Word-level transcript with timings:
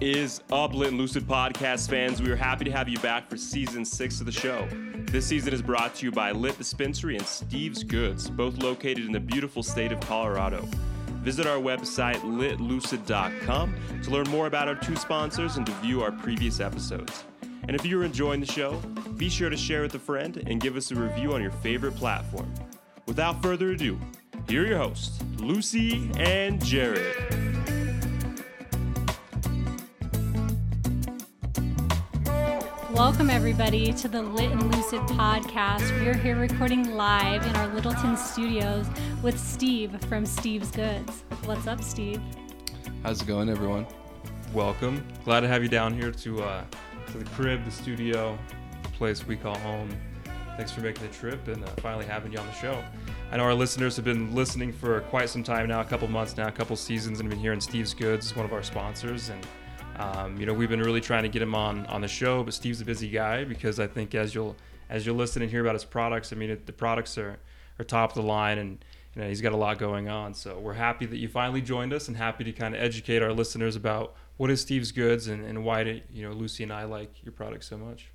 Is 0.00 0.42
up, 0.52 0.74
Lit 0.74 0.90
and 0.90 0.98
Lucid 0.98 1.24
podcast 1.24 1.90
fans? 1.90 2.22
We 2.22 2.30
are 2.30 2.36
happy 2.36 2.64
to 2.64 2.70
have 2.70 2.88
you 2.88 3.00
back 3.00 3.28
for 3.28 3.36
season 3.36 3.84
six 3.84 4.20
of 4.20 4.26
the 4.26 4.32
show. 4.32 4.68
This 5.10 5.26
season 5.26 5.52
is 5.52 5.60
brought 5.60 5.96
to 5.96 6.06
you 6.06 6.12
by 6.12 6.30
Lit 6.30 6.56
Dispensary 6.56 7.16
and 7.16 7.26
Steve's 7.26 7.82
Goods, 7.82 8.30
both 8.30 8.58
located 8.58 9.06
in 9.06 9.10
the 9.10 9.18
beautiful 9.18 9.60
state 9.60 9.90
of 9.90 9.98
Colorado. 9.98 10.68
Visit 11.24 11.48
our 11.48 11.58
website, 11.58 12.18
litlucid.com, 12.18 13.74
to 14.04 14.10
learn 14.10 14.28
more 14.28 14.46
about 14.46 14.68
our 14.68 14.76
two 14.76 14.94
sponsors 14.94 15.56
and 15.56 15.66
to 15.66 15.72
view 15.80 16.00
our 16.00 16.12
previous 16.12 16.60
episodes. 16.60 17.24
And 17.66 17.74
if 17.74 17.84
you're 17.84 18.04
enjoying 18.04 18.38
the 18.38 18.46
show, 18.46 18.76
be 19.16 19.28
sure 19.28 19.50
to 19.50 19.56
share 19.56 19.82
with 19.82 19.96
a 19.96 19.98
friend 19.98 20.44
and 20.46 20.60
give 20.60 20.76
us 20.76 20.92
a 20.92 20.94
review 20.94 21.32
on 21.32 21.42
your 21.42 21.50
favorite 21.50 21.96
platform. 21.96 22.54
Without 23.06 23.42
further 23.42 23.72
ado, 23.72 23.98
here 24.48 24.62
are 24.62 24.66
your 24.66 24.78
hosts, 24.78 25.18
Lucy 25.38 26.08
and 26.18 26.64
Jared. 26.64 27.47
Welcome, 32.98 33.30
everybody, 33.30 33.92
to 33.92 34.08
the 34.08 34.20
Lit 34.20 34.50
and 34.50 34.74
Lucid 34.74 35.00
podcast. 35.02 35.88
We 36.00 36.08
are 36.08 36.16
here 36.16 36.34
recording 36.34 36.96
live 36.96 37.46
in 37.46 37.54
our 37.54 37.68
Littleton 37.68 38.16
studios 38.16 38.86
with 39.22 39.38
Steve 39.38 40.04
from 40.06 40.26
Steve's 40.26 40.72
Goods. 40.72 41.22
What's 41.44 41.68
up, 41.68 41.80
Steve? 41.84 42.20
How's 43.04 43.22
it 43.22 43.28
going, 43.28 43.50
everyone? 43.50 43.86
Welcome. 44.52 45.06
Glad 45.24 45.42
to 45.42 45.48
have 45.48 45.62
you 45.62 45.68
down 45.68 45.94
here 45.94 46.10
to 46.10 46.42
uh, 46.42 46.64
to 47.12 47.18
the 47.18 47.24
crib, 47.26 47.64
the 47.64 47.70
studio, 47.70 48.36
the 48.82 48.88
place 48.88 49.24
we 49.24 49.36
call 49.36 49.56
home. 49.58 49.88
Thanks 50.56 50.72
for 50.72 50.80
making 50.80 51.06
the 51.06 51.14
trip 51.14 51.46
and 51.46 51.62
uh, 51.62 51.68
finally 51.76 52.04
having 52.04 52.32
you 52.32 52.38
on 52.40 52.46
the 52.48 52.52
show. 52.54 52.82
I 53.30 53.36
know 53.36 53.44
our 53.44 53.54
listeners 53.54 53.94
have 53.94 54.04
been 54.04 54.34
listening 54.34 54.72
for 54.72 55.02
quite 55.02 55.28
some 55.28 55.44
time 55.44 55.68
now, 55.68 55.82
a 55.82 55.84
couple 55.84 56.08
months 56.08 56.36
now, 56.36 56.48
a 56.48 56.52
couple 56.52 56.74
seasons, 56.74 57.20
and 57.20 57.28
have 57.28 57.30
been 57.30 57.40
hearing 57.40 57.60
Steve's 57.60 57.94
Goods, 57.94 58.34
one 58.34 58.44
of 58.44 58.52
our 58.52 58.64
sponsors, 58.64 59.28
and 59.28 59.46
um, 59.98 60.38
you 60.38 60.46
know 60.46 60.54
we've 60.54 60.68
been 60.68 60.80
really 60.80 61.00
trying 61.00 61.24
to 61.24 61.28
get 61.28 61.42
him 61.42 61.54
on 61.54 61.86
on 61.86 62.00
the 62.00 62.08
show. 62.08 62.42
But 62.42 62.54
Steve's 62.54 62.80
a 62.80 62.84
busy 62.84 63.08
guy 63.08 63.44
because 63.44 63.78
I 63.80 63.86
think 63.86 64.14
as 64.14 64.34
you'll 64.34 64.56
as 64.88 65.04
you'll 65.04 65.16
listen 65.16 65.42
and 65.42 65.50
hear 65.50 65.60
about 65.60 65.74
his 65.74 65.84
products, 65.84 66.32
I 66.32 66.36
mean 66.36 66.50
it, 66.50 66.66
the 66.66 66.72
products 66.72 67.18
are 67.18 67.38
are 67.78 67.84
top 67.84 68.10
of 68.10 68.16
the 68.16 68.22
line 68.22 68.58
and. 68.58 68.84
You 69.14 69.24
know, 69.24 69.30
he's 69.30 69.40
got 69.40 69.52
a 69.52 69.56
lot 69.56 69.78
going 69.78 70.08
on, 70.08 70.32
so 70.32 70.60
we're 70.60 70.74
happy 70.74 71.04
that 71.06 71.16
you 71.16 71.26
finally 71.26 71.60
joined 71.60 71.92
us, 71.92 72.06
and 72.06 72.16
happy 72.16 72.44
to 72.44 72.52
kind 72.52 72.72
of 72.72 72.80
educate 72.80 73.20
our 73.20 73.32
listeners 73.32 73.74
about 73.74 74.14
what 74.36 74.48
is 74.48 74.60
Steve's 74.60 74.92
Goods 74.92 75.26
and, 75.26 75.44
and 75.44 75.64
why 75.64 75.82
do 75.82 76.00
you 76.12 76.22
know 76.22 76.32
Lucy 76.32 76.62
and 76.62 76.72
I 76.72 76.84
like 76.84 77.10
your 77.24 77.32
product 77.32 77.64
so 77.64 77.76
much. 77.76 78.12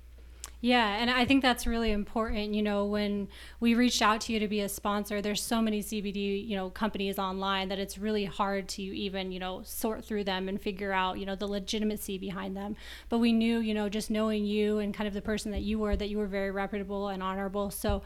Yeah, 0.64 0.96
and 0.96 1.10
I 1.10 1.26
think 1.26 1.42
that's 1.42 1.66
really 1.66 1.90
important. 1.90 2.54
You 2.54 2.62
know, 2.62 2.86
when 2.86 3.28
we 3.60 3.74
reached 3.74 4.00
out 4.00 4.22
to 4.22 4.32
you 4.32 4.38
to 4.38 4.48
be 4.48 4.60
a 4.60 4.68
sponsor, 4.70 5.20
there's 5.20 5.42
so 5.42 5.60
many 5.60 5.82
CBD, 5.82 6.48
you 6.48 6.56
know, 6.56 6.70
companies 6.70 7.18
online 7.18 7.68
that 7.68 7.78
it's 7.78 7.98
really 7.98 8.24
hard 8.24 8.66
to 8.68 8.82
even, 8.82 9.30
you 9.30 9.38
know, 9.38 9.60
sort 9.62 10.06
through 10.06 10.24
them 10.24 10.48
and 10.48 10.58
figure 10.58 10.90
out, 10.90 11.18
you 11.18 11.26
know, 11.26 11.34
the 11.34 11.46
legitimacy 11.46 12.16
behind 12.16 12.56
them. 12.56 12.76
But 13.10 13.18
we 13.18 13.30
knew, 13.30 13.58
you 13.58 13.74
know, 13.74 13.90
just 13.90 14.10
knowing 14.10 14.46
you 14.46 14.78
and 14.78 14.94
kind 14.94 15.06
of 15.06 15.12
the 15.12 15.20
person 15.20 15.52
that 15.52 15.60
you 15.60 15.78
were, 15.78 15.96
that 15.96 16.08
you 16.08 16.16
were 16.16 16.26
very 16.26 16.50
reputable 16.50 17.08
and 17.08 17.22
honorable. 17.22 17.70
So 17.70 18.00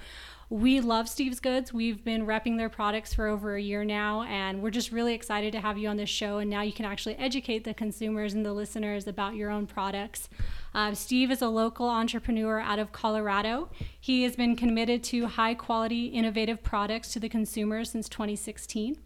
we 0.50 0.80
love 0.80 1.08
Steve's 1.08 1.38
Goods. 1.38 1.72
We've 1.72 2.02
been 2.02 2.26
repping 2.26 2.56
their 2.56 2.68
products 2.68 3.14
for 3.14 3.28
over 3.28 3.54
a 3.54 3.62
year 3.62 3.84
now, 3.84 4.24
and 4.24 4.64
we're 4.64 4.70
just 4.70 4.90
really 4.90 5.14
excited 5.14 5.52
to 5.52 5.60
have 5.60 5.78
you 5.78 5.86
on 5.86 5.96
this 5.96 6.10
show. 6.10 6.38
And 6.38 6.50
now 6.50 6.62
you 6.62 6.72
can 6.72 6.86
actually 6.86 7.14
educate 7.18 7.62
the 7.62 7.72
consumers 7.72 8.34
and 8.34 8.44
the 8.44 8.52
listeners 8.52 9.06
about 9.06 9.36
your 9.36 9.48
own 9.48 9.68
products. 9.68 10.28
Uh, 10.74 10.94
Steve 10.94 11.30
is 11.30 11.42
a 11.42 11.48
local 11.48 11.88
entrepreneur 11.88 12.60
out 12.60 12.78
of 12.78 12.92
Colorado. 12.92 13.70
He 13.98 14.22
has 14.24 14.36
been 14.36 14.56
committed 14.56 15.02
to 15.04 15.26
high 15.26 15.54
quality, 15.54 16.06
innovative 16.06 16.62
products 16.62 17.12
to 17.12 17.20
the 17.20 17.28
consumer 17.28 17.84
since 17.84 18.08
2016. 18.08 18.98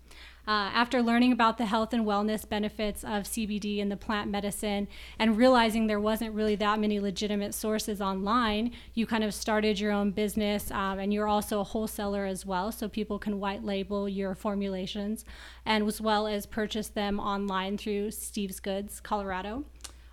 Uh, 0.44 0.70
after 0.74 1.00
learning 1.00 1.30
about 1.30 1.56
the 1.56 1.66
health 1.66 1.92
and 1.92 2.04
wellness 2.04 2.48
benefits 2.48 3.04
of 3.04 3.22
CBD 3.22 3.80
and 3.80 3.92
the 3.92 3.96
plant 3.96 4.28
medicine 4.28 4.88
and 5.16 5.36
realizing 5.36 5.86
there 5.86 6.00
wasn't 6.00 6.34
really 6.34 6.56
that 6.56 6.80
many 6.80 6.98
legitimate 6.98 7.54
sources 7.54 8.00
online, 8.00 8.72
you 8.92 9.06
kind 9.06 9.22
of 9.22 9.32
started 9.32 9.78
your 9.78 9.92
own 9.92 10.10
business 10.10 10.72
um, 10.72 10.98
and 10.98 11.14
you're 11.14 11.28
also 11.28 11.60
a 11.60 11.64
wholesaler 11.64 12.26
as 12.26 12.44
well, 12.44 12.72
so 12.72 12.88
people 12.88 13.20
can 13.20 13.38
white 13.38 13.62
label 13.62 14.08
your 14.08 14.34
formulations 14.34 15.24
and 15.64 15.86
as 15.86 16.00
well 16.00 16.26
as 16.26 16.44
purchase 16.44 16.88
them 16.88 17.20
online 17.20 17.78
through 17.78 18.10
Steve's 18.10 18.58
Goods, 18.58 18.98
Colorado. 18.98 19.64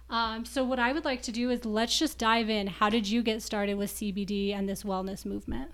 Um, 0.10 0.46
so, 0.46 0.64
what 0.64 0.80
I 0.80 0.92
would 0.92 1.06
like 1.06 1.22
to 1.24 1.32
do 1.32 1.50
is 1.52 1.66
let's 1.66 1.98
just 1.98 2.18
dive 2.18 2.50
in. 2.50 2.68
How 2.68 2.90
did 2.90 3.08
you 3.08 3.22
get 3.22 3.42
started 3.42 3.76
with 3.76 3.92
CBD 3.92 4.54
and 4.54 4.68
this 4.68 4.84
wellness 4.84 5.26
movement? 5.26 5.72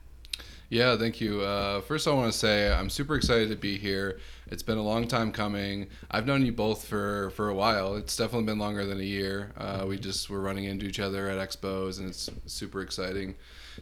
Yeah, 0.70 0.98
thank 0.98 1.22
you. 1.22 1.42
Uh, 1.42 1.82
first, 1.82 2.08
I 2.08 2.12
want 2.12 2.32
to 2.32 2.38
say 2.38 2.72
I'm 2.72 2.90
super 2.90 3.16
excited 3.16 3.50
to 3.50 3.56
be 3.56 3.78
here. 3.78 4.20
It's 4.48 4.64
been 4.64 4.80
a 4.80 4.84
long 4.84 5.08
time 5.08 5.32
coming. 5.32 5.88
I've 6.10 6.26
known 6.26 6.44
you 6.44 6.52
both 6.52 6.86
for, 6.86 7.30
for 7.32 7.50
a 7.50 7.54
while. 7.54 7.96
It's 7.96 8.18
definitely 8.18 8.48
been 8.48 8.58
longer 8.58 8.84
than 8.86 9.00
a 9.00 9.04
year. 9.04 9.54
Uh, 9.58 9.86
we 9.88 9.98
just 9.98 10.30
were 10.30 10.42
running 10.42 10.66
into 10.66 10.88
each 10.88 11.00
other 11.00 11.30
at 11.30 11.38
expos, 11.38 12.00
and 12.00 12.10
it's 12.10 12.30
super 12.48 12.82
exciting 12.82 13.36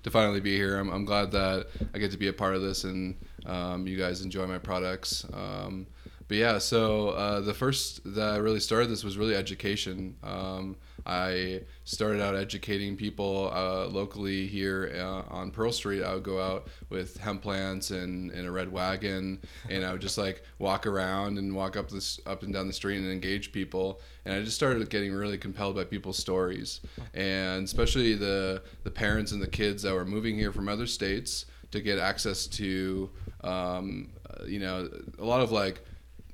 to 0.03 0.11
finally 0.11 0.41
be 0.41 0.57
here. 0.57 0.77
I'm, 0.77 0.89
I'm 0.89 1.05
glad 1.05 1.31
that 1.31 1.67
I 1.93 1.99
get 1.99 2.11
to 2.11 2.17
be 2.17 2.27
a 2.27 2.33
part 2.33 2.53
of 2.53 2.61
this, 2.61 2.83
and 2.83 3.15
um, 3.45 3.87
you 3.87 3.97
guys 3.97 4.21
enjoy 4.21 4.45
my 4.45 4.57
products. 4.57 5.25
Um, 5.33 5.87
but 6.27 6.37
yeah, 6.37 6.57
so 6.57 7.09
uh, 7.09 7.41
the 7.41 7.53
first 7.53 8.01
that 8.15 8.33
I 8.33 8.37
really 8.37 8.59
started 8.59 8.89
this 8.89 9.03
was 9.03 9.17
really 9.17 9.35
education. 9.35 10.15
Um, 10.23 10.75
I 11.05 11.61
started 11.83 12.21
out 12.21 12.35
educating 12.35 12.95
people 12.95 13.51
uh, 13.53 13.87
locally 13.87 14.47
here 14.47 14.93
uh, 14.95 15.33
on 15.33 15.51
Pearl 15.51 15.71
Street. 15.71 16.01
I 16.01 16.13
would 16.13 16.23
go 16.23 16.41
out 16.41 16.67
with 16.89 17.17
hemp 17.17 17.41
plants 17.41 17.91
and 17.91 18.31
in 18.31 18.45
a 18.45 18.51
red 18.51 18.71
wagon, 18.71 19.41
and 19.69 19.85
I 19.85 19.91
would 19.91 20.01
just 20.01 20.17
like 20.17 20.43
walk 20.59 20.87
around 20.87 21.37
and 21.37 21.53
walk 21.53 21.75
up 21.75 21.89
this 21.89 22.19
up 22.25 22.43
and 22.43 22.53
down 22.53 22.67
the 22.67 22.73
street 22.73 22.97
and 22.97 23.11
engage 23.11 23.51
people. 23.51 23.99
And 24.25 24.33
I 24.33 24.41
just 24.41 24.55
started 24.55 24.89
getting 24.89 25.13
really 25.13 25.37
compelled 25.37 25.75
by 25.75 25.83
people's 25.83 26.17
stories, 26.17 26.79
and 27.13 27.65
especially 27.65 28.15
the 28.15 28.63
the 28.83 28.91
parents 28.91 29.33
and 29.33 29.41
the 29.41 29.47
kids 29.47 29.83
that 29.83 29.93
were 29.93 30.05
moving 30.05 30.37
here 30.37 30.53
from 30.53 30.69
other 30.69 30.87
states 30.87 31.45
to 31.71 31.81
get 31.81 31.97
access 31.97 32.45
to, 32.45 33.09
um, 33.43 34.09
you 34.45 34.59
know, 34.59 34.87
a 35.17 35.25
lot 35.25 35.41
of 35.41 35.51
like 35.51 35.83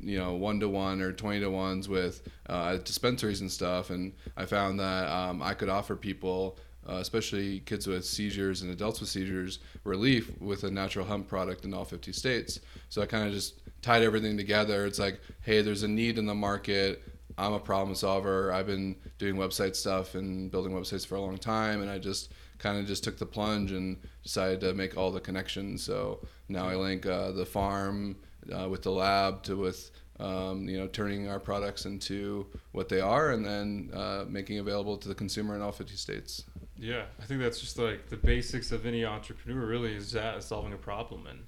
you 0.02 0.18
know 0.18 0.34
one 0.34 0.60
to 0.60 0.70
one 0.70 1.02
or 1.02 1.12
20 1.12 1.42
to 1.42 1.50
ones 1.50 1.90
with 1.90 2.28
uh, 2.48 2.78
dispensaries 2.78 3.42
and 3.42 3.52
stuff 3.52 3.90
and 3.90 4.14
i 4.38 4.46
found 4.46 4.80
that 4.80 5.08
um, 5.10 5.42
i 5.42 5.54
could 5.54 5.70
offer 5.70 5.96
people 5.96 6.58
uh, 6.90 6.96
especially 6.96 7.60
kids 7.62 7.88
with 7.88 8.06
seizures 8.06 8.62
and 8.62 8.72
adults 8.72 9.00
with 9.00 9.10
seizures 9.10 9.60
relief 9.84 10.32
with 10.40 10.64
a 10.64 10.72
natural 10.72 11.06
hemp 11.06 11.28
product 11.28 11.66
in 11.66 11.74
all 11.74 11.86
50 11.86 12.12
states. 12.14 12.60
So 12.90 13.02
i 13.02 13.06
kind 13.06 13.28
of 13.28 13.34
just 13.34 13.62
tied 13.82 14.02
everything 14.02 14.38
together. 14.38 14.86
It's 14.86 15.00
like 15.00 15.20
hey 15.42 15.62
there's 15.62 15.84
a 15.84 15.88
need 15.88 16.18
in 16.18 16.26
the 16.26 16.36
market. 16.36 17.04
I'm 17.38 17.54
a 17.54 17.60
problem 17.60 17.96
solver. 17.96 18.52
I've 18.52 18.68
been 18.68 18.96
doing 19.18 19.36
website 19.36 19.76
stuff 19.76 20.16
and 20.16 20.52
building 20.52 20.74
websites 20.74 21.06
for 21.06 21.16
a 21.16 21.22
long 21.22 21.38
time 21.38 21.82
and 21.82 21.90
i 21.90 21.98
just 21.98 22.34
kind 22.58 22.78
of 22.78 22.86
just 22.86 23.04
took 23.06 23.18
the 23.18 23.26
plunge 23.26 23.72
and 23.72 23.98
decided 24.24 24.60
to 24.62 24.74
make 24.74 24.98
all 24.98 25.12
the 25.12 25.20
connections. 25.20 25.84
So 25.84 26.26
now 26.48 26.68
i 26.68 26.76
link 26.76 27.06
uh, 27.06 27.32
the 27.32 27.46
farm 27.46 28.16
uh, 28.54 28.68
with 28.70 28.84
the 28.84 28.92
lab 28.92 29.44
to 29.44 29.56
with 29.56 29.92
um, 30.20 30.68
you 30.68 30.78
know 30.78 30.88
turning 30.88 31.30
our 31.30 31.40
products 31.40 31.86
into 31.86 32.46
what 32.72 32.90
they 32.90 33.00
are 33.00 33.32
and 33.32 33.46
then 33.46 33.90
uh, 33.94 34.26
making 34.28 34.60
available 34.60 34.98
to 34.98 35.08
the 35.08 35.16
consumer 35.16 35.56
in 35.56 35.62
all 35.62 35.72
50 35.72 35.96
states. 35.96 36.44
Yeah 36.78 37.04
i 37.22 37.26
think 37.26 37.42
that's 37.42 37.60
just 37.60 37.78
like 37.78 38.10
the 38.10 38.18
basics 38.18 38.72
of 38.72 38.86
any 38.86 39.06
entrepreneur 39.06 39.66
really 39.66 39.94
is 39.94 40.12
that 40.12 40.44
solving 40.44 40.74
a 40.74 40.78
problem. 40.78 41.28
And 41.28 41.40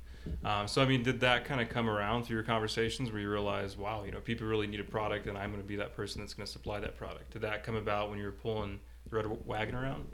um, 0.46 0.68
so 0.68 0.82
i 0.82 0.86
mean 0.86 1.04
did 1.04 1.20
that 1.22 1.46
kind 1.46 1.60
of 1.60 1.70
come 1.70 1.90
around 1.90 2.24
through 2.24 2.36
your 2.36 2.44
conversations 2.44 3.12
where 3.12 3.22
you 3.22 3.30
realize 3.30 3.76
wow 3.76 4.04
you 4.04 4.12
know 4.12 4.20
people 4.20 4.46
really 4.46 4.68
need 4.68 4.80
a 4.80 4.84
product 4.84 5.26
and 5.26 5.36
i'm 5.36 5.50
going 5.50 5.62
to 5.62 5.68
be 5.68 5.78
that 5.78 5.96
person 5.96 6.22
that's 6.22 6.36
going 6.36 6.46
to 6.46 6.52
supply 6.52 6.80
that 6.80 6.96
product? 6.96 7.32
Did 7.32 7.42
that 7.42 7.64
come 7.64 7.76
about 7.76 8.10
when 8.10 8.20
you 8.20 8.26
were 8.26 8.32
pulling 8.32 8.80
red 9.12 9.26
wagon 9.46 9.76
around? 9.76 10.06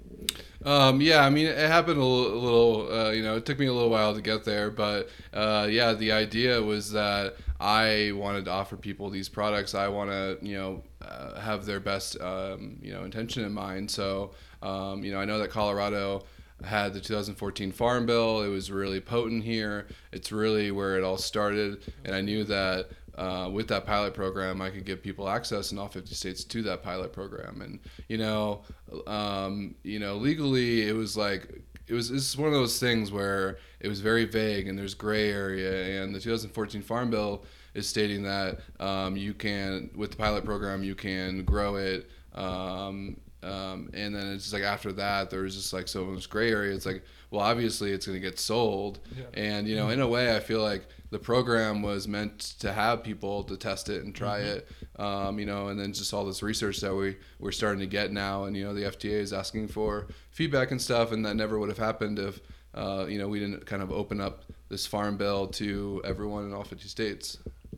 Um, 0.65 0.99
yeah, 0.99 1.23
I 1.23 1.29
mean, 1.29 1.45
it 1.45 1.57
happened 1.57 1.99
a 1.99 2.03
little, 2.03 2.33
a 2.33 2.41
little 2.41 2.91
uh, 2.91 3.11
you 3.11 3.23
know, 3.23 3.37
it 3.37 3.45
took 3.45 3.59
me 3.59 3.67
a 3.67 3.73
little 3.73 3.89
while 3.89 4.13
to 4.13 4.21
get 4.21 4.43
there, 4.43 4.69
but 4.69 5.09
uh, 5.33 5.67
yeah, 5.69 5.93
the 5.93 6.11
idea 6.11 6.61
was 6.61 6.91
that 6.91 7.35
I 7.59 8.11
wanted 8.15 8.45
to 8.45 8.51
offer 8.51 8.75
people 8.75 9.09
these 9.09 9.29
products. 9.29 9.73
I 9.75 9.87
want 9.87 10.09
to, 10.09 10.37
you 10.41 10.57
know, 10.57 10.83
uh, 11.01 11.39
have 11.39 11.65
their 11.65 11.79
best, 11.79 12.19
um, 12.21 12.77
you 12.81 12.91
know, 12.91 13.03
intention 13.03 13.45
in 13.45 13.53
mind. 13.53 13.89
So, 13.89 14.31
um, 14.61 15.03
you 15.03 15.11
know, 15.11 15.19
I 15.19 15.25
know 15.25 15.39
that 15.39 15.49
Colorado 15.49 16.23
had 16.63 16.93
the 16.93 16.99
2014 16.99 17.71
Farm 17.71 18.05
Bill. 18.05 18.41
It 18.41 18.49
was 18.49 18.71
really 18.71 18.99
potent 18.99 19.43
here. 19.43 19.87
It's 20.11 20.31
really 20.31 20.71
where 20.71 20.97
it 20.97 21.03
all 21.03 21.17
started, 21.17 21.93
and 22.03 22.15
I 22.15 22.21
knew 22.21 22.43
that 22.45 22.89
uh, 23.17 23.49
with 23.51 23.67
that 23.69 23.85
pilot 23.85 24.13
program, 24.13 24.61
I 24.61 24.69
could 24.69 24.85
give 24.85 25.01
people 25.01 25.27
access 25.27 25.71
in 25.71 25.77
all 25.77 25.87
50 25.87 26.13
states 26.13 26.43
to 26.43 26.61
that 26.63 26.83
pilot 26.83 27.11
program. 27.13 27.61
And 27.61 27.79
you 28.07 28.17
know, 28.17 28.61
um, 29.07 29.75
you 29.83 29.99
know, 29.99 30.15
legally, 30.15 30.87
it 30.87 30.93
was 30.93 31.17
like 31.17 31.61
it 31.87 31.93
was. 31.93 32.09
This 32.09 32.29
is 32.29 32.37
one 32.37 32.47
of 32.47 32.53
those 32.53 32.79
things 32.79 33.11
where 33.11 33.57
it 33.79 33.87
was 33.87 34.01
very 34.01 34.25
vague 34.25 34.67
and 34.67 34.77
there's 34.77 34.93
gray 34.93 35.31
area. 35.31 36.03
And 36.03 36.13
the 36.13 36.19
2014 36.19 36.81
Farm 36.81 37.09
Bill 37.09 37.43
is 37.73 37.87
stating 37.87 38.23
that 38.23 38.59
um, 38.79 39.15
you 39.15 39.33
can, 39.33 39.89
with 39.95 40.11
the 40.11 40.17
pilot 40.17 40.45
program, 40.45 40.83
you 40.83 40.95
can 40.95 41.43
grow 41.43 41.75
it. 41.75 42.09
Um, 42.33 43.17
um, 43.43 43.89
and 43.93 44.15
then 44.15 44.33
it's 44.33 44.45
just 44.45 44.53
like 44.53 44.63
after 44.63 44.91
that, 44.93 45.29
there's 45.29 45.43
was 45.43 45.55
just 45.55 45.73
like 45.73 45.87
so 45.87 46.05
much 46.05 46.29
gray 46.29 46.51
area. 46.51 46.73
It's 46.73 46.85
like, 46.85 47.03
well, 47.29 47.41
obviously 47.41 47.91
it's 47.91 48.05
going 48.05 48.19
to 48.19 48.21
get 48.21 48.39
sold. 48.39 48.99
Yeah. 49.15 49.25
And 49.33 49.67
you 49.67 49.75
know, 49.75 49.89
in 49.89 50.01
a 50.01 50.07
way, 50.07 50.35
I 50.35 50.39
feel 50.39 50.61
like 50.61 50.87
the 51.09 51.19
program 51.19 51.81
was 51.81 52.07
meant 52.07 52.39
to 52.59 52.73
have 52.73 53.03
people 53.03 53.43
to 53.45 53.57
test 53.57 53.89
it 53.89 54.03
and 54.03 54.13
try 54.13 54.39
Mm-hmm. 54.39 54.57
it. 54.57 54.67
Um, 54.99 55.39
you 55.39 55.45
know, 55.45 55.67
and 55.67 55.79
then 55.79 55.93
just 55.93 56.13
all 56.13 56.25
this 56.25 56.41
research 56.41 56.79
that 56.81 56.93
we 56.93 57.17
we're 57.39 57.51
starting 57.51 57.79
to 57.81 57.87
get 57.87 58.11
now, 58.11 58.45
and 58.45 58.57
you 58.57 58.63
know, 58.65 58.73
the 58.73 58.81
FDA 58.83 59.11
is 59.11 59.31
asking 59.31 59.67
for 59.67 60.07
feedback 60.31 60.71
and 60.71 60.81
stuff, 60.81 61.11
and 61.11 61.25
that 61.25 61.35
never 61.35 61.59
would 61.59 61.69
have 61.69 61.77
happened 61.77 62.17
if 62.19 62.39
uh, 62.73 63.05
you 63.07 63.17
know 63.19 63.27
we 63.27 63.39
didn't 63.39 63.65
kind 63.65 63.81
of 63.83 63.91
open 63.91 64.19
up 64.19 64.43
this 64.69 64.85
farm 64.87 65.15
bill 65.17 65.47
to 65.47 66.01
everyone 66.03 66.45
in 66.45 66.53
all 66.53 66.63
50 66.63 66.87
states. 66.87 67.37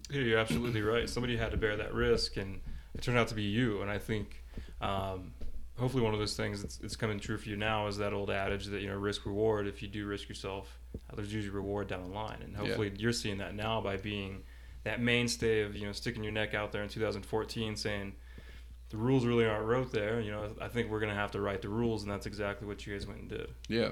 Yeah, 0.09 0.21
you're 0.21 0.39
absolutely 0.39 0.81
right. 0.81 1.07
Somebody 1.09 1.37
had 1.37 1.51
to 1.51 1.57
bear 1.57 1.75
that 1.75 1.93
risk, 1.93 2.37
and 2.37 2.61
it 2.95 3.01
turned 3.01 3.17
out 3.17 3.27
to 3.27 3.35
be 3.35 3.43
you. 3.43 3.81
And 3.81 3.91
I 3.91 3.97
think, 3.99 4.43
um, 4.81 5.33
hopefully, 5.79 6.03
one 6.03 6.13
of 6.13 6.19
those 6.19 6.35
things 6.35 6.61
that's 6.61 6.79
it's 6.81 6.95
coming 6.95 7.19
true 7.19 7.37
for 7.37 7.49
you 7.49 7.55
now 7.55 7.87
is 7.87 7.97
that 7.97 8.13
old 8.13 8.29
adage 8.29 8.65
that 8.65 8.81
you 8.81 8.87
know 8.87 8.95
risk 8.95 9.25
reward. 9.25 9.67
If 9.67 9.81
you 9.81 9.87
do 9.87 10.05
risk 10.05 10.29
yourself, 10.29 10.79
there's 11.15 11.33
usually 11.33 11.55
reward 11.55 11.87
down 11.87 12.03
the 12.03 12.09
line. 12.09 12.39
And 12.43 12.55
hopefully, 12.55 12.91
you're 12.97 13.13
seeing 13.13 13.37
that 13.39 13.55
now 13.55 13.81
by 13.81 13.97
being 13.97 14.43
that 14.83 15.01
mainstay 15.01 15.61
of 15.61 15.75
you 15.75 15.85
know 15.85 15.91
sticking 15.91 16.23
your 16.23 16.33
neck 16.33 16.53
out 16.53 16.71
there 16.71 16.83
in 16.83 16.89
2014, 16.89 17.75
saying 17.75 18.13
the 18.89 18.97
rules 18.97 19.25
really 19.25 19.45
aren't 19.45 19.65
wrote 19.65 19.91
there. 19.91 20.19
You 20.19 20.31
know, 20.31 20.49
I 20.61 20.67
think 20.67 20.89
we're 20.89 20.99
gonna 20.99 21.15
have 21.15 21.31
to 21.31 21.41
write 21.41 21.61
the 21.61 21.69
rules, 21.69 22.03
and 22.03 22.11
that's 22.11 22.25
exactly 22.25 22.67
what 22.67 22.85
you 22.85 22.93
guys 22.93 23.07
went 23.07 23.21
and 23.21 23.29
did. 23.29 23.47
Yeah. 23.67 23.89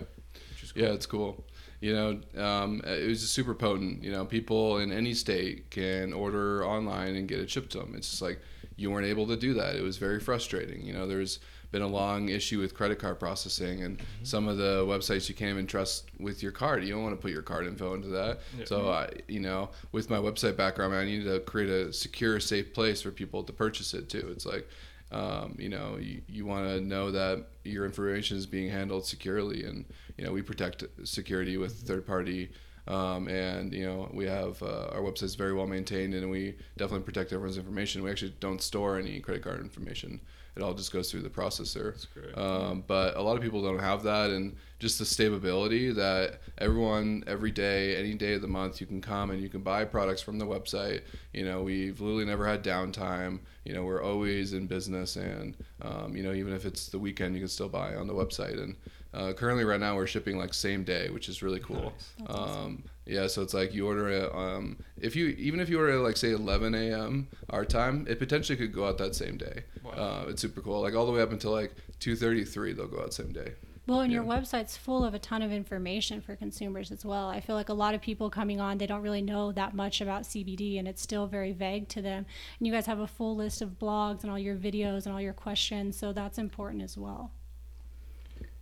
Which 0.51 0.63
is 0.63 0.71
cool. 0.71 0.83
Yeah, 0.83 0.89
it's 0.89 1.05
cool. 1.05 1.45
You 1.81 1.93
know, 1.93 2.43
um, 2.43 2.81
it 2.85 3.07
was 3.07 3.21
just 3.21 3.33
super 3.33 3.53
potent. 3.53 4.03
You 4.03 4.11
know, 4.11 4.25
people 4.25 4.77
in 4.79 4.91
any 4.91 5.13
state 5.13 5.69
can 5.69 6.13
order 6.13 6.65
online 6.65 7.15
and 7.15 7.27
get 7.27 7.39
it 7.39 7.49
shipped 7.49 7.71
to 7.71 7.79
them. 7.79 7.93
It's 7.95 8.09
just 8.09 8.21
like 8.21 8.39
you 8.75 8.91
weren't 8.91 9.07
able 9.07 9.27
to 9.27 9.37
do 9.37 9.53
that. 9.55 9.75
It 9.75 9.83
was 9.83 9.97
very 9.97 10.19
frustrating. 10.19 10.85
You 10.85 10.93
know, 10.93 11.07
there's 11.07 11.39
been 11.71 11.81
a 11.81 11.87
long 11.87 12.29
issue 12.29 12.59
with 12.59 12.73
credit 12.73 12.99
card 12.99 13.19
processing 13.19 13.83
and 13.83 14.01
some 14.23 14.47
of 14.47 14.57
the 14.57 14.85
websites 14.85 15.27
you 15.27 15.35
can't 15.35 15.51
even 15.51 15.67
trust 15.67 16.09
with 16.19 16.41
your 16.41 16.51
card. 16.51 16.83
You 16.83 16.93
don't 16.93 17.03
want 17.03 17.15
to 17.15 17.21
put 17.21 17.31
your 17.31 17.41
card 17.41 17.67
info 17.67 17.93
into 17.93 18.07
that. 18.09 18.39
Yeah. 18.57 18.65
So 18.65 18.89
I, 18.89 19.09
you 19.27 19.39
know, 19.39 19.69
with 19.91 20.09
my 20.09 20.17
website 20.17 20.55
background, 20.55 20.93
I 20.93 21.05
needed 21.05 21.25
to 21.25 21.39
create 21.41 21.69
a 21.69 21.91
secure, 21.91 22.39
safe 22.39 22.73
place 22.73 23.01
for 23.01 23.11
people 23.11 23.43
to 23.43 23.53
purchase 23.53 23.93
it 23.93 24.09
too. 24.09 24.29
It's 24.31 24.45
like, 24.45 24.67
um, 25.11 25.55
you 25.57 25.69
know, 25.69 25.97
you, 25.99 26.21
you 26.27 26.45
want 26.45 26.67
to 26.67 26.81
know 26.81 27.11
that 27.11 27.45
your 27.63 27.85
information 27.85 28.37
is 28.37 28.45
being 28.45 28.69
handled 28.69 29.05
securely, 29.05 29.63
and 29.63 29.85
you 30.17 30.25
know, 30.25 30.31
we 30.31 30.41
protect 30.41 30.83
security 31.03 31.57
with 31.57 31.73
third 31.81 32.05
party. 32.05 32.49
Um, 32.89 33.27
and 33.27 33.73
you 33.73 33.85
know 33.85 34.09
we 34.13 34.25
have 34.27 34.63
uh, 34.63 34.87
our 34.93 35.01
website's 35.01 35.35
very 35.35 35.53
well 35.53 35.67
maintained, 35.67 36.13
and 36.13 36.31
we 36.31 36.55
definitely 36.77 37.03
protect 37.03 37.33
everyone's 37.33 37.57
information. 37.57 38.01
We 38.01 38.09
actually 38.09 38.33
don't 38.39 38.61
store 38.61 38.97
any 38.97 39.19
credit 39.19 39.43
card 39.43 39.59
information; 39.59 40.21
it 40.57 40.63
all 40.63 40.73
just 40.73 40.91
goes 40.91 41.11
through 41.11 41.21
the 41.21 41.29
processor. 41.29 41.91
That's 41.91 42.05
great. 42.05 42.35
Um, 42.35 42.83
but 42.87 43.15
a 43.15 43.21
lot 43.21 43.37
of 43.37 43.43
people 43.43 43.61
don't 43.61 43.77
have 43.77 44.01
that, 44.03 44.31
and 44.31 44.55
just 44.79 44.97
the 44.97 45.05
stability 45.05 45.91
that 45.91 46.39
everyone, 46.57 47.23
every 47.27 47.51
day, 47.51 47.95
any 47.95 48.15
day 48.15 48.33
of 48.33 48.41
the 48.41 48.47
month, 48.47 48.81
you 48.81 48.87
can 48.87 48.99
come 48.99 49.29
and 49.29 49.39
you 49.39 49.49
can 49.49 49.61
buy 49.61 49.85
products 49.85 50.21
from 50.21 50.39
the 50.39 50.45
website. 50.45 51.01
You 51.31 51.45
know, 51.45 51.61
we've 51.61 52.01
literally 52.01 52.25
never 52.25 52.47
had 52.47 52.63
downtime. 52.63 53.39
You 53.65 53.73
know, 53.73 53.83
we're 53.83 54.01
always 54.01 54.53
in 54.53 54.65
business, 54.65 55.15
and 55.15 55.55
um, 55.83 56.15
you 56.17 56.23
know, 56.23 56.33
even 56.33 56.53
if 56.53 56.65
it's 56.65 56.87
the 56.87 56.99
weekend, 56.99 57.35
you 57.35 57.41
can 57.41 57.49
still 57.49 57.69
buy 57.69 57.93
on 57.93 58.07
the 58.07 58.15
website. 58.15 58.59
And 58.59 58.75
uh, 59.13 59.33
currently, 59.33 59.63
right 59.63 59.79
now, 59.79 59.95
we're 59.95 60.07
shipping 60.07 60.39
like 60.39 60.55
same 60.55 60.83
day, 60.83 61.11
which 61.11 61.29
is 61.29 61.43
really 61.43 61.59
cool. 61.59 61.93
Nice. 61.93 62.13
That's 62.17 62.31
awesome. 62.31 62.83
Yeah, 63.07 63.27
so 63.27 63.41
it's 63.41 63.53
like 63.53 63.73
you 63.73 63.87
order 63.87 64.09
it. 64.09 64.35
Um, 64.35 64.77
if 64.99 65.15
you 65.15 65.27
even 65.29 65.59
if 65.59 65.69
you 65.69 65.79
order 65.79 65.93
it 65.93 65.99
like 65.99 66.17
say 66.17 66.31
11 66.31 66.75
a.m. 66.75 67.27
our 67.49 67.63
time, 67.63 68.05
it 68.09 68.19
potentially 68.19 68.57
could 68.57 68.73
go 68.73 68.85
out 68.85 68.97
that 68.97 69.15
same 69.15 69.37
day. 69.37 69.63
Wow. 69.83 69.91
Uh, 69.91 70.25
it's 70.29 70.41
super 70.41 70.61
cool. 70.61 70.81
Like 70.81 70.93
all 70.93 71.05
the 71.05 71.11
way 71.11 71.21
up 71.21 71.31
until 71.31 71.51
like 71.51 71.73
2:33, 71.99 72.75
they'll 72.75 72.87
go 72.87 73.01
out 73.01 73.13
same 73.13 73.31
day. 73.31 73.53
Well, 73.87 74.01
and 74.01 74.11
your 74.11 74.23
website's 74.23 74.75
full 74.75 75.05
of 75.05 75.13
a 75.13 75.19
ton 75.19 75.41
of 75.41 75.53
information 75.53 76.19
for 76.19 76.35
consumers 76.35 76.91
as 76.91 77.05
well. 77.05 77.29
I 77.29 77.39
feel 77.39 77.55
like 77.55 77.69
a 77.69 77.73
lot 77.73 77.95
of 77.95 78.01
people 78.01 78.29
coming 78.29 78.59
on, 78.59 78.77
they 78.77 78.85
don't 78.85 79.01
really 79.01 79.21
know 79.21 79.53
that 79.53 79.73
much 79.73 80.01
about 80.01 80.23
CBD 80.23 80.77
and 80.77 80.89
it's 80.89 81.01
still 81.01 81.25
very 81.25 81.53
vague 81.53 81.87
to 81.89 82.01
them. 82.01 82.25
And 82.59 82.67
you 82.67 82.73
guys 82.73 82.85
have 82.85 82.99
a 82.99 83.07
full 83.07 83.37
list 83.37 83.61
of 83.61 83.79
blogs 83.79 84.23
and 84.23 84.29
all 84.29 84.37
your 84.37 84.57
videos 84.57 85.05
and 85.05 85.13
all 85.13 85.21
your 85.21 85.31
questions, 85.31 85.97
so 85.97 86.11
that's 86.11 86.37
important 86.37 86.83
as 86.83 86.97
well. 86.97 87.31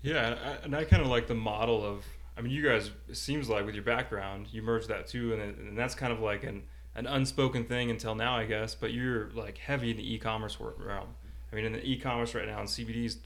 Yeah, 0.04 0.28
and 0.28 0.36
I, 0.40 0.58
and 0.64 0.76
I 0.76 0.84
kind 0.84 1.02
of 1.02 1.08
like 1.08 1.26
the 1.26 1.34
model 1.34 1.84
of. 1.84 2.06
I 2.38 2.42
mean, 2.42 2.52
you 2.52 2.64
guys. 2.64 2.92
It 3.08 3.18
seems 3.18 3.50
like 3.50 3.66
with 3.66 3.76
your 3.76 3.84
background, 3.84 4.48
you 4.52 4.62
merged 4.62 4.90
that 4.90 5.08
too, 5.08 5.34
and 5.34 5.42
and 5.42 5.78
that's 5.78 5.96
kind 5.96 6.12
of 6.12 6.20
like 6.20 6.44
an 6.44 6.64
an 6.96 7.08
unspoken 7.08 7.66
thing 7.66 7.90
until 7.90 8.16
now, 8.16 8.36
I 8.38 8.46
guess. 8.46 8.76
But 8.76 8.94
you're 8.94 9.30
like 9.32 9.58
heavy 9.58 9.92
in 9.92 9.98
the 9.98 10.14
e-commerce 10.14 10.58
realm. 10.60 11.10
I 11.52 11.56
mean, 11.56 11.66
in 11.66 11.74
the 11.74 11.84
e-commerce 11.84 12.36
right 12.36 12.48
now, 12.48 12.60
and 12.60 12.68
CBD 12.68 13.06
is 13.06 13.18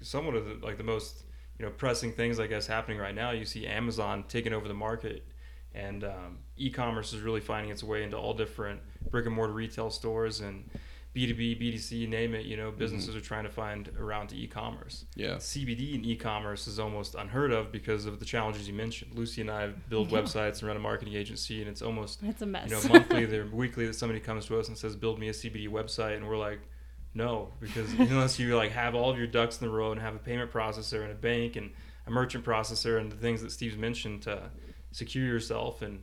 somewhat 0.00 0.34
of 0.34 0.46
the, 0.46 0.66
like 0.66 0.78
the 0.78 0.84
most 0.84 1.24
you 1.58 1.64
know 1.64 1.70
pressing 1.70 2.12
things 2.12 2.40
I 2.40 2.46
guess 2.46 2.66
happening 2.66 2.98
right 2.98 3.14
now. 3.14 3.30
You 3.30 3.44
see 3.44 3.66
Amazon 3.66 4.24
taking 4.28 4.54
over 4.54 4.68
the 4.68 4.74
market, 4.74 5.26
and 5.74 6.04
um, 6.04 6.38
e-commerce 6.56 7.12
is 7.12 7.20
really 7.20 7.40
finding 7.40 7.70
its 7.70 7.82
way 7.82 8.02
into 8.02 8.16
all 8.16 8.32
different 8.32 8.80
brick 9.10 9.26
and 9.26 9.34
mortar 9.34 9.52
retail 9.52 9.90
stores 9.90 10.40
and. 10.40 10.68
B2B, 11.16 11.60
B2C, 11.60 11.92
you 11.92 12.06
name 12.06 12.34
it, 12.34 12.44
you 12.44 12.56
know, 12.58 12.68
mm-hmm. 12.68 12.78
businesses 12.78 13.16
are 13.16 13.20
trying 13.22 13.44
to 13.44 13.50
find 13.50 13.90
around 13.98 14.28
to 14.28 14.36
e-commerce. 14.36 15.06
Yeah. 15.14 15.36
CBD 15.36 15.94
in 15.94 16.04
e-commerce 16.04 16.66
is 16.66 16.78
almost 16.78 17.14
unheard 17.14 17.52
of 17.52 17.72
because 17.72 18.04
of 18.04 18.18
the 18.18 18.26
challenges 18.26 18.68
you 18.68 18.74
mentioned. 18.74 19.14
Lucy 19.14 19.40
and 19.40 19.50
I 19.50 19.68
build 19.88 20.10
Yeah. 20.10 20.18
websites 20.20 20.58
and 20.58 20.64
run 20.68 20.76
a 20.76 20.80
marketing 20.80 21.14
agency, 21.14 21.60
and 21.62 21.70
it's 21.70 21.80
almost 21.80 22.22
It's 22.22 22.42
a 22.42 22.46
mess. 22.46 22.68
you 22.70 22.76
know 22.76 22.82
monthly, 22.88 23.24
or 23.38 23.46
weekly 23.46 23.86
that 23.86 23.94
somebody 23.94 24.20
comes 24.20 24.44
to 24.46 24.58
us 24.58 24.68
and 24.68 24.76
says, 24.76 24.94
"Build 24.94 25.18
me 25.18 25.28
a 25.28 25.32
CBD 25.32 25.68
website," 25.68 26.16
and 26.16 26.28
we're 26.28 26.36
like, 26.36 26.60
"No," 27.14 27.52
because 27.60 27.90
unless 27.98 28.38
you 28.38 28.54
like 28.54 28.72
have 28.72 28.94
all 28.94 29.10
of 29.10 29.16
your 29.16 29.26
ducks 29.26 29.58
in 29.58 29.66
the 29.66 29.72
row 29.72 29.92
and 29.92 30.00
have 30.00 30.14
a 30.14 30.18
payment 30.18 30.52
processor 30.52 31.02
and 31.02 31.10
a 31.10 31.14
bank 31.14 31.56
and 31.56 31.70
a 32.06 32.10
merchant 32.10 32.44
processor 32.44 33.00
and 33.00 33.10
the 33.10 33.16
things 33.16 33.40
that 33.40 33.50
Steve's 33.52 33.76
mentioned 33.78 34.22
to 34.22 34.50
secure 34.92 35.24
yourself 35.24 35.80
and 35.82 36.02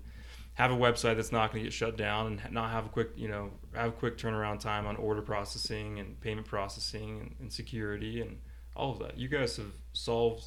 have 0.55 0.71
a 0.71 0.75
website 0.75 1.15
that's 1.15 1.31
not 1.31 1.51
going 1.51 1.63
to 1.63 1.67
get 1.67 1.73
shut 1.73 1.97
down 1.97 2.27
and 2.27 2.51
not 2.53 2.69
have 2.71 2.85
a 2.85 2.89
quick 2.89 3.09
you 3.15 3.27
know 3.27 3.51
have 3.75 3.89
a 3.89 3.91
quick 3.91 4.17
turnaround 4.17 4.59
time 4.59 4.85
on 4.85 4.95
order 4.95 5.21
processing 5.21 5.99
and 5.99 6.19
payment 6.21 6.47
processing 6.47 7.19
and, 7.21 7.35
and 7.39 7.51
security 7.53 8.21
and 8.21 8.37
all 8.75 8.91
of 8.91 8.99
that 8.99 9.17
you 9.17 9.27
guys 9.27 9.57
have 9.57 9.73
solved 9.93 10.45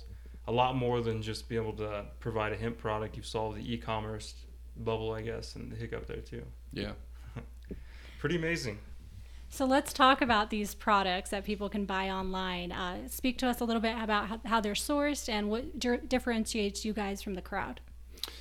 a 0.49 0.53
lot 0.53 0.77
more 0.77 1.01
than 1.01 1.23
just 1.23 1.49
being 1.49 1.61
able 1.63 1.73
to 1.73 2.05
provide 2.21 2.53
a 2.53 2.57
hemp 2.57 2.79
product 2.79 3.17
you've 3.17 3.27
solved 3.27 3.57
the 3.57 3.73
e-commerce 3.73 4.35
bubble 4.79 5.13
i 5.13 5.21
guess 5.23 5.57
and 5.57 5.71
the 5.73 5.77
hiccup 5.77 6.07
there 6.07 6.19
too 6.21 6.43
Yeah. 6.73 6.93
pretty 8.19 8.37
amazing 8.37 8.79
So 9.49 9.65
let's 9.65 9.93
talk 9.93 10.21
about 10.23 10.51
these 10.51 10.75
products 10.75 11.31
that 11.31 11.45
people 11.45 11.69
can 11.69 11.85
buy 11.87 12.11
online. 12.11 12.73
Uh, 12.73 13.09
speak 13.09 13.39
to 13.39 13.47
us 13.47 13.61
a 13.61 13.65
little 13.65 13.81
bit 13.81 13.97
about 14.03 14.27
how, 14.29 14.41
how 14.45 14.61
they're 14.61 14.75
sourced 14.75 15.29
and 15.29 15.49
what 15.49 15.79
dir- 15.79 15.99
differentiates 16.09 16.85
you 16.85 16.93
guys 16.93 17.23
from 17.23 17.35
the 17.35 17.41
crowd. 17.41 17.81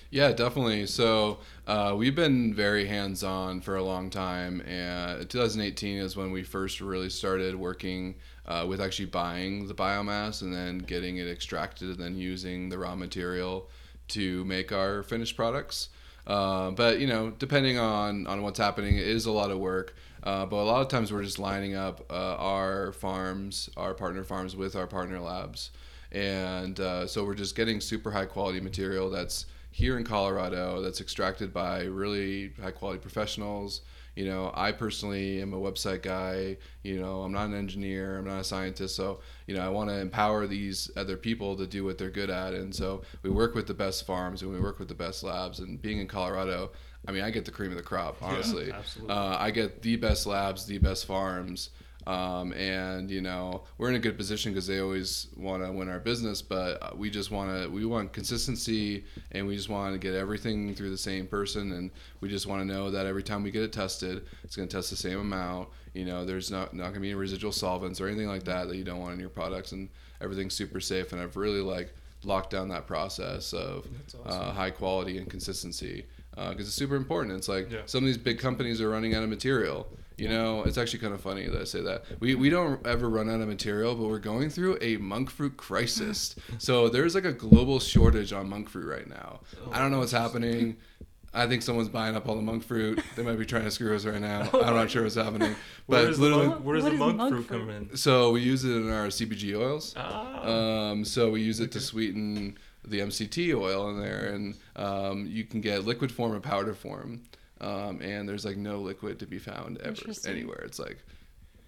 Yeah, 0.09 0.31
definitely. 0.31 0.85
So 0.85 1.39
uh, 1.67 1.93
we've 1.97 2.15
been 2.15 2.53
very 2.53 2.85
hands 2.85 3.23
on 3.23 3.61
for 3.61 3.75
a 3.75 3.83
long 3.83 4.09
time, 4.09 4.61
and 4.61 5.29
2018 5.29 5.97
is 5.97 6.15
when 6.15 6.31
we 6.31 6.43
first 6.43 6.79
really 6.79 7.09
started 7.09 7.55
working 7.55 8.15
uh, 8.45 8.65
with 8.67 8.79
actually 8.79 9.07
buying 9.07 9.67
the 9.67 9.73
biomass 9.73 10.41
and 10.41 10.53
then 10.53 10.77
getting 10.79 11.17
it 11.17 11.27
extracted 11.27 11.89
and 11.89 11.99
then 11.99 12.15
using 12.17 12.69
the 12.69 12.77
raw 12.77 12.95
material 12.95 13.69
to 14.09 14.45
make 14.45 14.71
our 14.71 15.03
finished 15.03 15.35
products. 15.35 15.89
Uh, 16.27 16.71
but 16.71 16.99
you 16.99 17.07
know, 17.07 17.31
depending 17.31 17.77
on 17.77 18.25
on 18.27 18.41
what's 18.41 18.59
happening, 18.59 18.97
it 18.97 19.07
is 19.07 19.25
a 19.25 19.31
lot 19.31 19.51
of 19.51 19.59
work. 19.59 19.95
Uh, 20.23 20.45
but 20.45 20.57
a 20.57 20.63
lot 20.63 20.81
of 20.81 20.87
times 20.87 21.13
we're 21.13 21.23
just 21.23 21.37
lining 21.37 21.75
up 21.75 22.03
uh, 22.09 22.35
our 22.37 22.91
farms, 22.93 23.69
our 23.77 23.93
partner 23.93 24.23
farms, 24.23 24.55
with 24.55 24.75
our 24.75 24.87
partner 24.87 25.19
labs, 25.19 25.69
and 26.11 26.79
uh, 26.79 27.05
so 27.05 27.23
we're 27.23 27.35
just 27.35 27.55
getting 27.55 27.79
super 27.79 28.11
high 28.11 28.25
quality 28.25 28.59
material 28.59 29.09
that's 29.09 29.45
here 29.75 29.97
in 29.97 30.05
Colorado 30.05 30.81
that's 30.81 31.01
extracted 31.01 31.51
by 31.51 31.81
really 31.81 32.53
high 32.61 32.71
quality 32.71 32.97
professionals. 32.97 33.81
You 34.15 34.23
know, 34.23 34.49
I 34.53 34.71
personally 34.71 35.41
am 35.41 35.51
a 35.51 35.57
website 35.57 36.01
guy. 36.01 36.55
You 36.83 37.01
know, 37.01 37.23
I'm 37.23 37.33
not 37.33 37.47
an 37.47 37.55
engineer. 37.55 38.17
I'm 38.17 38.25
not 38.25 38.39
a 38.39 38.43
scientist. 38.45 38.95
So, 38.95 39.19
you 39.47 39.53
know, 39.53 39.61
I 39.61 39.67
want 39.67 39.89
to 39.89 39.99
empower 39.99 40.47
these 40.47 40.89
other 40.95 41.17
people 41.17 41.57
to 41.57 41.67
do 41.67 41.83
what 41.83 41.97
they're 41.97 42.09
good 42.09 42.29
at. 42.29 42.53
And 42.53 42.73
so 42.73 43.01
we 43.21 43.29
work 43.29 43.53
with 43.53 43.67
the 43.67 43.73
best 43.73 44.05
farms 44.05 44.43
and 44.43 44.53
we 44.53 44.61
work 44.61 44.79
with 44.79 44.87
the 44.87 44.95
best 44.95 45.23
labs. 45.23 45.59
And 45.59 45.81
being 45.81 45.99
in 45.99 46.07
Colorado, 46.07 46.71
I 47.05 47.11
mean, 47.11 47.23
I 47.23 47.29
get 47.29 47.43
the 47.43 47.51
cream 47.51 47.71
of 47.71 47.75
the 47.75 47.83
crop, 47.83 48.15
honestly. 48.21 48.71
absolutely. 48.71 49.13
Uh, 49.13 49.35
I 49.37 49.51
get 49.51 49.81
the 49.81 49.97
best 49.97 50.25
labs, 50.25 50.65
the 50.65 50.77
best 50.77 51.05
farms. 51.05 51.71
Um, 52.07 52.53
and 52.53 53.09
you 53.09 53.21
know 53.21 53.63
we're 53.77 53.89
in 53.89 53.95
a 53.95 53.99
good 53.99 54.15
position 54.15 54.51
because 54.51 54.67
they 54.67 54.79
always 54.79 55.27
want 55.37 55.63
to 55.63 55.71
win 55.71 55.89
our 55.89 55.99
business, 55.99 56.41
but 56.41 56.81
uh, 56.81 56.91
we 56.95 57.09
just 57.09 57.31
want 57.31 57.49
to 57.49 57.67
we 57.67 57.83
want 57.85 58.13
consistency, 58.13 59.05
and 59.31 59.47
we 59.47 59.55
just 59.55 59.69
want 59.69 59.93
to 59.93 59.99
get 59.99 60.13
everything 60.13 60.75
through 60.75 60.91
the 60.91 60.97
same 60.97 61.25
person, 61.25 61.71
and 61.71 61.89
we 62.21 62.29
just 62.29 62.45
want 62.45 62.61
to 62.61 62.65
know 62.65 62.91
that 62.91 63.07
every 63.07 63.23
time 63.23 63.41
we 63.41 63.49
get 63.49 63.63
it 63.63 63.73
tested, 63.73 64.23
it's 64.43 64.55
going 64.55 64.67
to 64.67 64.75
test 64.75 64.91
the 64.91 64.95
same 64.95 65.19
amount. 65.19 65.67
You 65.93 66.05
know, 66.05 66.25
there's 66.25 66.51
not 66.51 66.75
not 66.75 66.83
going 66.83 66.95
to 66.95 66.99
be 66.99 67.09
any 67.09 67.15
residual 67.15 67.51
solvents 67.51 67.99
or 67.99 68.07
anything 68.07 68.27
like 68.27 68.43
that 68.43 68.67
that 68.67 68.75
you 68.75 68.83
don't 68.83 68.99
want 68.99 69.13
in 69.13 69.19
your 69.19 69.29
products, 69.29 69.71
and 69.71 69.89
everything's 70.21 70.53
super 70.53 70.79
safe. 70.79 71.11
And 71.11 71.19
I've 71.19 71.37
really 71.37 71.61
like 71.61 71.91
locked 72.23 72.51
down 72.51 72.67
that 72.69 72.85
process 72.85 73.51
of 73.53 73.87
uh, 74.25 74.51
high 74.51 74.71
quality 74.71 75.17
and 75.17 75.29
consistency 75.29 76.05
because 76.35 76.67
it's 76.67 76.75
super 76.75 76.95
important. 76.95 77.35
It's 77.37 77.47
like 77.47 77.71
Yeah. 77.71 77.79
some 77.85 78.03
of 78.03 78.05
these 78.07 78.17
big 78.17 78.39
companies 78.39 78.81
are 78.81 78.89
running 78.89 79.15
out 79.15 79.23
of 79.23 79.29
material. 79.29 79.87
You 80.17 80.29
know, 80.29 80.63
it's 80.63 80.77
actually 80.77 80.99
kind 80.99 81.13
of 81.13 81.19
funny 81.19 81.45
that 81.47 81.59
I 81.59 81.65
say 81.65 81.81
that. 81.81 82.05
We, 82.21 82.35
we 82.35 82.49
don't 82.49 82.85
ever 82.87 83.09
run 83.09 83.29
out 83.29 83.41
of 83.41 83.49
material, 83.49 83.95
but 83.95 84.07
we're 84.07 84.19
going 84.19 84.49
through 84.49 84.77
a 84.79 84.95
monk 84.97 85.29
fruit 85.29 85.57
crisis. 85.57 86.35
so 86.57 86.87
there's 86.87 87.15
like 87.15 87.25
a 87.25 87.33
global 87.33 87.79
shortage 87.81 88.31
on 88.31 88.47
monk 88.49 88.69
fruit 88.69 88.87
right 88.89 89.09
now. 89.09 89.41
I 89.73 89.79
don't 89.79 89.91
know 89.91 89.99
what's 89.99 90.13
happening. 90.13 90.77
I 91.33 91.47
think 91.47 91.63
someone's 91.63 91.89
buying 91.89 92.15
up 92.15 92.29
all 92.29 92.35
the 92.37 92.41
monk 92.41 92.63
fruit. 92.63 93.01
They 93.17 93.23
might 93.23 93.37
be 93.37 93.45
trying 93.45 93.65
to 93.65 93.71
screw 93.71 93.93
us 93.93 94.05
right 94.05 94.21
now. 94.21 94.47
I'm 94.53 94.73
not 94.73 94.89
sure 94.89 95.03
what's 95.03 95.15
happening. 95.15 95.53
Where 95.85 96.03
But 96.03 96.07
does 96.07 96.17
the 96.17 96.23
literally, 96.23 96.47
monk, 96.47 96.63
where 96.63 96.75
does 96.77 96.85
the 96.85 96.91
monk, 96.93 97.17
monk 97.17 97.33
fruit 97.33 97.47
fruit? 97.47 97.59
come 97.59 97.69
in? 97.71 97.97
so 97.97 98.31
we 98.31 98.39
use 98.39 98.63
it 98.63 98.71
in 98.71 98.89
our 98.89 99.07
CBG 99.07 99.53
oils. 99.59 99.93
Ah. 99.97 100.47
Um, 100.47 101.03
so 101.03 101.29
we 101.31 101.41
use 101.41 101.59
it 101.59 101.73
to 101.73 101.81
sweeten 101.81 102.57
the 102.87 102.99
MCT 102.99 103.55
oil 103.59 103.89
in 103.89 103.99
there, 103.99 104.25
and 104.33 104.55
um, 104.75 105.25
you 105.25 105.43
can 105.43 105.61
get 105.61 105.85
liquid 105.85 106.11
form 106.11 106.33
or 106.33 106.39
powder 106.39 106.73
form. 106.73 107.21
Um, 107.61 108.01
and 108.01 108.27
there's 108.27 108.45
like 108.45 108.57
no 108.57 108.79
liquid 108.79 109.19
to 109.19 109.25
be 109.25 109.39
found 109.39 109.77
ever 109.79 110.11
anywhere. 110.27 110.61
It's 110.65 110.77
like, 110.77 110.97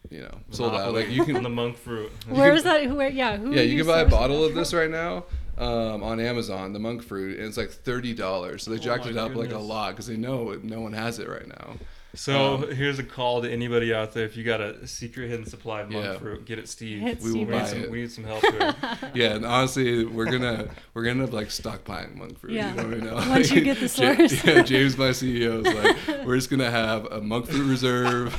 you 0.09 0.21
know, 0.21 0.38
sold 0.51 0.74
out. 0.74 0.93
Like 0.93 1.09
you 1.09 1.24
can, 1.24 1.41
the 1.43 1.50
monk 1.50 1.77
fruit. 1.77 2.12
Where 2.29 2.53
is 2.53 2.63
that? 2.63 2.89
Where? 2.91 3.09
Yeah. 3.09 3.38
Who 3.38 3.51
yeah, 3.51 3.62
are 3.62 3.63
you 3.63 3.77
can 3.77 3.88
buy 3.88 4.01
a 4.01 4.09
bottle 4.09 4.43
of 4.43 4.53
this 4.53 4.74
right 4.74 4.89
now 4.89 5.25
um, 5.57 6.03
on 6.03 6.19
Amazon, 6.19 6.74
the 6.74 6.79
monk 6.79 7.03
fruit, 7.03 7.38
and 7.39 7.47
it's 7.47 7.57
like 7.57 7.71
thirty 7.71 8.13
dollars. 8.13 8.63
So 8.63 8.71
they 8.71 8.77
Oh 8.77 8.81
jacked 8.81 9.05
it 9.05 9.17
up 9.17 9.33
like 9.36 9.53
a 9.53 9.57
lot 9.57 9.91
because 9.91 10.07
they 10.07 10.17
know 10.17 10.59
no 10.62 10.81
one 10.81 10.93
has 10.93 11.19
it 11.19 11.29
right 11.29 11.47
now. 11.47 11.75
So 12.17 12.55
Um, 12.55 12.71
here's 12.75 12.97
a 13.00 13.03
call 13.03 13.41
to 13.43 13.50
anybody 13.51 13.93
out 13.93 14.12
there: 14.13 14.25
if 14.25 14.36
you 14.36 14.43
got 14.43 14.59
a 14.59 14.88
secret 14.88 15.29
hidden 15.29 15.45
supply 15.45 15.81
of 15.81 15.91
monk 15.91 16.03
Yeah. 16.03 16.17
fruit, 16.17 16.45
get 16.45 16.57
it, 16.59 16.67
Steve. 16.67 17.00
Hit 17.01 17.19
We 17.21 17.25
will 17.25 17.31
Steve 17.31 17.47
we, 17.47 17.53
buy 17.53 17.57
need 17.59 17.63
up. 17.63 17.69
some, 17.69 17.83
it. 17.83 17.91
we 17.91 18.01
need 18.01 18.12
some 18.12 18.24
help 18.24 18.41
here. 18.41 18.75
Yeah, 19.13 19.36
and 19.36 19.45
honestly, 19.45 20.03
we're 20.05 20.25
gonna 20.25 20.67
we're 20.95 21.03
gonna 21.03 21.27
like 21.27 21.50
stockpiling 21.50 22.15
monk 22.15 22.39
fruit. 22.39 22.53
Yeah. 22.53 22.71
You 22.71 22.75
know 22.77 22.83
what 22.86 22.93
I 22.93 23.21
mean? 23.24 23.29
Once 23.29 23.51
you 23.51 23.62
get 23.62 23.75
the 23.79 23.81
Ja- 24.01 24.15
source. 24.27 24.43
yeah, 24.45 24.62
James, 24.63 24.97
my 24.97 25.09
CEO, 25.09 25.65
is 25.65 25.74
like, 26.07 26.25
we're 26.25 26.36
just 26.36 26.50
gonna 26.50 26.71
have 26.71 27.05
a 27.05 27.21
monk 27.21 27.47
fruit 27.47 27.67
reserve. 27.69 28.36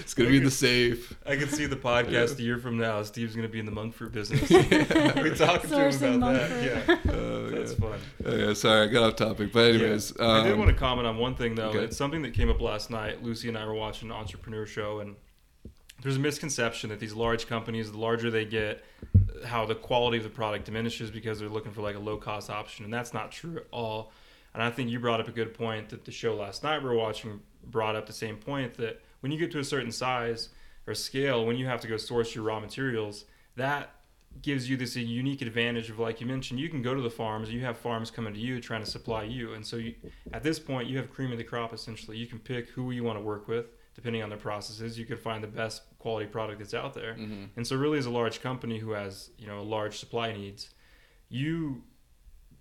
it's 0.00 0.14
gonna 0.14 0.30
be 0.30 0.38
in 0.38 0.44
the 0.44 0.50
safe. 0.50 1.14
I 1.26 1.36
can 1.36 1.48
see 1.48 1.66
the 1.66 1.76
podcast 1.76 2.38
a 2.38 2.42
year 2.42 2.58
from 2.58 2.78
now. 2.78 3.02
Steve's 3.02 3.36
gonna 3.36 3.46
be 3.48 3.58
in 3.60 3.66
the 3.66 3.72
monk 3.72 3.94
fruit 3.94 4.12
business. 4.12 4.50
Yeah. 4.50 5.22
we 5.22 5.34
talking 5.34 5.68
to 5.70 5.90
him 5.90 6.14
about 6.14 6.18
monk 6.20 6.38
that. 6.38 6.50
fruit. 6.50 6.98
Yeah, 7.04 7.12
Uh, 7.12 7.50
that's 7.50 7.72
yeah. 7.72 7.78
fun. 7.78 7.98
Uh, 8.24 8.34
yeah, 8.36 8.52
sorry, 8.54 8.88
I 8.88 8.92
got 8.92 9.02
off 9.02 9.16
topic. 9.16 9.52
But 9.52 9.74
anyways, 9.74 10.14
Yeah. 10.18 10.26
I 10.28 10.42
did 10.44 10.52
um, 10.54 10.58
want 10.60 10.70
to 10.70 10.76
comment 10.76 11.06
on 11.06 11.18
one 11.18 11.34
thing 11.34 11.54
though. 11.54 11.68
okay. 11.68 11.80
It's 11.84 11.96
something 11.96 12.22
that 12.22 12.32
came 12.34 12.48
up 12.48 12.60
last 12.60 12.85
night. 12.90 13.22
Lucy 13.22 13.48
and 13.48 13.56
I 13.56 13.66
were 13.66 13.74
watching 13.74 14.10
an 14.10 14.16
entrepreneur 14.16 14.66
show, 14.66 15.00
and 15.00 15.16
there's 16.02 16.16
a 16.16 16.20
misconception 16.20 16.90
that 16.90 17.00
these 17.00 17.14
large 17.14 17.46
companies, 17.46 17.90
the 17.90 17.98
larger 17.98 18.30
they 18.30 18.44
get, 18.44 18.84
how 19.44 19.66
the 19.66 19.74
quality 19.74 20.18
of 20.18 20.24
the 20.24 20.30
product 20.30 20.64
diminishes 20.64 21.10
because 21.10 21.38
they're 21.38 21.48
looking 21.48 21.72
for 21.72 21.82
like 21.82 21.96
a 21.96 21.98
low 21.98 22.16
cost 22.16 22.50
option, 22.50 22.84
and 22.84 22.92
that's 22.92 23.12
not 23.12 23.32
true 23.32 23.58
at 23.58 23.66
all. 23.70 24.12
And 24.54 24.62
I 24.62 24.70
think 24.70 24.90
you 24.90 24.98
brought 24.98 25.20
up 25.20 25.28
a 25.28 25.32
good 25.32 25.52
point 25.52 25.90
that 25.90 26.04
the 26.04 26.12
show 26.12 26.34
last 26.34 26.62
night 26.62 26.82
we 26.82 26.88
were 26.88 26.94
watching 26.94 27.40
brought 27.64 27.96
up 27.96 28.06
the 28.06 28.12
same 28.12 28.36
point 28.36 28.74
that 28.74 29.02
when 29.20 29.32
you 29.32 29.38
get 29.38 29.50
to 29.52 29.58
a 29.58 29.64
certain 29.64 29.92
size 29.92 30.50
or 30.86 30.94
scale, 30.94 31.44
when 31.44 31.56
you 31.56 31.66
have 31.66 31.80
to 31.80 31.88
go 31.88 31.96
source 31.96 32.34
your 32.34 32.44
raw 32.44 32.60
materials, 32.60 33.24
that 33.56 33.90
gives 34.42 34.68
you 34.68 34.76
this 34.76 34.94
unique 34.96 35.40
advantage 35.42 35.88
of 35.90 35.98
like 35.98 36.20
you 36.20 36.26
mentioned 36.26 36.60
you 36.60 36.68
can 36.68 36.82
go 36.82 36.94
to 36.94 37.00
the 37.00 37.10
farms 37.10 37.50
you 37.50 37.60
have 37.62 37.76
farms 37.76 38.10
coming 38.10 38.34
to 38.34 38.40
you 38.40 38.60
trying 38.60 38.82
to 38.84 38.90
supply 38.90 39.22
you 39.22 39.54
and 39.54 39.66
so 39.66 39.76
you, 39.76 39.94
at 40.32 40.42
this 40.42 40.58
point 40.58 40.88
you 40.88 40.96
have 40.98 41.10
cream 41.10 41.32
of 41.32 41.38
the 41.38 41.44
crop 41.44 41.72
essentially. 41.72 42.16
You 42.16 42.26
can 42.26 42.38
pick 42.38 42.68
who 42.70 42.90
you 42.90 43.02
want 43.04 43.18
to 43.18 43.22
work 43.22 43.48
with 43.48 43.66
depending 43.94 44.22
on 44.22 44.28
their 44.28 44.38
processes. 44.38 44.98
You 44.98 45.06
can 45.06 45.16
find 45.16 45.42
the 45.42 45.48
best 45.48 45.82
quality 45.98 46.26
product 46.26 46.58
that's 46.58 46.74
out 46.74 46.92
there. 46.94 47.14
Mhm. 47.14 47.48
and 47.56 47.66
so 47.66 47.76
really 47.76 47.98
as 47.98 48.06
a 48.06 48.10
large 48.10 48.40
company 48.42 48.78
who 48.78 48.90
has 48.90 49.30
you 49.38 49.46
know 49.46 49.58
a 49.60 49.68
large 49.76 49.96
supply 49.98 50.32
needs 50.32 50.70
you 51.28 51.82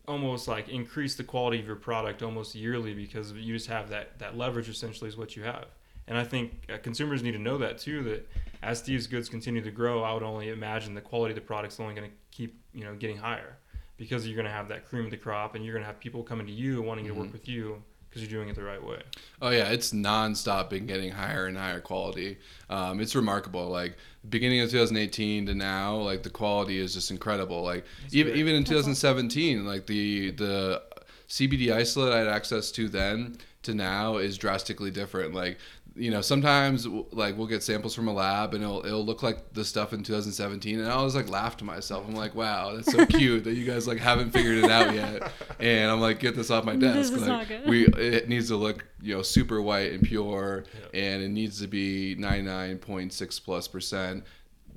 almost 0.08 0.48
like 0.48 0.70
increase 0.70 1.15
the 1.15 1.24
quality 1.24 1.60
of 1.60 1.65
your 1.65 1.75
product 1.75 2.22
almost 2.22 2.53
yearly 2.55 2.94
because 2.94 3.32
you 3.34 3.53
just 3.55 3.67
have 3.67 3.89
that 3.89 4.20
that 4.20 4.38
leverage 4.38 4.70
essentially 4.70 5.08
is 5.08 5.17
what 5.17 5.36
you 5.36 5.44
have 5.44 5.65
and 6.08 6.18
i 6.18 6.24
think 6.24 6.52
uh, 6.74 6.78
consumers 6.84 7.22
need 7.24 7.32
to 7.32 7.40
know 7.40 7.58
that 7.58 7.78
too 7.78 8.04
that 8.04 8.28
as 8.64 8.80
steve's 8.80 9.08
goods 9.08 9.30
continue 9.30 9.62
to 9.62 9.72
grow 9.72 10.04
i 10.04 10.14
would 10.14 10.24
only 10.24 10.50
imagine 10.50 10.94
the 10.94 11.02
quality 11.02 11.32
of 11.32 11.36
the 11.36 11.42
product's 11.42 11.80
only 11.80 11.94
going 11.96 12.10
to 12.10 12.16
keep 12.32 12.60
you 12.74 12.84
know 12.84 12.96
getting 12.96 13.18
higher 13.18 13.58
because 13.98 14.28
you're 14.28 14.36
going 14.36 14.46
to 14.46 14.52
have 14.52 14.68
that 14.68 14.86
cream 14.88 15.06
of 15.06 15.12
the 15.12 15.18
crop 15.18 15.56
and 15.56 15.64
you're 15.64 15.74
going 15.74 15.84
to 15.84 15.88
have 15.88 16.00
people 16.00 16.22
coming 16.24 16.46
to 16.46 16.52
you 16.54 16.82
wanting 16.82 17.06
to 17.06 17.12
work 17.14 17.28
Mhm. 17.30 17.34
with 17.34 17.48
you 17.48 17.82
because 18.10 18.22
you're 18.22 18.32
doing 18.40 18.50
it 18.50 18.56
the 18.56 18.64
right 18.64 18.84
way 18.84 19.02
Oh 19.42 19.50
yeah, 19.50 19.70
it's 19.70 19.92
nonstop 19.92 20.70
been 20.70 20.86
getting 20.86 21.12
higher 21.12 21.46
and 21.48 21.58
higher 21.58 21.82
quality. 21.82 22.38
Um, 22.70 23.02
it's 23.02 23.14
remarkable. 23.16 23.68
Like 23.68 23.98
beginning 24.30 24.62
of 24.62 24.70
2018 24.72 25.46
to 25.48 25.54
now, 25.54 25.98
like 25.98 26.24
the 26.24 26.30
quality 26.30 26.80
is 26.80 26.94
just 26.94 27.12
incredible. 27.12 27.62
Like 27.64 27.84
even 28.14 28.32
great. 28.32 28.40
even 28.40 28.56
in 28.56 28.64
2017, 28.64 29.66
like 29.66 29.86
the 29.88 30.32
the 30.32 30.82
CBD 31.28 31.72
isolate 31.74 32.14
I 32.14 32.20
had 32.20 32.28
access 32.28 32.72
to 32.72 32.88
then 32.88 33.38
to 33.64 33.74
now 33.76 34.16
is 34.18 34.38
drastically 34.38 34.92
different. 34.92 35.34
Like 35.34 35.58
you 35.98 36.12
know, 36.12 36.20
sometimes 36.20 36.86
like 37.14 37.38
we'll 37.38 37.48
get 37.48 37.64
samples 37.64 37.96
from 37.96 38.10
a 38.10 38.14
lab 38.14 38.54
and 38.54 38.62
it'll 38.64 38.86
it'll 38.86 39.06
look 39.06 39.24
like 39.24 39.54
the 39.54 39.64
stuff 39.64 39.94
in 39.94 40.04
2017, 40.04 40.80
and 40.80 40.88
I 40.90 40.92
always 40.92 41.16
like 41.16 41.30
laugh 41.30 41.56
to 41.58 41.64
myself. 41.64 42.06
I'm 42.08 42.16
like, 42.16 42.36
wow, 42.36 42.75
that's 42.75 42.92
so 42.92 43.06
cute 43.18 43.46
that 43.46 43.54
you 43.54 43.66
guys 43.66 43.88
like 43.88 44.00
haven't 44.00 44.32
figured 44.32 44.58
it 44.64 44.70
out 44.70 44.94
yet. 44.94 45.32
And 45.60 45.90
I'm 45.90 46.02
like, 46.02 46.20
get 46.20 46.36
this 46.36 46.52
off 46.52 46.66
my 46.66 46.75
This 46.75 47.10
desk. 47.10 47.14
is 47.14 47.20
like, 47.22 47.28
not 47.30 47.48
good. 47.48 47.66
we 47.66 47.86
it 47.88 48.28
needs 48.28 48.50
to 48.50 48.58
look 48.58 48.86
you 49.02 49.16
know 49.16 49.22
super 49.22 49.62
white 49.62 49.94
and 49.94 50.04
pure 50.04 50.66
Yeah. 50.94 51.00
and 51.14 51.24
it 51.24 51.30
needs 51.30 51.62
to 51.62 51.68
be 51.68 52.16
99.6 52.18 53.44
plus 53.44 53.68
percent 53.68 54.24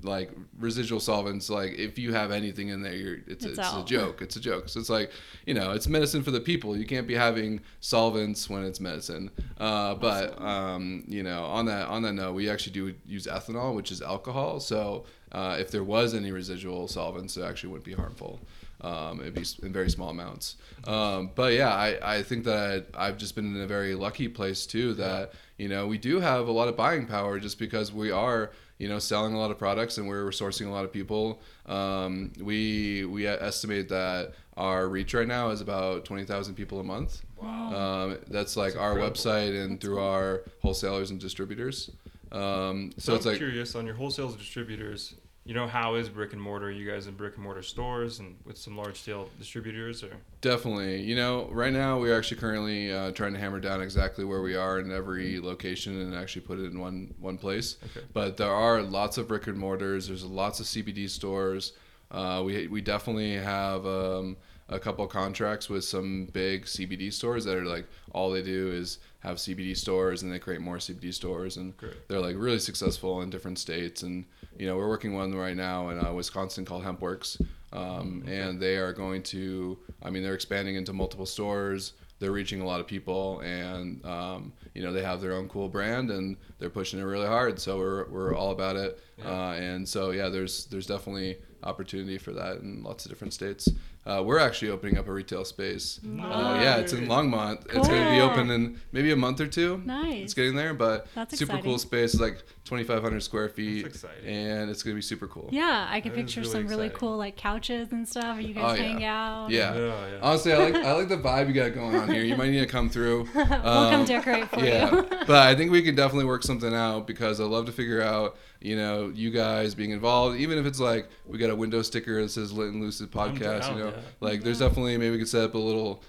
like 0.03 0.31
residual 0.57 0.99
solvents 0.99 1.49
like 1.49 1.73
if 1.77 1.99
you 1.99 2.13
have 2.13 2.31
anything 2.31 2.69
in 2.69 2.81
there 2.81 2.93
you're 2.93 3.17
it's, 3.27 3.45
It's 3.45 3.57
it's, 3.57 3.73
a 3.73 3.83
joke. 3.85 4.21
It's 4.21 4.35
a 4.35 4.39
joke. 4.39 4.69
So 4.69 4.79
it's 4.79 4.89
like 4.89 5.11
you 5.45 5.53
know 5.53 5.71
it's 5.71 5.87
medicine 5.87 6.23
for 6.23 6.31
the 6.31 6.41
people. 6.41 6.77
You 6.77 6.85
can't 6.85 7.07
be 7.07 7.15
having 7.15 7.61
solvents 7.79 8.49
when 8.49 8.63
it's 8.63 8.79
medicine. 8.79 9.31
Uh, 9.57 9.95
but 9.95 10.41
um, 10.41 11.03
you 11.07 11.23
know 11.23 11.43
on 11.45 11.65
that 11.65 11.87
on 11.87 12.01
that 12.03 12.13
note 12.13 12.33
we 12.33 12.49
actually 12.49 12.73
do 12.73 12.95
use 13.05 13.27
ethanol 13.27 13.75
which 13.75 13.91
is 13.91 14.01
alcohol. 14.01 14.59
So 14.59 15.05
uh, 15.31 15.57
if 15.59 15.71
there 15.71 15.83
was 15.83 16.13
any 16.13 16.31
residual 16.31 16.87
solvents 16.87 17.37
it 17.37 17.43
actually 17.43 17.69
wouldn't 17.69 17.85
be 17.85 17.93
harmful. 17.93 18.39
Um, 18.81 19.19
it'd 19.19 19.33
be 19.33 19.45
in 19.61 19.73
very 19.73 19.89
small 19.89 20.09
amounts. 20.09 20.55
Um, 20.87 21.31
but 21.35 21.53
yeah, 21.53 21.73
I, 21.73 22.15
I 22.17 22.23
think 22.23 22.45
that 22.45 22.85
I've 22.95 23.17
just 23.17 23.35
been 23.35 23.53
in 23.55 23.61
a 23.61 23.67
very 23.67 23.93
lucky 23.93 24.29
place 24.29 24.65
too 24.65 24.93
that, 24.93 25.33
you 25.57 25.67
know, 25.67 25.85
we 25.87 25.97
do 25.97 26.21
have 26.21 26.47
a 26.47 26.51
lot 26.51 26.69
of 26.69 26.77
buying 26.77 27.05
power 27.05 27.39
just 27.39 27.59
because 27.59 27.91
we 27.91 28.09
are, 28.11 28.51
you 28.79 28.87
know, 28.89 28.97
selling 28.97 29.33
a 29.33 29.37
lot 29.39 29.51
of 29.51 29.57
products 29.59 29.97
and 29.97 30.07
we're 30.07 30.29
sourcing 30.29 30.65
a 30.65 30.69
lot 30.71 30.85
of 30.85 30.91
people. 30.91 31.39
Um, 31.67 32.31
we, 32.41 33.05
we 33.05 33.27
estimate 33.27 33.89
that 33.89 34.31
our 34.57 34.87
reach 34.87 35.13
right 35.13 35.27
now 35.27 35.49
is 35.51 35.61
about 35.61 36.05
20,000 36.05 36.55
people 36.55 36.79
a 36.79 36.83
month. 36.83 37.21
wow 37.41 37.73
Um, 37.75 38.17
that's 38.29 38.55
like 38.57 38.75
our 38.77 38.91
incredible. 38.93 39.15
website 39.15 39.63
and 39.63 39.79
through 39.79 39.99
our 39.99 40.43
wholesalers 40.61 41.11
and 41.11 41.19
distributors. 41.19 41.91
Um, 42.31 42.91
so 42.97 43.11
So, 43.11 43.15
it's 43.15 43.25
I'm 43.25 43.31
like, 43.33 43.37
curious 43.39 43.75
on 43.75 43.85
your 43.85 43.95
wholesale 43.95 44.29
distributors. 44.29 45.13
You 45.49 45.55
know, 45.55 45.65
how 45.65 45.95
is 45.95 46.09
brick 46.09 46.33
and 46.33 46.39
mortar? 46.39 46.67
Are 46.67 46.69
you 46.69 46.87
guys 46.87 47.07
in 47.07 47.15
brick 47.15 47.33
and 47.33 47.43
mortar 47.43 47.63
stores 47.63 48.19
and 48.19 48.35
with 48.45 48.55
some 48.55 48.77
large 48.77 49.01
scale 49.01 49.31
distributors, 49.39 50.03
or 50.03 50.11
Definitely. 50.41 51.01
You 51.01 51.15
know, 51.15 51.49
right 51.51 51.73
now 51.73 51.97
we're 51.97 52.15
actually 52.15 52.39
currently 52.39 52.93
uh, 52.93 53.13
trying 53.13 53.33
to 53.33 53.39
hammer 53.39 53.59
down 53.59 53.81
exactly 53.81 54.23
where 54.23 54.43
we 54.43 54.55
are 54.55 54.79
in 54.79 54.91
every 54.91 55.39
location 55.39 56.01
and 56.01 56.13
actually 56.13 56.43
put 56.43 56.59
it 56.59 56.65
in 56.65 56.79
one 56.79 57.15
one 57.19 57.39
place. 57.39 57.77
Okay. 57.83 58.05
But 58.13 58.37
there 58.37 58.53
are 58.53 58.83
lots 58.83 59.17
of 59.17 59.27
brick 59.27 59.47
and 59.47 59.57
mortars. 59.57 60.07
There's 60.07 60.23
lots 60.23 60.59
of 60.59 60.67
CBD 60.67 61.09
stores. 61.09 61.73
Uh, 62.11 62.43
we 62.45 62.67
we 62.67 62.79
definitely 62.79 63.33
have 63.33 63.87
um, 63.87 64.37
a 64.67 64.77
couple 64.77 65.07
contracts 65.07 65.67
with 65.67 65.83
some 65.83 66.25
big 66.31 66.65
CBD 66.65 67.11
stores 67.11 67.43
that 67.45 67.57
are 67.57 67.65
like 67.65 67.87
all 68.13 68.29
they 68.29 68.43
do 68.43 68.71
is 68.71 68.99
have 69.21 69.37
CBD 69.37 69.75
stores 69.75 70.23
and 70.23 70.31
they 70.31 70.39
create 70.39 70.61
more 70.61 70.77
CBD 70.77 71.13
stores 71.13 71.57
and 71.57 71.75
Great. 71.77 72.07
they're 72.07 72.19
like 72.21 72.35
really 72.37 72.59
successful 72.59 73.21
in 73.21 73.29
different 73.29 73.59
states 73.59 74.03
and 74.03 74.25
you 74.57 74.65
know 74.65 74.77
we're 74.77 74.87
working 74.87 75.13
one 75.13 75.33
right 75.35 75.57
now 75.57 75.89
in 75.89 75.99
uh, 76.05 76.11
Wisconsin 76.13 76.63
called 76.65 76.83
HempWorks 76.83 77.41
um, 77.73 78.23
and 78.27 78.59
they 78.59 78.77
are 78.77 78.93
going 78.93 79.21
to 79.23 79.77
I 80.03 80.09
mean 80.09 80.23
they're 80.23 80.33
expanding 80.35 80.75
into 80.75 80.93
multiple 80.93 81.25
stores 81.25 81.93
they're 82.19 82.31
reaching 82.31 82.59
a 82.61 82.65
lot 82.65 82.79
of 82.81 82.87
people 82.87 83.39
and 83.41 84.03
um, 84.05 84.53
you 84.73 84.81
know 84.81 84.91
they 84.93 85.03
have 85.03 85.19
their 85.21 85.33
own 85.33 85.49
cool 85.49 85.67
brand 85.69 86.11
and 86.11 86.37
they're 86.57 86.69
pushing 86.69 86.99
it 86.99 87.03
really 87.03 87.27
hard 87.27 87.59
so 87.59 87.77
we're, 87.77 88.05
we're 88.09 88.35
all 88.35 88.51
about 88.51 88.75
it 88.77 88.99
Yeah. 89.17 89.25
uh, 89.29 89.53
and 89.53 89.87
so 89.87 90.11
yeah 90.11 90.29
there's 90.29 90.65
there's 90.67 90.87
definitely 90.87 91.37
opportunity 91.63 92.17
for 92.17 92.31
that 92.31 92.57
in 92.61 92.83
lots 92.83 93.05
of 93.05 93.11
different 93.11 93.33
states 93.33 93.67
uh, 94.09 94.23
we're 94.23 94.39
actually 94.39 94.71
opening 94.71 94.97
up 94.97 95.07
a 95.07 95.11
retail 95.13 95.45
space. 95.45 95.99
Uh, 96.03 96.57
yeah, 96.61 96.77
it's 96.77 96.93
in 96.93 97.05
Longmont. 97.07 97.65
It's 97.73 97.87
going 97.87 98.03
to 98.03 98.09
be 98.11 98.19
open 98.21 98.49
in 98.49 98.79
maybe 98.91 99.11
a 99.11 99.15
month 99.15 99.39
or 99.39 99.47
two. 99.47 99.81
Nice. 99.85 100.23
It's 100.23 100.33
getting 100.33 100.55
there, 100.55 100.73
but 100.73 101.07
That's 101.13 101.37
super 101.37 101.51
exciting. 101.53 101.63
cool 101.69 101.77
space. 101.77 102.13
It's 102.13 102.21
like 102.21 102.43
2,500 102.65 103.21
square 103.21 103.49
feet, 103.49 103.85
exciting. 103.85 104.25
and 104.25 104.69
it's 104.69 104.83
going 104.83 104.93
to 104.93 104.97
be 104.97 105.01
super 105.01 105.27
cool. 105.27 105.49
Yeah, 105.51 105.87
I 105.89 106.01
can 106.01 106.11
That 106.13 106.19
is 106.19 106.25
picture 106.25 106.41
really 106.41 106.51
some 106.51 106.67
really 106.67 106.89
cool 106.89 107.17
like 107.17 107.35
couches 107.37 107.91
and 107.91 108.07
stuff. 108.07 108.41
You 108.41 108.49
Oh, 108.57 108.61
guys 108.61 108.79
yeah. 108.79 108.85
hang 108.85 109.03
out. 109.05 109.49
Yeah. 109.51 109.75
Yeah, 109.75 109.85
yeah. 110.11 110.19
Honestly, 110.21 110.53
I 110.53 110.57
like 110.57 110.75
I 110.75 110.91
like 110.93 111.07
the 111.15 111.17
vibe 111.17 111.47
you 111.47 111.53
got 111.53 111.73
going 111.73 111.95
on 111.95 112.07
here. 112.11 112.23
You 112.23 112.35
might 112.35 112.49
need 112.49 112.59
to 112.61 112.65
come 112.67 112.89
through. 112.89 113.27
we'll 113.35 113.43
Um, 113.53 113.91
come 113.91 114.05
decorate 114.05 114.49
for 114.49 114.59
yeah, 114.59 114.93
you. 114.95 115.01
but 115.27 115.31
I 115.47 115.55
think 115.55 115.71
we 115.71 115.81
can 115.81 115.95
definitely 115.95 116.25
work 116.25 116.43
something 116.43 116.73
out 116.73 117.05
because 117.07 117.39
I 117.39 117.43
love 117.45 117.65
to 117.67 117.71
figure 117.71 118.01
out, 118.01 118.37
you 118.61 118.75
know, 118.75 119.09
you 119.13 119.29
guys 119.31 119.73
being 119.75 119.91
involved, 119.91 120.37
even 120.39 120.57
if 120.57 120.65
it's 120.65 120.79
like 120.79 121.07
we 121.25 121.37
got 121.37 121.49
a 121.49 121.55
window 121.55 121.81
sticker 121.81 122.21
that 122.21 122.29
says 122.29 122.51
Lit 122.51 122.73
and 122.73 122.81
Lucid 122.81 123.09
podcast, 123.11 123.61
down, 123.61 123.77
you 123.77 123.83
know, 123.85 123.89
yeah. 123.91 124.01
like 124.19 124.43
there's 124.43 124.59
definitely 124.59 124.97
maybe 124.97 125.11
we 125.11 125.17
could 125.19 125.29
set 125.29 125.43
up 125.43 125.53
a 125.55 125.57
little, 125.57 126.03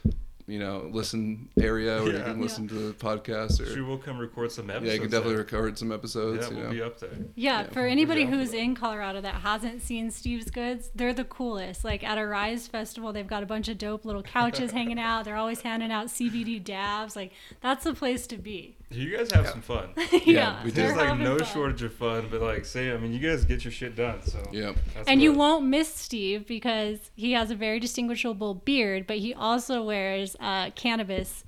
you 0.48 0.58
know, 0.58 0.88
listen 0.92 1.48
area 1.60 1.98
where 2.02 2.10
you 2.10 2.18
Yeah. 2.18 2.24
can 2.24 2.36
Yeah. 2.38 2.42
listen 2.42 2.66
to 2.66 2.74
the 2.74 2.92
podcast 2.92 3.64
Sure, 3.64 3.84
or 3.84 3.86
we'll 3.86 3.98
come 3.98 4.18
record 4.18 4.50
some 4.50 4.68
episodes. 4.68 4.86
yeah, 4.88 4.94
you 4.94 5.00
can 5.00 5.10
definitely 5.10 5.34
there. 5.36 5.44
record 5.44 5.78
some 5.78 5.92
episodes. 5.92 6.42
Yeah, 6.44 6.50
you 6.50 6.56
we'll 6.56 6.64
know. 6.66 6.72
be 6.72 6.82
up 6.82 6.98
there. 6.98 7.10
Yeah, 7.36 7.60
Yeah, 7.60 7.62
for 7.68 7.82
we're 7.82 7.86
anybody 7.86 8.24
who's 8.24 8.52
in 8.52 8.74
Colorado 8.74 9.20
that 9.20 9.34
hasn't 9.42 9.82
seen 9.82 10.10
Steve's 10.10 10.50
Goods, 10.50 10.90
they're 10.92 11.14
the 11.14 11.22
coolest. 11.22 11.84
Like 11.84 12.02
at 12.02 12.18
a 12.18 12.26
Rise 12.26 12.66
Festival, 12.66 13.12
they've 13.12 13.28
got 13.28 13.44
a 13.44 13.46
bunch 13.46 13.68
of 13.68 13.78
dope 13.78 14.04
little 14.04 14.24
couches 14.24 14.72
hanging 14.72 14.98
out. 14.98 15.24
They're 15.24 15.36
always 15.36 15.60
handing 15.60 15.92
out 15.92 16.08
CBD 16.08 16.58
dabs. 16.64 17.14
Like 17.14 17.30
that's 17.60 17.84
the 17.84 17.94
place 17.94 18.26
to 18.26 18.36
be. 18.36 18.76
You 18.92 19.16
guys 19.16 19.30
have 19.32 19.44
Yeah. 19.44 19.50
some 19.52 19.62
fun. 19.62 19.90
yeah, 20.24 20.64
we 20.64 20.70
do. 20.70 20.82
There's 20.82 20.96
like 20.96 21.16
no 21.18 21.38
fun. 21.38 21.46
shortage 21.46 21.82
of 21.82 21.94
fun, 21.94 22.26
but 22.30 22.40
like 22.42 22.64
say, 22.64 22.92
I 22.92 22.96
mean, 22.96 23.12
you 23.12 23.20
guys 23.20 23.44
get 23.44 23.64
your 23.64 23.70
shit 23.72 23.94
done. 23.94 24.20
So 24.22 24.42
Yeah. 24.52 24.72
that's 24.94 25.08
And 25.08 25.22
you 25.22 25.30
what- 25.30 25.38
won't 25.38 25.66
miss 25.66 25.94
Steve 25.94 26.46
because 26.46 27.10
he 27.14 27.32
has 27.32 27.50
a 27.52 27.54
very 27.54 27.78
distinguishable 27.78 28.54
beard, 28.54 29.06
but 29.06 29.18
he 29.18 29.32
also 29.32 29.82
wears 29.84 30.34
a 30.40 30.72
cannabis 30.74 31.44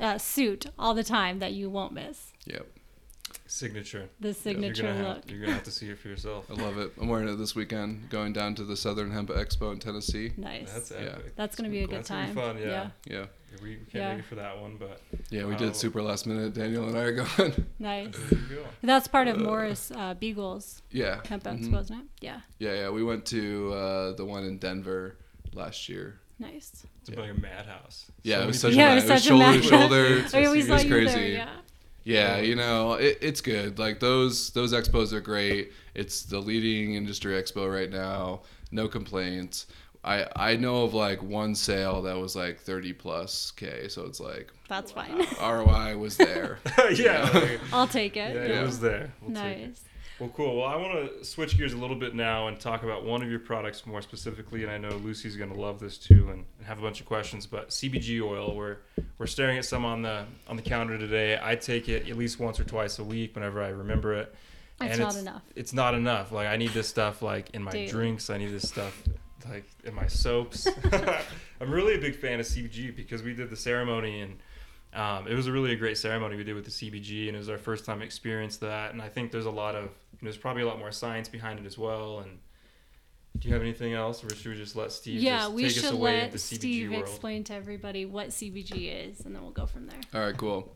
uh, 0.00 0.16
suit 0.16 0.66
all 0.78 0.94
the 0.94 1.04
time 1.04 1.40
that 1.40 1.52
you 1.52 1.68
won't 1.68 1.92
miss. 1.92 2.32
Yep. 2.46 2.66
Signature. 3.50 4.08
The 4.20 4.28
You're 4.28 4.34
signature 4.34 4.82
gonna 4.82 5.08
look. 5.08 5.16
Have, 5.22 5.30
you're 5.30 5.40
gonna 5.40 5.54
have 5.54 5.62
to 5.64 5.70
see 5.70 5.88
it 5.88 5.98
for 5.98 6.08
yourself. 6.08 6.50
I 6.50 6.54
love 6.54 6.76
it. 6.76 6.92
I'm 7.00 7.08
wearing 7.08 7.28
it 7.28 7.36
this 7.36 7.54
weekend, 7.54 8.10
going 8.10 8.34
down 8.34 8.54
to 8.56 8.64
the 8.64 8.76
Southern 8.76 9.10
Hemp 9.10 9.30
Expo 9.30 9.72
in 9.72 9.78
Tennessee. 9.78 10.32
Nice. 10.36 10.70
That's 10.70 10.90
That's, 10.90 11.02
Yeah. 11.02 11.18
epic. 11.46 11.56
gonna 11.56 11.68
be 11.70 11.82
a 11.82 11.86
good 11.86 11.96
That's 12.00 12.08
gonna 12.10 12.26
time. 12.26 12.34
be 12.34 12.40
fun, 12.40 12.58
yeah. 12.58 12.90
Yeah. 13.06 13.26
We 13.62 13.76
can't 13.76 13.88
Yeah. 13.94 14.10
make 14.10 14.18
it 14.20 14.26
for 14.28 14.34
that 14.34 14.60
one, 14.60 14.76
but 14.78 15.00
Yeah, 15.30 15.46
we 15.46 15.56
did 15.56 15.74
super 15.74 16.02
last 16.02 16.26
minute. 16.26 16.52
Daniel 16.52 16.86
and 16.88 16.96
I 16.98 17.00
are 17.04 17.12
going. 17.38 17.66
Nice. 17.78 18.14
there 18.28 18.38
you 18.38 18.56
go. 18.56 18.66
That's 18.82 19.08
part 19.08 19.28
of 19.28 19.40
Morris 19.40 19.90
uh, 19.92 20.14
Beegle's 20.14 20.82
yeah. 20.90 21.20
Hemp 21.26 21.44
Mhm. 21.44 21.58
Expo, 21.70 21.80
isn't 21.80 21.98
it? 22.00 22.04
Yeah. 22.20 22.40
Yeah, 22.58 22.74
yeah. 22.74 22.90
We 22.90 23.02
went 23.02 23.24
to 23.26 23.72
uh, 23.72 24.12
the 24.12 24.26
one 24.26 24.44
in 24.44 24.58
Denver 24.58 25.16
last 25.54 25.88
year. 25.88 26.20
Nice. 26.38 26.84
It's 27.06 27.16
like 27.18 27.30
a 27.30 27.34
madhouse. 27.40 28.10
Yeah, 28.22 28.36
So 28.36 28.42
it 28.42 28.46
was 28.46 28.60
such 28.60 28.74
Yeah, 28.74 28.78
a 28.80 28.84
it 28.84 28.88
night. 28.88 28.92
It 28.92 28.94
was 28.94 29.22
such 29.22 29.24
a 29.24 29.28
shoulder 29.28 29.44
to 29.44 29.50
madhouse. 29.52 29.68
shoulder. 29.70 30.06
It's 30.18 30.34
I 30.34 30.38
it 30.40 30.48
was 30.48 30.66
crazy. 30.84 31.14
there. 31.14 31.26
Yeah. 31.28 31.50
Yeah, 32.08 32.38
you 32.38 32.54
know, 32.56 32.94
it, 32.94 33.18
it's 33.20 33.40
good. 33.40 33.78
Like 33.78 34.00
those 34.00 34.50
those 34.50 34.72
expos 34.72 35.12
are 35.12 35.20
great. 35.20 35.72
It's 35.94 36.22
the 36.22 36.38
leading 36.40 36.94
industry 36.94 37.34
expo 37.34 37.72
right 37.72 37.90
now. 37.90 38.42
No 38.70 38.88
complaints. 38.88 39.66
I 40.04 40.26
I 40.34 40.56
know 40.56 40.84
of 40.84 40.94
like 40.94 41.22
one 41.22 41.54
sale 41.54 42.00
that 42.02 42.16
was 42.16 42.34
like 42.34 42.60
30 42.60 42.92
plus 42.94 43.50
k, 43.50 43.88
so 43.88 44.06
it's 44.06 44.20
like 44.20 44.52
That's 44.68 44.92
fine. 44.92 45.18
ROI 45.40 45.98
was 45.98 46.16
there. 46.16 46.60
yeah, 46.94 47.28
like, 47.34 47.60
I'll 47.72 47.88
take 47.88 48.16
it. 48.16 48.34
yeah, 48.34 48.46
Yeah. 48.46 48.60
it 48.62 48.64
was 48.66 48.80
there. 48.80 49.12
We'll 49.20 49.32
nice. 49.32 49.82
Well, 50.18 50.30
cool. 50.30 50.56
Well, 50.58 50.66
I 50.66 50.74
want 50.76 51.18
to 51.18 51.24
switch 51.24 51.56
gears 51.56 51.72
a 51.74 51.76
little 51.76 51.94
bit 51.94 52.14
now 52.14 52.48
and 52.48 52.58
talk 52.58 52.82
about 52.82 53.04
one 53.04 53.22
of 53.22 53.30
your 53.30 53.38
products 53.38 53.86
more 53.86 54.02
specifically, 54.02 54.64
and 54.64 54.70
I 54.70 54.76
know 54.76 54.96
Lucy's 54.96 55.36
going 55.36 55.52
to 55.52 55.60
love 55.60 55.78
this 55.78 55.96
too, 55.96 56.30
and 56.30 56.44
have 56.64 56.78
a 56.80 56.82
bunch 56.82 57.00
of 57.00 57.06
questions. 57.06 57.46
But 57.46 57.68
CBG 57.68 58.20
oil, 58.20 58.56
we're 58.56 58.78
we're 59.18 59.26
staring 59.28 59.58
at 59.58 59.64
some 59.64 59.84
on 59.84 60.02
the 60.02 60.24
on 60.48 60.56
the 60.56 60.62
counter 60.62 60.98
today. 60.98 61.38
I 61.40 61.54
take 61.54 61.88
it 61.88 62.08
at 62.08 62.16
least 62.16 62.40
once 62.40 62.58
or 62.58 62.64
twice 62.64 62.98
a 62.98 63.04
week 63.04 63.36
whenever 63.36 63.62
I 63.62 63.68
remember 63.68 64.14
it. 64.14 64.34
It's 64.80 64.92
And 64.92 65.00
not 65.00 65.16
enough. 65.16 65.42
It's 65.54 65.72
not 65.72 65.94
enough. 65.94 66.32
Like 66.32 66.48
I 66.48 66.56
need 66.56 66.70
this 66.70 66.88
stuff 66.88 67.22
like 67.22 67.50
in 67.50 67.62
my 67.62 67.70
Daily. 67.72 67.88
drinks. 67.88 68.28
I 68.30 68.38
need 68.38 68.52
this 68.52 68.68
stuff 68.68 69.00
like 69.48 69.68
in 69.84 69.94
my 69.94 70.06
soaps. 70.08 70.66
I'm 71.60 71.70
really 71.70 71.94
a 71.94 72.00
big 72.00 72.16
fan 72.16 72.40
of 72.40 72.46
CBG 72.46 72.94
because 72.94 73.22
we 73.22 73.34
did 73.34 73.50
the 73.50 73.56
ceremony 73.56 74.20
and 74.20 74.38
um, 74.94 75.26
it 75.28 75.34
was 75.34 75.46
a 75.46 75.52
really 75.52 75.72
a 75.72 75.76
great 75.76 75.98
ceremony 75.98 76.36
we 76.36 76.44
did 76.44 76.54
with 76.54 76.64
the 76.64 76.70
CBG 76.70 77.28
and 77.28 77.36
it 77.36 77.38
was 77.38 77.48
our 77.48 77.58
first 77.58 77.84
time 77.84 78.02
experience 78.02 78.56
that. 78.58 78.92
And 78.92 79.02
I 79.02 79.08
think 79.08 79.30
there's 79.32 79.46
a 79.46 79.50
lot 79.50 79.74
of 79.74 79.90
there's 80.22 80.36
probably 80.36 80.62
a 80.62 80.66
lot 80.66 80.78
more 80.78 80.92
science 80.92 81.28
behind 81.28 81.58
it 81.58 81.66
as 81.66 81.78
well. 81.78 82.20
And 82.20 82.38
do 83.38 83.48
you 83.48 83.54
have 83.54 83.62
anything 83.62 83.94
else, 83.94 84.24
or 84.24 84.34
should 84.34 84.52
we 84.52 84.56
just 84.56 84.74
let 84.74 84.90
Steve 84.90 85.20
Yeah, 85.20 85.40
just 85.40 85.52
we 85.52 85.62
take 85.64 85.72
should 85.72 85.84
us 85.84 85.90
away 85.92 86.14
let 86.16 86.24
into 86.24 86.38
CBG 86.38 86.56
Steve 86.56 86.90
world? 86.90 87.02
explain 87.02 87.44
to 87.44 87.54
everybody 87.54 88.04
what 88.04 88.28
CBG 88.30 89.10
is, 89.10 89.20
and 89.20 89.34
then 89.34 89.42
we'll 89.42 89.52
go 89.52 89.66
from 89.66 89.86
there. 89.86 90.00
All 90.14 90.20
right, 90.22 90.36
cool. 90.36 90.74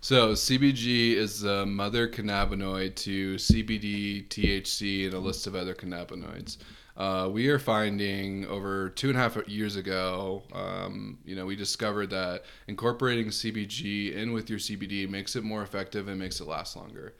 So 0.00 0.34
CBG 0.34 1.14
is 1.14 1.40
the 1.40 1.66
mother 1.66 2.06
cannabinoid 2.08 2.94
to 2.96 3.34
CBD, 3.36 4.28
THC, 4.28 5.06
and 5.06 5.14
a 5.14 5.18
list 5.18 5.48
of 5.48 5.56
other 5.56 5.74
cannabinoids. 5.74 6.58
Uh, 6.96 7.28
we 7.30 7.48
are 7.48 7.58
finding 7.58 8.46
over 8.46 8.88
two 8.88 9.08
and 9.10 9.18
a 9.18 9.20
half 9.20 9.36
years 9.46 9.76
ago, 9.76 10.42
um, 10.54 11.18
you 11.26 11.36
know, 11.36 11.44
we 11.44 11.54
discovered 11.54 12.08
that 12.08 12.44
incorporating 12.68 13.26
CBG 13.26 14.14
in 14.14 14.32
with 14.32 14.48
your 14.48 14.58
CBD 14.58 15.08
makes 15.08 15.36
it 15.36 15.44
more 15.44 15.62
effective 15.62 16.08
and 16.08 16.18
makes 16.18 16.40
it 16.40 16.46
last 16.46 16.74
longer. 16.74 17.14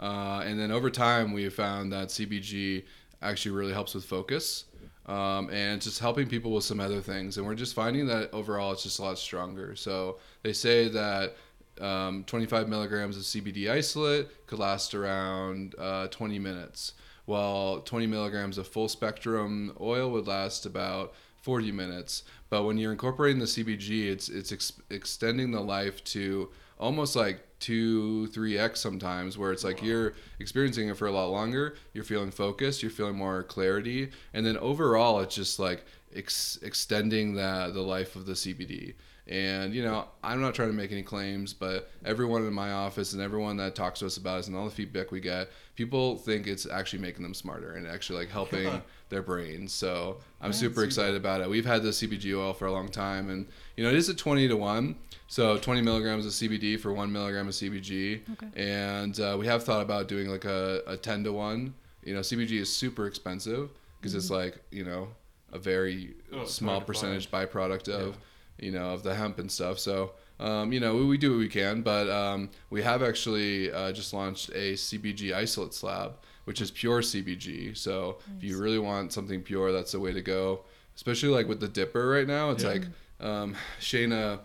Uh, 0.00 0.42
and 0.46 0.58
then 0.58 0.70
over 0.70 0.88
time, 0.90 1.32
we 1.32 1.48
found 1.50 1.92
that 1.92 2.08
CBG 2.08 2.84
actually 3.20 3.50
really 3.50 3.72
helps 3.72 3.94
with 3.94 4.04
focus. 4.04 4.64
Um, 5.06 5.48
and 5.48 5.80
just 5.80 6.00
helping 6.00 6.28
people 6.28 6.52
with 6.52 6.64
some 6.64 6.80
other 6.80 7.00
things. 7.00 7.38
And 7.38 7.46
we're 7.46 7.54
just 7.54 7.74
finding 7.74 8.06
that 8.08 8.30
overall 8.34 8.72
it's 8.72 8.82
just 8.82 8.98
a 8.98 9.02
lot 9.02 9.18
stronger. 9.18 9.74
So 9.74 10.18
they 10.42 10.52
say 10.52 10.88
that 10.88 11.34
um, 11.80 12.24
25 12.24 12.68
milligrams 12.68 13.16
of 13.16 13.22
CBD 13.22 13.70
isolate 13.70 14.46
could 14.46 14.58
last 14.58 14.94
around 14.94 15.74
uh, 15.78 16.08
20 16.08 16.38
minutes, 16.38 16.92
while 17.28 17.80
20 17.80 18.06
milligrams 18.06 18.56
of 18.56 18.66
full 18.66 18.88
spectrum 18.88 19.76
oil 19.80 20.10
would 20.10 20.26
last 20.26 20.64
about 20.64 21.12
40 21.42 21.70
minutes. 21.72 22.22
But 22.48 22.64
when 22.64 22.78
you're 22.78 22.90
incorporating 22.90 23.38
the 23.38 23.44
CBG, 23.44 24.06
it's 24.10 24.30
it's 24.30 24.50
ex- 24.50 24.80
extending 24.88 25.50
the 25.50 25.60
life 25.60 26.02
to 26.04 26.48
almost 26.78 27.14
like 27.14 27.40
two, 27.60 28.28
three 28.28 28.56
x 28.56 28.80
sometimes, 28.80 29.36
where 29.36 29.52
it's 29.52 29.62
like 29.62 29.82
you're 29.82 30.14
experiencing 30.38 30.88
it 30.88 30.96
for 30.96 31.06
a 31.06 31.12
lot 31.12 31.30
longer. 31.30 31.76
You're 31.92 32.04
feeling 32.04 32.30
focused. 32.30 32.82
You're 32.82 32.90
feeling 32.90 33.16
more 33.16 33.42
clarity, 33.42 34.10
and 34.32 34.46
then 34.46 34.56
overall, 34.56 35.20
it's 35.20 35.34
just 35.34 35.58
like 35.58 35.84
ex- 36.16 36.58
extending 36.62 37.34
the 37.34 37.70
the 37.74 37.82
life 37.82 38.16
of 38.16 38.24
the 38.24 38.32
CBD. 38.32 38.94
And 39.28 39.74
you 39.74 39.82
know, 39.82 40.06
I'm 40.24 40.40
not 40.40 40.54
trying 40.54 40.68
to 40.70 40.74
make 40.74 40.90
any 40.90 41.02
claims, 41.02 41.52
but 41.52 41.90
everyone 42.04 42.46
in 42.46 42.52
my 42.52 42.72
office 42.72 43.12
and 43.12 43.20
everyone 43.20 43.56
that 43.58 43.74
talks 43.74 44.00
to 44.00 44.06
us 44.06 44.16
about 44.16 44.38
us 44.38 44.46
and 44.48 44.56
all 44.56 44.64
the 44.64 44.70
feedback 44.70 45.10
we 45.10 45.20
get, 45.20 45.50
people 45.76 46.16
think 46.16 46.46
it's 46.46 46.66
actually 46.66 47.00
making 47.00 47.22
them 47.24 47.34
smarter 47.34 47.72
and 47.74 47.86
actually 47.86 48.20
like 48.20 48.30
helping 48.30 48.80
their 49.10 49.20
brains. 49.22 49.72
So 49.72 50.18
I'm 50.40 50.50
Yeah, 50.50 50.56
super 50.56 50.74
super. 50.76 50.84
excited 50.84 51.16
about 51.16 51.42
it. 51.42 51.50
We've 51.50 51.66
had 51.66 51.82
the 51.82 51.90
CBG 51.90 52.34
oil 52.38 52.54
for 52.54 52.66
a 52.66 52.72
long 52.72 52.88
time, 52.88 53.28
and 53.28 53.46
you 53.76 53.84
know, 53.84 53.90
it 53.90 53.96
is 53.96 54.08
a 54.08 54.14
20 54.14 54.48
to 54.48 54.56
one. 54.56 54.96
So 55.30 55.58
20 55.58 55.82
milligrams 55.82 56.24
of 56.24 56.32
CBD 56.32 56.80
for 56.80 56.90
one 56.94 57.12
milligram 57.12 57.48
of 57.48 57.54
CBG, 57.54 58.22
Okay. 58.32 58.46
and 58.56 59.20
uh, 59.20 59.36
we 59.38 59.46
have 59.46 59.62
thought 59.62 59.82
about 59.82 60.08
doing 60.08 60.28
like 60.28 60.46
a, 60.46 60.82
a 60.86 60.96
10 60.96 61.24
to 61.24 61.32
one. 61.34 61.74
You 62.02 62.14
know, 62.14 62.20
CBG 62.20 62.52
is 62.52 62.74
super 62.74 63.06
expensive 63.06 63.68
because 64.00 64.14
it's 64.14 64.30
like 64.30 64.58
you 64.70 64.84
know 64.84 65.08
a 65.52 65.58
very 65.58 66.14
Oh, 66.32 66.44
small 66.46 66.80
percentage 66.80 67.30
byproduct 67.30 67.88
of 67.90 68.16
you 68.58 68.70
know 68.72 68.90
of 68.90 69.02
the 69.02 69.14
hemp 69.14 69.38
and 69.38 69.50
stuff. 69.50 69.78
So 69.78 70.12
um, 70.40 70.72
you 70.72 70.80
know 70.80 70.96
we, 70.96 71.04
we 71.06 71.18
do 71.18 71.30
what 71.32 71.38
we 71.38 71.48
can, 71.48 71.82
but 71.82 72.08
um, 72.08 72.50
we 72.70 72.82
have 72.82 73.02
actually 73.02 73.72
uh, 73.72 73.92
just 73.92 74.12
launched 74.12 74.50
a 74.50 74.74
CBG 74.74 75.32
isolate 75.34 75.74
slab, 75.74 76.12
which 76.44 76.60
is 76.60 76.70
pure 76.70 77.00
CBG. 77.00 77.76
So 77.76 78.18
if 78.36 78.44
you 78.44 78.58
really 78.58 78.78
want 78.78 79.12
something 79.12 79.42
pure, 79.42 79.72
that's 79.72 79.92
the 79.92 80.00
way 80.00 80.12
to 80.12 80.22
go. 80.22 80.60
Especially 80.96 81.28
like 81.28 81.46
with 81.48 81.60
the 81.60 81.68
dipper 81.68 82.08
right 82.08 82.26
now, 82.26 82.50
it's 82.50 82.64
Yeah. 82.64 82.70
like 82.70 82.82
um, 83.20 83.54
Shayna, 83.80 84.40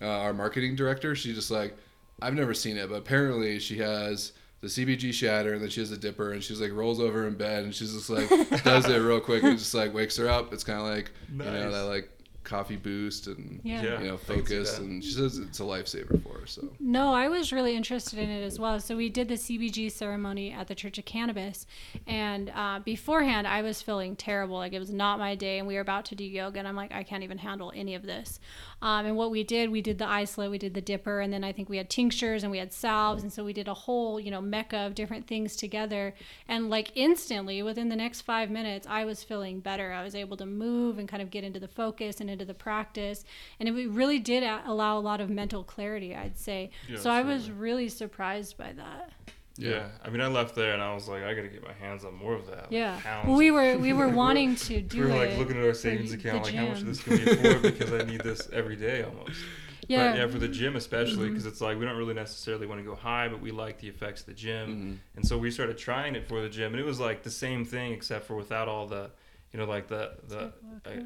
uh, 0.00 0.06
our 0.06 0.32
marketing 0.32 0.76
director, 0.76 1.14
she 1.14 1.34
just 1.34 1.50
like 1.50 1.76
I've 2.20 2.34
never 2.34 2.52
seen 2.54 2.76
it, 2.76 2.88
but 2.88 2.96
apparently 2.96 3.58
she 3.58 3.78
has 3.78 4.32
the 4.60 4.66
CBG 4.66 5.12
shatter 5.14 5.52
and 5.52 5.62
then 5.62 5.70
she 5.70 5.78
has 5.80 5.92
a 5.92 5.96
dipper 5.96 6.32
and 6.32 6.42
she's 6.42 6.60
like 6.60 6.72
rolls 6.72 6.98
over 6.98 7.28
in 7.28 7.34
bed 7.34 7.62
and 7.64 7.72
she's 7.74 7.92
just 7.94 8.10
like 8.10 8.28
does 8.64 8.86
it 8.88 8.98
real 8.98 9.20
quick 9.20 9.44
and 9.44 9.56
just 9.56 9.72
like 9.74 9.94
wakes 9.94 10.16
her 10.16 10.28
up. 10.28 10.52
It's 10.52 10.64
kind 10.64 10.80
of 10.80 10.86
like 10.86 11.10
you 11.30 11.38
know 11.38 11.70
that 11.70 11.84
like 11.84 12.10
coffee 12.48 12.76
boost 12.76 13.26
and 13.26 13.60
Yeah. 13.62 13.82
Yeah. 13.82 14.00
you 14.00 14.08
know 14.08 14.14
I 14.14 14.16
can 14.16 14.26
see 14.26 14.34
focus, 14.40 14.78
and 14.78 15.04
she 15.04 15.12
says 15.12 15.38
it's 15.38 15.60
a 15.60 15.64
lifesaver 15.64 16.22
for 16.22 16.40
her. 16.40 16.46
So 16.46 16.68
No, 16.80 17.12
I 17.12 17.28
was 17.28 17.52
really 17.52 17.76
interested 17.76 18.18
in 18.18 18.30
it 18.30 18.42
as 18.42 18.58
well. 18.58 18.80
So 18.80 18.96
we 18.96 19.08
did 19.08 19.28
the 19.28 19.34
CBG 19.36 19.90
ceremony 19.92 20.52
at 20.52 20.66
the 20.68 20.74
Church 20.74 20.98
of 20.98 21.04
Cannabis, 21.04 21.66
and 22.06 22.50
uh, 22.54 22.80
beforehand 22.80 23.46
I 23.46 23.62
was 23.62 23.82
feeling 23.82 24.16
terrible. 24.16 24.56
Like 24.56 24.72
it 24.72 24.78
was 24.78 24.92
not 24.92 25.18
my 25.18 25.34
day, 25.34 25.58
and 25.58 25.68
we 25.68 25.74
were 25.74 25.80
about 25.80 26.06
to 26.06 26.14
do 26.14 26.24
yoga, 26.24 26.58
and 26.58 26.66
I'm 26.66 26.76
like, 26.76 26.92
I 26.92 27.02
can't 27.02 27.22
even 27.22 27.38
handle 27.38 27.72
any 27.74 27.94
of 27.94 28.02
this. 28.04 28.40
Um, 28.80 29.06
and 29.06 29.16
what 29.16 29.30
we 29.30 29.42
did, 29.42 29.70
we 29.70 29.82
did 29.82 29.98
the 29.98 30.08
isolate, 30.08 30.50
we 30.50 30.58
did 30.58 30.74
the 30.74 30.80
dipper, 30.80 31.20
and 31.20 31.32
then 31.32 31.42
I 31.44 31.52
think 31.52 31.68
we 31.68 31.76
had 31.78 31.90
tinctures 31.90 32.44
and 32.44 32.50
we 32.50 32.58
had 32.58 32.72
salves, 32.72 33.22
and 33.22 33.32
so 33.32 33.44
we 33.44 33.52
did 33.52 33.66
a 33.68 33.74
whole, 33.74 34.20
you 34.20 34.30
know, 34.30 34.40
mecca 34.40 34.78
of 34.78 34.94
different 34.94 35.26
things 35.26 35.56
together. 35.56 36.14
And 36.46 36.70
like 36.70 36.92
instantly, 36.94 37.62
within 37.62 37.88
the 37.88 37.96
next 37.96 38.22
five 38.22 38.50
minutes, 38.50 38.86
I 38.88 39.04
was 39.04 39.24
feeling 39.24 39.60
better. 39.60 39.92
I 39.92 40.04
was 40.04 40.14
able 40.14 40.36
to 40.36 40.46
move 40.46 40.98
and 40.98 41.08
kind 41.08 41.22
of 41.22 41.30
get 41.30 41.42
into 41.44 41.58
the 41.58 41.68
focus 41.68 42.20
and 42.20 42.30
into 42.38 42.44
the 42.44 42.54
practice, 42.54 43.24
and 43.58 43.68
it 43.68 43.72
really 43.90 44.20
did 44.20 44.44
allow 44.44 44.96
a 44.96 45.00
lot 45.00 45.20
of 45.20 45.28
mental 45.28 45.64
clarity, 45.64 46.14
I'd 46.14 46.38
say. 46.38 46.70
Yeah, 46.88 46.98
so 46.98 47.10
I 47.10 47.22
was 47.22 47.50
really 47.50 47.88
surprised 47.88 48.56
by 48.56 48.72
that. 48.74 49.10
Yeah. 49.56 49.88
I 50.04 50.10
mean, 50.10 50.20
I 50.20 50.28
left 50.28 50.54
there 50.54 50.72
and 50.72 50.80
I 50.80 50.94
was 50.94 51.08
like, 51.08 51.24
I 51.24 51.34
gotta 51.34 51.48
get 51.48 51.64
my 51.64 51.72
hands 51.72 52.04
on 52.04 52.14
more 52.14 52.34
of 52.34 52.46
that. 52.46 52.70
Yeah. 52.70 52.96
Pounds 53.02 53.26
Well, 53.26 53.36
we 53.36 53.50
were 53.50 53.76
we 53.76 53.92
were 53.92 54.06
wanting 54.24 54.54
to 54.54 54.80
do 54.80 55.00
we 55.00 55.06
were 55.06 55.24
it. 55.24 55.30
like 55.30 55.38
looking 55.38 55.58
at 55.58 55.64
our 55.64 55.74
savings 55.74 56.12
account, 56.12 56.44
like 56.44 56.54
how 56.54 56.68
much 56.68 56.82
this 56.82 57.02
can 57.02 57.14
we 57.14 57.24
afford 57.28 57.62
because 57.62 57.92
I 57.92 58.04
need 58.04 58.20
this 58.20 58.48
every 58.52 58.76
day 58.76 59.02
almost. 59.02 59.40
Yeah. 59.88 59.98
Mm-hmm. 59.98 60.12
But 60.12 60.18
yeah, 60.20 60.26
for 60.28 60.38
the 60.38 60.46
gym 60.46 60.76
especially, 60.76 61.28
because 61.30 61.44
it's 61.44 61.60
like 61.60 61.76
we 61.76 61.84
don't 61.86 61.96
really 61.96 62.14
necessarily 62.14 62.68
want 62.68 62.78
to 62.80 62.84
go 62.84 62.94
high, 62.94 63.26
but 63.26 63.40
we 63.40 63.50
like 63.50 63.80
the 63.80 63.88
effects 63.88 64.20
of 64.20 64.26
the 64.28 64.34
gym, 64.34 64.68
Mhm. 64.68 65.16
and 65.16 65.26
so 65.26 65.36
we 65.36 65.50
started 65.50 65.76
trying 65.76 66.14
it 66.14 66.28
for 66.28 66.40
the 66.40 66.48
gym, 66.48 66.72
and 66.72 66.80
it 66.80 66.86
was 66.86 67.00
like 67.00 67.24
the 67.24 67.30
same 67.30 67.64
thing 67.64 67.92
except 67.92 68.26
for 68.26 68.36
without 68.36 68.68
all 68.68 68.86
the, 68.86 69.10
you 69.52 69.58
know, 69.58 69.64
like 69.66 69.88
the 69.88 70.12
the 70.28 70.52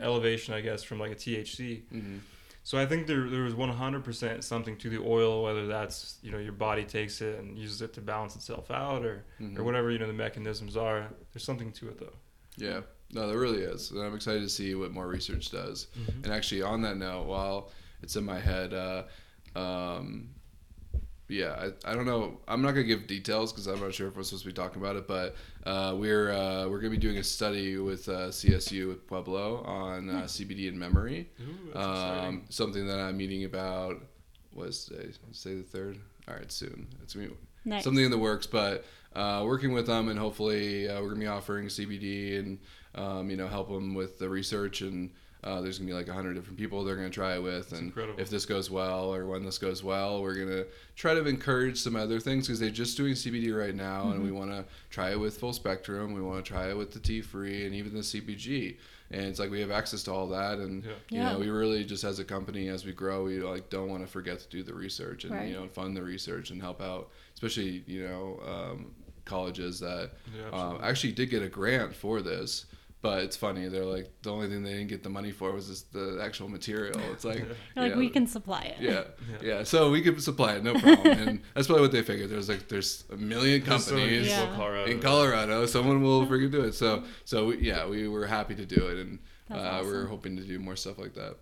elevation, 0.00 0.54
I 0.54 0.60
guess, 0.60 0.82
from 0.82 0.98
like 0.98 1.12
a 1.12 1.16
THC. 1.16 1.82
mhm. 1.92 2.20
So 2.64 2.78
I 2.78 2.86
think 2.86 3.08
there 3.08 3.28
there 3.28 3.42
was 3.42 3.54
100% 3.54 4.44
something 4.44 4.76
to 4.78 4.88
the 4.88 4.98
oil, 4.98 5.42
whether 5.42 5.66
that's 5.66 6.18
you 6.22 6.30
know 6.30 6.38
your 6.38 6.52
body 6.52 6.84
takes 6.84 7.20
it 7.20 7.38
and 7.40 7.58
uses 7.58 7.82
it 7.82 7.92
to 7.94 8.00
balance 8.00 8.36
itself 8.36 8.70
out, 8.70 9.04
or 9.04 9.24
Mhm. 9.40 9.58
or 9.58 9.64
whatever 9.64 9.90
you 9.90 9.98
know 9.98 10.06
the 10.06 10.12
mechanisms 10.12 10.76
are. 10.76 11.08
There's 11.32 11.44
something 11.44 11.72
to 11.72 11.88
it 11.88 11.98
though. 11.98 12.14
yeah, 12.56 12.82
no, 13.12 13.26
there 13.28 13.38
really 13.38 13.62
is, 13.62 13.90
and 13.90 14.00
I'm 14.02 14.14
excited 14.14 14.42
to 14.42 14.48
see 14.48 14.74
what 14.74 14.92
more 14.92 15.08
research 15.08 15.50
does. 15.50 15.86
Mm-hmm. 15.98 16.24
And 16.24 16.32
actually, 16.32 16.62
on 16.62 16.82
that 16.82 16.96
note, 16.98 17.26
while 17.26 17.70
it's 18.02 18.14
in 18.16 18.24
my 18.24 18.38
head, 18.38 18.74
uh, 18.74 19.04
um, 19.58 20.28
yeah, 21.32 21.70
I, 21.84 21.90
I 21.90 21.94
don't 21.94 22.06
know. 22.06 22.38
I'm 22.46 22.62
not 22.62 22.72
gonna 22.72 22.84
give 22.84 23.06
details 23.06 23.52
because 23.52 23.66
I'm 23.66 23.80
not 23.80 23.94
sure 23.94 24.08
if 24.08 24.16
we're 24.16 24.22
supposed 24.22 24.44
to 24.44 24.48
be 24.48 24.52
talking 24.54 24.80
about 24.82 24.96
it. 24.96 25.06
But 25.08 25.34
uh, 25.64 25.94
we're 25.96 26.30
uh, 26.32 26.68
we're 26.68 26.78
gonna 26.78 26.90
be 26.90 26.96
doing 26.98 27.18
a 27.18 27.24
study 27.24 27.76
with 27.78 28.08
uh, 28.08 28.28
CSU 28.28 28.88
with 28.88 29.06
Pueblo 29.06 29.62
on 29.62 30.08
uh, 30.10 30.22
CBD 30.24 30.68
and 30.68 30.78
memory. 30.78 31.28
Ooh, 31.40 31.72
that's. 31.72 31.86
Um, 31.86 32.42
something 32.48 32.86
that 32.86 32.98
I'm 33.00 33.16
meeting 33.16 33.44
about. 33.44 34.00
Was 34.54 34.84
today? 34.84 35.10
Say 35.32 35.54
the 35.54 35.62
third. 35.62 35.98
All 36.28 36.34
right, 36.34 36.52
soon. 36.52 36.86
It's 37.02 37.14
gonna 37.14 37.28
be 37.28 37.34
Nice. 37.64 37.84
something 37.84 38.04
in 38.04 38.10
the 38.10 38.18
works, 38.18 38.46
but 38.46 38.84
uh, 39.14 39.42
working 39.46 39.72
with 39.72 39.86
them 39.86 40.08
and 40.08 40.18
hopefully 40.18 40.88
uh, 40.88 41.00
we're 41.00 41.08
gonna 41.08 41.20
be 41.20 41.26
offering 41.26 41.68
CBD 41.68 42.38
and 42.38 42.58
um, 42.94 43.30
you 43.30 43.36
know 43.36 43.48
help 43.48 43.68
them 43.68 43.94
with 43.94 44.18
the 44.18 44.28
research 44.28 44.82
and 44.82 45.10
uh, 45.44 45.60
there's 45.60 45.78
gonna 45.78 45.88
be 45.88 45.94
like 45.94 46.08
a 46.08 46.12
hundred 46.12 46.34
different 46.34 46.56
people 46.58 46.84
they're 46.84 46.94
gonna 46.96 47.10
try 47.10 47.34
it 47.34 47.42
with 47.42 47.72
and 47.72 47.88
incredible. 47.88 48.20
if 48.20 48.30
this 48.30 48.46
goes 48.46 48.70
well 48.70 49.12
or 49.12 49.26
when 49.26 49.44
this 49.44 49.58
goes 49.58 49.82
well 49.82 50.22
we're 50.22 50.34
gonna 50.34 50.64
try 50.94 51.14
to 51.14 51.26
encourage 51.26 51.78
some 51.78 51.96
other 51.96 52.20
things 52.20 52.46
because 52.46 52.60
they're 52.60 52.70
just 52.70 52.96
doing 52.96 53.14
CBD 53.14 53.52
right 53.56 53.74
now 53.74 54.10
and 54.10 54.22
we 54.22 54.28
Mm-hmm. 54.28 54.38
want 54.38 54.50
to 54.52 54.64
try 54.90 55.10
it 55.10 55.18
with 55.18 55.38
full 55.38 55.52
spectrum 55.52 56.12
we 56.14 56.20
want 56.20 56.44
to 56.44 56.48
try 56.52 56.68
it 56.70 56.76
with 56.76 56.92
the 56.92 57.00
T 57.00 57.20
free 57.20 57.66
and 57.66 57.74
even 57.74 57.92
the 57.92 58.00
CBG, 58.00 58.76
and 59.10 59.22
it's 59.22 59.38
like 59.40 59.50
we 59.50 59.60
have 59.60 59.70
access 59.72 60.02
to 60.04 60.12
all 60.12 60.28
that 60.28 60.58
and 60.58 60.84
Yeah. 60.84 60.90
you 61.10 61.18
Yeah. 61.22 61.32
know 61.32 61.38
we 61.40 61.50
really 61.50 61.84
just 61.84 62.04
as 62.04 62.18
a 62.20 62.24
company 62.24 62.68
as 62.68 62.84
we 62.84 62.92
grow 62.92 63.24
we 63.24 63.40
like 63.40 63.68
don't 63.68 63.88
want 63.88 64.04
to 64.06 64.10
forget 64.10 64.38
to 64.40 64.48
do 64.48 64.62
the 64.62 64.74
research 64.74 65.24
and 65.24 65.32
Right. 65.34 65.48
you 65.48 65.54
know 65.54 65.66
fund 65.66 65.96
the 65.96 66.02
research 66.02 66.50
and 66.50 66.60
help 66.62 66.80
out 66.80 67.10
especially 67.34 67.82
you 67.86 68.06
know 68.06 68.40
um, 68.46 68.92
colleges 69.24 69.80
that 69.80 70.12
Yeah, 70.36 70.50
um, 70.56 70.78
actually 70.82 71.12
did 71.12 71.30
get 71.30 71.42
a 71.42 71.48
grant 71.48 71.94
for 71.94 72.22
this 72.22 72.66
but 73.02 73.22
it's 73.24 73.36
funny 73.36 73.68
they're 73.68 73.84
like 73.84 74.08
the 74.22 74.30
only 74.32 74.48
thing 74.48 74.62
they 74.62 74.72
didn't 74.72 74.86
get 74.88 75.02
the 75.02 75.10
money 75.10 75.32
for 75.32 75.52
was 75.52 75.66
just 75.68 75.92
the 75.92 76.20
actual 76.22 76.48
material 76.48 76.98
it's 77.12 77.24
like 77.24 77.44
They're 77.74 77.88
like 77.88 77.96
we 77.96 78.08
can 78.08 78.26
supply 78.26 78.62
it. 78.62 78.76
yeah, 78.80 79.02
Yeah. 79.30 79.36
yeah, 79.42 79.62
So 79.64 79.90
we 79.90 80.00
could 80.02 80.22
supply 80.22 80.54
it, 80.54 80.62
no 80.64 80.72
problem. 80.74 81.06
and 81.18 81.40
that's 81.54 81.66
probably 81.66 81.82
what 81.82 81.92
they 81.92 82.02
figured. 82.02 82.30
There's 82.30 82.48
like 82.48 82.68
there's 82.68 83.04
a 83.12 83.16
million 83.16 83.62
There's 83.64 83.84
so 83.84 83.94
many 83.94 84.06
companies 84.26 84.32
in 84.32 84.54
Colorado. 84.54 84.90
in 84.92 85.00
Colorado. 85.00 85.66
Someone 85.66 86.00
will 86.02 86.24
freaking 86.26 86.50
do 86.52 86.62
it. 86.62 86.74
So 86.74 87.02
so 87.24 87.46
we, 87.48 87.58
yeah, 87.58 87.86
we 87.86 88.06
were 88.08 88.26
happy 88.26 88.54
to 88.54 88.64
do 88.64 88.86
it, 88.86 88.98
and 88.98 89.18
That's 89.48 89.60
uh, 89.60 89.82
we're 89.84 90.06
hoping 90.06 90.36
to 90.36 90.42
do 90.42 90.58
more 90.58 90.76
stuff 90.76 90.98
like 90.98 91.14
that. 91.14 91.36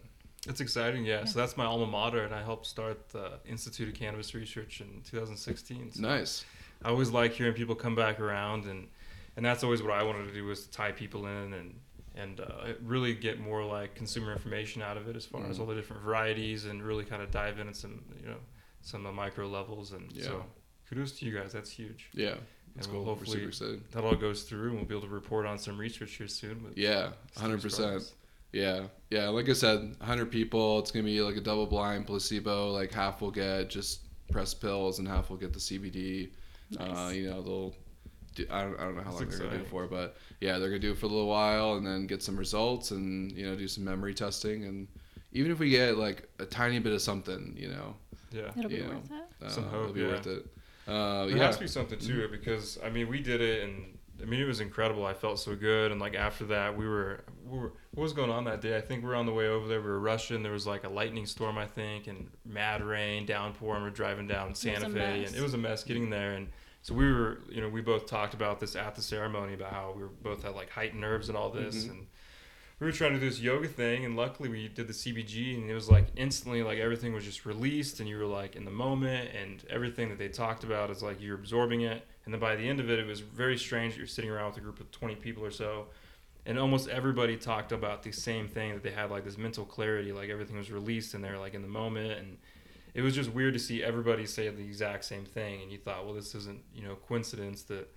It's 0.48 0.62
exciting, 0.62 1.04
yeah. 1.04 1.26
So 1.26 1.38
that's 1.38 1.56
my 1.58 1.66
alma 1.66 1.86
mater, 1.86 2.22
and 2.24 2.34
I 2.34 2.42
helped 2.42 2.64
start 2.66 3.10
the 3.10 3.32
Institute 3.44 3.88
of 3.90 3.94
Cannabis 3.94 4.34
Research 4.34 4.80
in 4.80 5.02
2016. 5.02 5.92
So 5.92 6.00
Nice. 6.00 6.44
I 6.82 6.88
always 6.88 7.10
like 7.10 7.32
hearing 7.32 7.52
people 7.52 7.74
come 7.74 7.94
back 7.94 8.18
around, 8.18 8.64
and 8.64 8.88
and 9.36 9.44
that's 9.44 9.62
always 9.64 9.82
what 9.82 9.92
I 9.92 10.02
wanted 10.02 10.26
to 10.26 10.34
do 10.34 10.44
was 10.44 10.64
to 10.66 10.70
tie 10.70 10.92
people 10.92 11.26
in 11.26 11.52
and 11.54 11.80
and 12.16 12.40
uh, 12.40 12.72
really 12.82 13.14
get 13.14 13.38
more 13.40 13.64
like 13.64 13.94
consumer 13.94 14.32
information 14.32 14.82
out 14.82 14.96
of 14.96 15.08
it 15.08 15.14
as 15.16 15.24
far 15.24 15.46
as 15.46 15.56
Mhm. 15.56 15.60
all 15.60 15.66
the 15.66 15.74
different 15.76 16.02
varieties 16.02 16.64
and 16.64 16.82
really 16.82 17.04
kind 17.04 17.22
of 17.22 17.30
dive 17.30 17.58
in 17.60 17.68
at 17.68 17.76
some 17.76 18.02
you 18.20 18.28
know 18.28 18.36
some 18.82 19.06
uh, 19.06 19.12
micro 19.12 19.46
levels 19.46 19.92
and 19.92 20.10
Yeah. 20.12 20.24
so 20.24 20.44
kudos 20.88 21.12
to 21.18 21.24
you 21.26 21.32
guys. 21.32 21.52
That's 21.52 21.70
huge. 21.70 22.10
Yeah, 22.12 22.34
that's 22.74 22.86
and 22.88 22.96
we'll 22.96 23.04
cool. 23.04 23.14
We're 23.14 23.24
super 23.24 23.38
hopefully 23.40 23.48
excited. 23.48 23.90
that 23.92 24.04
all 24.04 24.16
goes 24.16 24.42
through, 24.42 24.70
and 24.70 24.76
we'll 24.76 24.84
be 24.86 24.94
able 24.96 25.06
to 25.06 25.14
report 25.14 25.46
on 25.46 25.56
some 25.58 25.78
research 25.78 26.12
here 26.16 26.26
soon. 26.28 26.62
With 26.64 26.76
Yeah, 26.76 27.12
hundred 27.36 27.62
percent. 27.62 28.12
Yeah, 28.52 28.88
yeah. 29.10 29.28
Like 29.28 29.48
I 29.48 29.52
said, 29.52 29.94
hundred 30.02 30.32
people. 30.32 30.80
It's 30.80 30.90
gonna 30.90 31.04
be 31.04 31.20
like 31.22 31.36
a 31.36 31.40
double 31.40 31.66
blind 31.68 32.06
placebo. 32.08 32.72
Like 32.72 32.92
half 32.92 33.20
will 33.20 33.30
get 33.30 33.70
just 33.70 34.00
press 34.32 34.52
pills, 34.54 34.98
and 34.98 35.06
half 35.06 35.30
will 35.30 35.36
get 35.36 35.52
the 35.52 35.60
CBD. 35.60 36.30
Uh, 36.78 37.12
you 37.14 37.30
know, 37.30 37.40
they'll. 37.42 37.74
Do, 38.34 38.46
I 38.50 38.62
don't, 38.62 38.78
I 38.78 38.84
don't 38.84 38.96
know 38.96 39.02
how 39.02 39.10
That's 39.10 39.20
long 39.22 39.28
they're 39.30 39.38
gonna 39.38 39.58
do 39.58 39.64
it 39.64 39.68
for, 39.68 39.86
but 39.86 40.16
yeah, 40.40 40.58
they're 40.58 40.68
gonna 40.68 40.78
do 40.78 40.92
it 40.92 40.98
for 40.98 41.06
a 41.06 41.08
little 41.08 41.26
while, 41.28 41.74
and 41.74 41.86
then 41.86 42.06
get 42.06 42.22
some 42.22 42.36
results, 42.36 42.90
and 42.92 43.32
you 43.32 43.44
know, 43.46 43.56
do 43.56 43.66
some 43.68 43.84
memory 43.84 44.14
testing, 44.14 44.64
and 44.64 44.86
even 45.32 45.50
if 45.50 45.58
we 45.58 45.70
get 45.70 45.96
like 45.96 46.28
a 46.38 46.44
tiny 46.46 46.78
bit 46.78 46.92
of 46.92 47.02
something, 47.02 47.54
you 47.58 47.68
know, 47.68 47.94
Yeah. 48.32 48.50
It'll 48.56 48.70
be 48.70 48.78
know, 48.82 48.88
worth 48.88 49.10
it. 49.10 49.44
uh, 49.44 49.48
Some 49.48 49.64
it'll 49.66 49.92
be 49.92 50.00
yeah. 50.02 50.06
worth 50.08 50.26
it. 50.26 50.46
Uh, 50.88 51.26
There 51.26 51.36
yeah, 51.36 51.46
has 51.46 51.56
to 51.56 51.62
be 51.62 51.68
something 51.68 51.98
to 51.98 52.24
it 52.24 52.30
because 52.30 52.78
I 52.84 52.90
mean 52.90 53.08
we 53.08 53.20
did 53.20 53.40
it 53.40 53.62
and 53.64 53.96
I 54.22 54.24
mean 54.26 54.40
it 54.40 54.44
was 54.46 54.60
incredible. 54.60 55.06
I 55.06 55.14
felt 55.14 55.38
so 55.38 55.54
good 55.54 55.92
and 55.92 56.00
like 56.00 56.14
after 56.14 56.44
that 56.46 56.76
we 56.76 56.86
were, 56.88 57.24
we 57.48 57.58
were 57.58 57.72
what 57.92 58.02
was 58.04 58.12
going 58.12 58.30
on 58.30 58.44
that 58.44 58.60
day? 58.60 58.76
I 58.76 58.80
think 58.80 59.02
we 59.02 59.08
were 59.08 59.14
on 59.16 59.26
the 59.26 59.32
way 59.32 59.46
over 59.48 59.66
there. 59.68 59.80
We 59.80 59.88
were 59.88 60.00
rushing. 60.00 60.42
There 60.42 60.52
was 60.52 60.66
like 60.66 60.84
a 60.84 60.88
lightning 60.88 61.26
storm 61.26 61.58
I 61.58 61.66
think 61.66 62.06
and 62.06 62.28
mad 62.44 62.82
rain, 62.82 63.24
downpour, 63.26 63.74
and 63.76 63.84
we're 63.84 63.90
driving 63.90 64.26
down 64.26 64.54
Santa 64.54 64.88
Fe 64.88 65.20
mess. 65.20 65.28
and 65.28 65.36
it 65.36 65.42
was 65.42 65.54
a 65.54 65.58
mess 65.58 65.84
getting 65.84 66.10
there. 66.10 66.32
And 66.32 66.48
so 66.82 66.94
we 66.94 67.10
were 67.12 67.38
you 67.50 67.60
know 67.60 67.68
we 67.68 67.80
both 67.80 68.06
talked 68.06 68.34
about 68.34 68.60
this 68.60 68.74
at 68.76 68.94
the 68.94 69.02
ceremony 69.02 69.54
about 69.54 69.72
how 69.72 69.92
we 69.94 70.02
were 70.02 70.08
both 70.08 70.42
had 70.42 70.54
like 70.54 70.70
heightened 70.70 71.00
nerves 71.00 71.28
and 71.28 71.36
all 71.36 71.50
this 71.50 71.84
Mhm. 71.84 71.90
and. 71.90 72.06
We 72.78 72.86
were 72.86 72.92
trying 72.92 73.12
to 73.12 73.20
do 73.20 73.28
this 73.28 73.38
yoga 73.38 73.68
thing, 73.68 74.06
and 74.06 74.16
luckily 74.16 74.48
we 74.48 74.66
did 74.68 74.86
the 74.88 74.94
CBG, 74.94 75.54
and 75.54 75.68
it 75.70 75.74
was 75.74 75.90
like 75.90 76.06
instantly, 76.16 76.62
like 76.62 76.78
everything 76.78 77.12
was 77.12 77.26
just 77.26 77.44
released, 77.44 78.00
and 78.00 78.08
you 78.08 78.16
were 78.16 78.24
like 78.24 78.56
in 78.56 78.64
the 78.64 78.70
moment, 78.70 79.32
and 79.34 79.62
everything 79.68 80.08
that 80.08 80.16
they 80.16 80.28
talked 80.30 80.64
about 80.64 80.88
is 80.88 81.02
like 81.02 81.20
you're 81.20 81.34
absorbing 81.34 81.82
it. 81.82 82.06
And 82.24 82.32
then 82.32 82.40
by 82.40 82.56
the 82.56 82.66
end 82.66 82.80
of 82.80 82.88
it, 82.88 82.98
it 82.98 83.06
was 83.06 83.20
very 83.20 83.58
strange. 83.58 83.92
that 83.92 83.98
You're 83.98 84.06
sitting 84.06 84.30
around 84.30 84.46
with 84.52 84.56
a 84.56 84.60
group 84.62 84.80
of 84.80 84.90
20 84.92 85.14
people 85.16 85.44
or 85.44 85.50
so, 85.50 85.88
and 86.46 86.58
almost 86.58 86.88
everybody 86.88 87.36
talked 87.36 87.70
about 87.72 88.02
the 88.02 88.12
same 88.12 88.48
thing 88.48 88.72
that 88.72 88.82
they 88.82 88.92
had 88.92 89.10
like 89.10 89.24
this 89.24 89.36
mental 89.36 89.66
clarity, 89.66 90.10
like 90.12 90.30
everything 90.30 90.56
was 90.56 90.70
released, 90.70 91.12
and 91.12 91.22
they're 91.22 91.38
like 91.38 91.52
in 91.52 91.60
the 91.60 91.68
moment, 91.68 92.18
and 92.18 92.38
it 92.94 93.02
was 93.02 93.14
just 93.14 93.30
weird 93.30 93.54
to 93.54 93.60
see 93.60 93.82
everybody 93.82 94.26
say 94.26 94.48
the 94.48 94.62
exact 94.64 95.04
same 95.04 95.24
thing. 95.24 95.62
And 95.62 95.70
you 95.70 95.78
thought, 95.78 96.04
well, 96.04 96.14
this 96.14 96.34
isn't 96.34 96.60
you 96.74 96.82
know 96.82 96.96
coincidence 96.96 97.62
that 97.64 97.88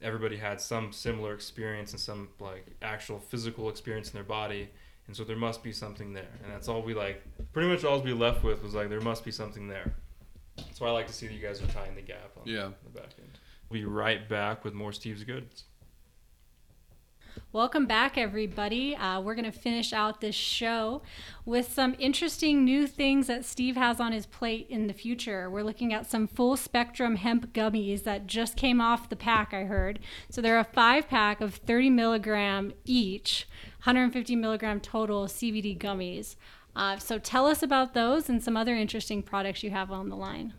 everybody 0.00 0.36
had 0.36 0.60
some 0.60 0.92
similar 0.92 1.32
experience 1.34 1.92
and 1.92 2.00
some 2.00 2.28
like 2.40 2.66
actual 2.82 3.18
physical 3.20 3.68
experience 3.68 4.08
in 4.08 4.14
their 4.14 4.24
body 4.24 4.68
and 5.06 5.16
so 5.16 5.22
there 5.22 5.36
must 5.36 5.62
be 5.62 5.70
something 5.72 6.12
there 6.12 6.26
and 6.42 6.52
that's 6.52 6.66
all 6.66 6.82
we 6.82 6.92
like 6.92 7.22
pretty 7.52 7.68
much 7.68 7.84
all 7.84 8.00
we 8.00 8.12
left 8.12 8.42
with 8.42 8.64
was 8.64 8.74
like 8.74 8.88
there 8.88 9.00
must 9.00 9.24
be 9.24 9.30
something 9.30 9.68
there 9.68 9.94
so 10.72 10.86
i 10.86 10.90
like 10.90 11.06
to 11.06 11.12
see 11.12 11.28
that 11.28 11.32
you 11.34 11.38
guys 11.40 11.62
are 11.62 11.66
tying 11.68 11.94
the 11.94 12.00
gap 12.02 12.32
on 12.36 12.42
Yeah. 12.46 12.70
the 12.82 12.90
back 13.00 13.10
end 13.16 13.30
we'll 13.68 13.78
be 13.80 13.84
right 13.86 14.28
back 14.28 14.64
with 14.64 14.74
more 14.74 14.92
steve's 14.92 15.22
goods 15.22 15.64
Welcome 17.52 17.86
back, 17.86 18.16
everybody. 18.16 18.96
Uh, 18.96 19.20
we're 19.20 19.34
going 19.34 19.50
to 19.50 19.52
finish 19.52 19.92
out 19.92 20.20
this 20.20 20.34
show 20.34 21.02
with 21.44 21.72
some 21.72 21.94
interesting 21.98 22.64
new 22.64 22.86
things 22.86 23.26
that 23.26 23.44
Steve 23.44 23.76
has 23.76 24.00
on 24.00 24.12
his 24.12 24.24
plate 24.24 24.66
in 24.70 24.86
the 24.86 24.92
future. 24.92 25.50
We're 25.50 25.62
looking 25.62 25.92
at 25.92 26.10
some 26.10 26.26
full 26.26 26.56
spectrum 26.56 27.16
hemp 27.16 27.52
gummies 27.52 28.04
that 28.04 28.26
just 28.26 28.56
came 28.56 28.80
off 28.80 29.08
the 29.08 29.16
pack, 29.16 29.52
I 29.52 29.64
heard. 29.64 29.98
So 30.30 30.40
they're 30.40 30.58
a 30.58 30.64
five 30.64 31.08
pack 31.08 31.40
of 31.40 31.56
30 31.56 31.90
milligram 31.90 32.72
each, 32.84 33.46
150 33.84 34.34
milligram 34.36 34.80
total 34.80 35.26
CBD 35.26 35.78
gummies. 35.78 36.36
Uh, 36.74 36.96
so 36.96 37.18
tell 37.18 37.46
us 37.46 37.62
about 37.62 37.92
those 37.92 38.28
and 38.28 38.42
some 38.42 38.56
other 38.56 38.74
interesting 38.74 39.22
products 39.22 39.62
you 39.62 39.70
have 39.70 39.90
on 39.90 40.08
the 40.08 40.16
line. 40.16 40.54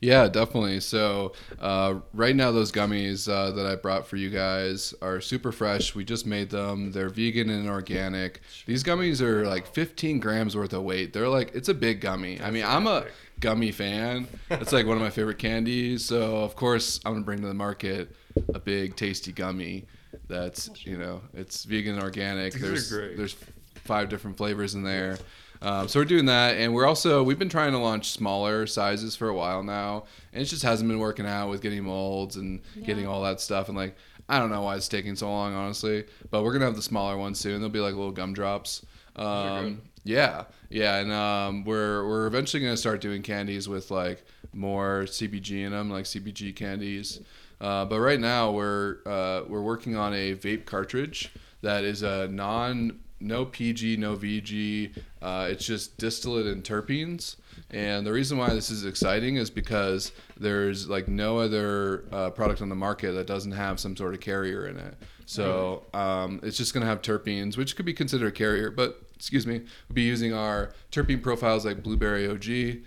Yeah, 0.00 0.28
definitely. 0.28 0.80
So 0.80 1.32
uh, 1.60 1.96
right 2.14 2.34
now, 2.34 2.52
those 2.52 2.72
gummies 2.72 3.30
uh, 3.30 3.50
that 3.52 3.66
I 3.66 3.76
brought 3.76 4.06
for 4.06 4.16
you 4.16 4.30
guys 4.30 4.94
are 5.02 5.20
super 5.20 5.52
fresh. 5.52 5.94
We 5.94 6.04
just 6.04 6.26
made 6.26 6.50
them. 6.50 6.92
They're 6.92 7.10
vegan 7.10 7.50
and 7.50 7.68
organic. 7.68 8.40
These 8.66 8.82
gummies 8.82 9.20
are 9.20 9.46
like 9.46 9.66
15 9.66 10.18
grams 10.20 10.56
worth 10.56 10.72
of 10.72 10.82
weight. 10.82 11.12
They're 11.12 11.28
like 11.28 11.54
it's 11.54 11.68
a 11.68 11.74
big 11.74 12.00
gummy. 12.00 12.40
I 12.40 12.50
mean, 12.50 12.64
I'm 12.64 12.86
a 12.86 13.06
gummy 13.40 13.72
fan. 13.72 14.26
It's 14.50 14.72
like 14.72 14.86
one 14.86 14.96
of 14.96 15.02
my 15.02 15.10
favorite 15.10 15.38
candies. 15.38 16.04
So 16.04 16.38
of 16.38 16.56
course, 16.56 17.00
I'm 17.04 17.12
gonna 17.12 17.24
bring 17.24 17.40
to 17.40 17.46
the 17.46 17.54
market 17.54 18.14
a 18.54 18.58
big, 18.58 18.96
tasty 18.96 19.32
gummy. 19.32 19.86
That's 20.28 20.70
you 20.86 20.96
know, 20.96 21.20
it's 21.34 21.64
vegan 21.64 21.94
and 21.94 22.02
organic. 22.02 22.54
These 22.54 22.62
are 22.62 22.66
there's 22.66 22.90
great. 22.90 23.16
there's 23.16 23.36
five 23.84 24.08
different 24.08 24.36
flavors 24.36 24.74
in 24.74 24.82
there. 24.82 25.18
Um, 25.62 25.88
so 25.88 26.00
we're 26.00 26.06
doing 26.06 26.24
that, 26.26 26.56
and 26.56 26.72
we're 26.72 26.86
also 26.86 27.22
we've 27.22 27.38
been 27.38 27.50
trying 27.50 27.72
to 27.72 27.78
launch 27.78 28.12
smaller 28.12 28.66
sizes 28.66 29.14
for 29.14 29.28
a 29.28 29.34
while 29.34 29.62
now, 29.62 30.04
and 30.32 30.42
it 30.42 30.46
just 30.46 30.62
hasn't 30.62 30.88
been 30.88 30.98
working 30.98 31.26
out 31.26 31.50
with 31.50 31.60
getting 31.60 31.84
molds 31.84 32.36
and 32.36 32.62
getting 32.82 33.06
all 33.06 33.22
that 33.22 33.40
stuff. 33.40 33.68
And 33.68 33.76
like, 33.76 33.94
I 34.28 34.38
don't 34.38 34.50
know 34.50 34.62
why 34.62 34.76
it's 34.76 34.88
taking 34.88 35.16
so 35.16 35.30
long, 35.30 35.54
honestly. 35.54 36.06
But 36.30 36.44
we're 36.44 36.52
gonna 36.52 36.64
have 36.64 36.76
the 36.76 36.82
smaller 36.82 37.18
ones 37.18 37.38
soon. 37.38 37.60
They'll 37.60 37.68
be 37.68 37.80
like 37.80 37.94
little 37.94 38.12
gumdrops. 38.12 38.86
Um, 39.16 39.82
yeah, 40.04 40.44
yeah, 40.70 40.96
and 40.96 41.12
um, 41.12 41.64
we're 41.64 42.06
we're 42.08 42.26
eventually 42.26 42.62
gonna 42.62 42.76
start 42.76 43.02
doing 43.02 43.20
candies 43.22 43.68
with 43.68 43.90
like 43.90 44.24
more 44.54 45.02
CBG 45.02 45.64
in 45.64 45.72
them, 45.72 45.90
like 45.90 46.06
CBG 46.06 46.56
candies. 46.56 47.20
Uh, 47.60 47.84
but 47.84 48.00
right 48.00 48.20
now 48.20 48.50
we're 48.50 48.98
uh, 49.04 49.42
we're 49.46 49.60
working 49.60 49.94
on 49.94 50.14
a 50.14 50.34
vape 50.34 50.64
cartridge 50.64 51.30
that 51.60 51.84
is 51.84 52.02
a 52.02 52.28
non 52.28 53.00
no 53.20 53.44
PG 53.44 53.96
no 53.98 54.16
VG. 54.16 54.96
Uh, 55.20 55.48
it's 55.50 55.64
just 55.64 55.98
distillate 55.98 56.46
and 56.46 56.64
terpenes. 56.64 57.36
And 57.70 58.06
the 58.06 58.12
reason 58.12 58.38
why 58.38 58.50
this 58.50 58.70
is 58.70 58.84
exciting 58.84 59.36
is 59.36 59.50
because 59.50 60.12
there's 60.36 60.88
like 60.88 61.06
no 61.06 61.38
other 61.38 62.04
uh, 62.10 62.30
product 62.30 62.62
on 62.62 62.68
the 62.68 62.74
market 62.74 63.12
that 63.12 63.26
doesn't 63.26 63.52
have 63.52 63.78
some 63.78 63.96
sort 63.96 64.14
of 64.14 64.20
carrier 64.20 64.66
in 64.66 64.76
it. 64.76 64.94
So 65.26 65.84
um, 65.94 66.40
it's 66.42 66.56
just 66.56 66.74
going 66.74 66.80
to 66.80 66.88
have 66.88 67.02
terpenes, 67.02 67.56
which 67.56 67.76
could 67.76 67.86
be 67.86 67.92
considered 67.92 68.26
a 68.26 68.32
carrier, 68.32 68.70
but 68.70 69.00
excuse 69.14 69.46
me, 69.46 69.58
we'll 69.58 69.94
be 69.94 70.02
using 70.02 70.32
our 70.32 70.72
terpene 70.90 71.22
profiles 71.22 71.64
like 71.64 71.84
Blueberry 71.84 72.26
OG, 72.26 72.82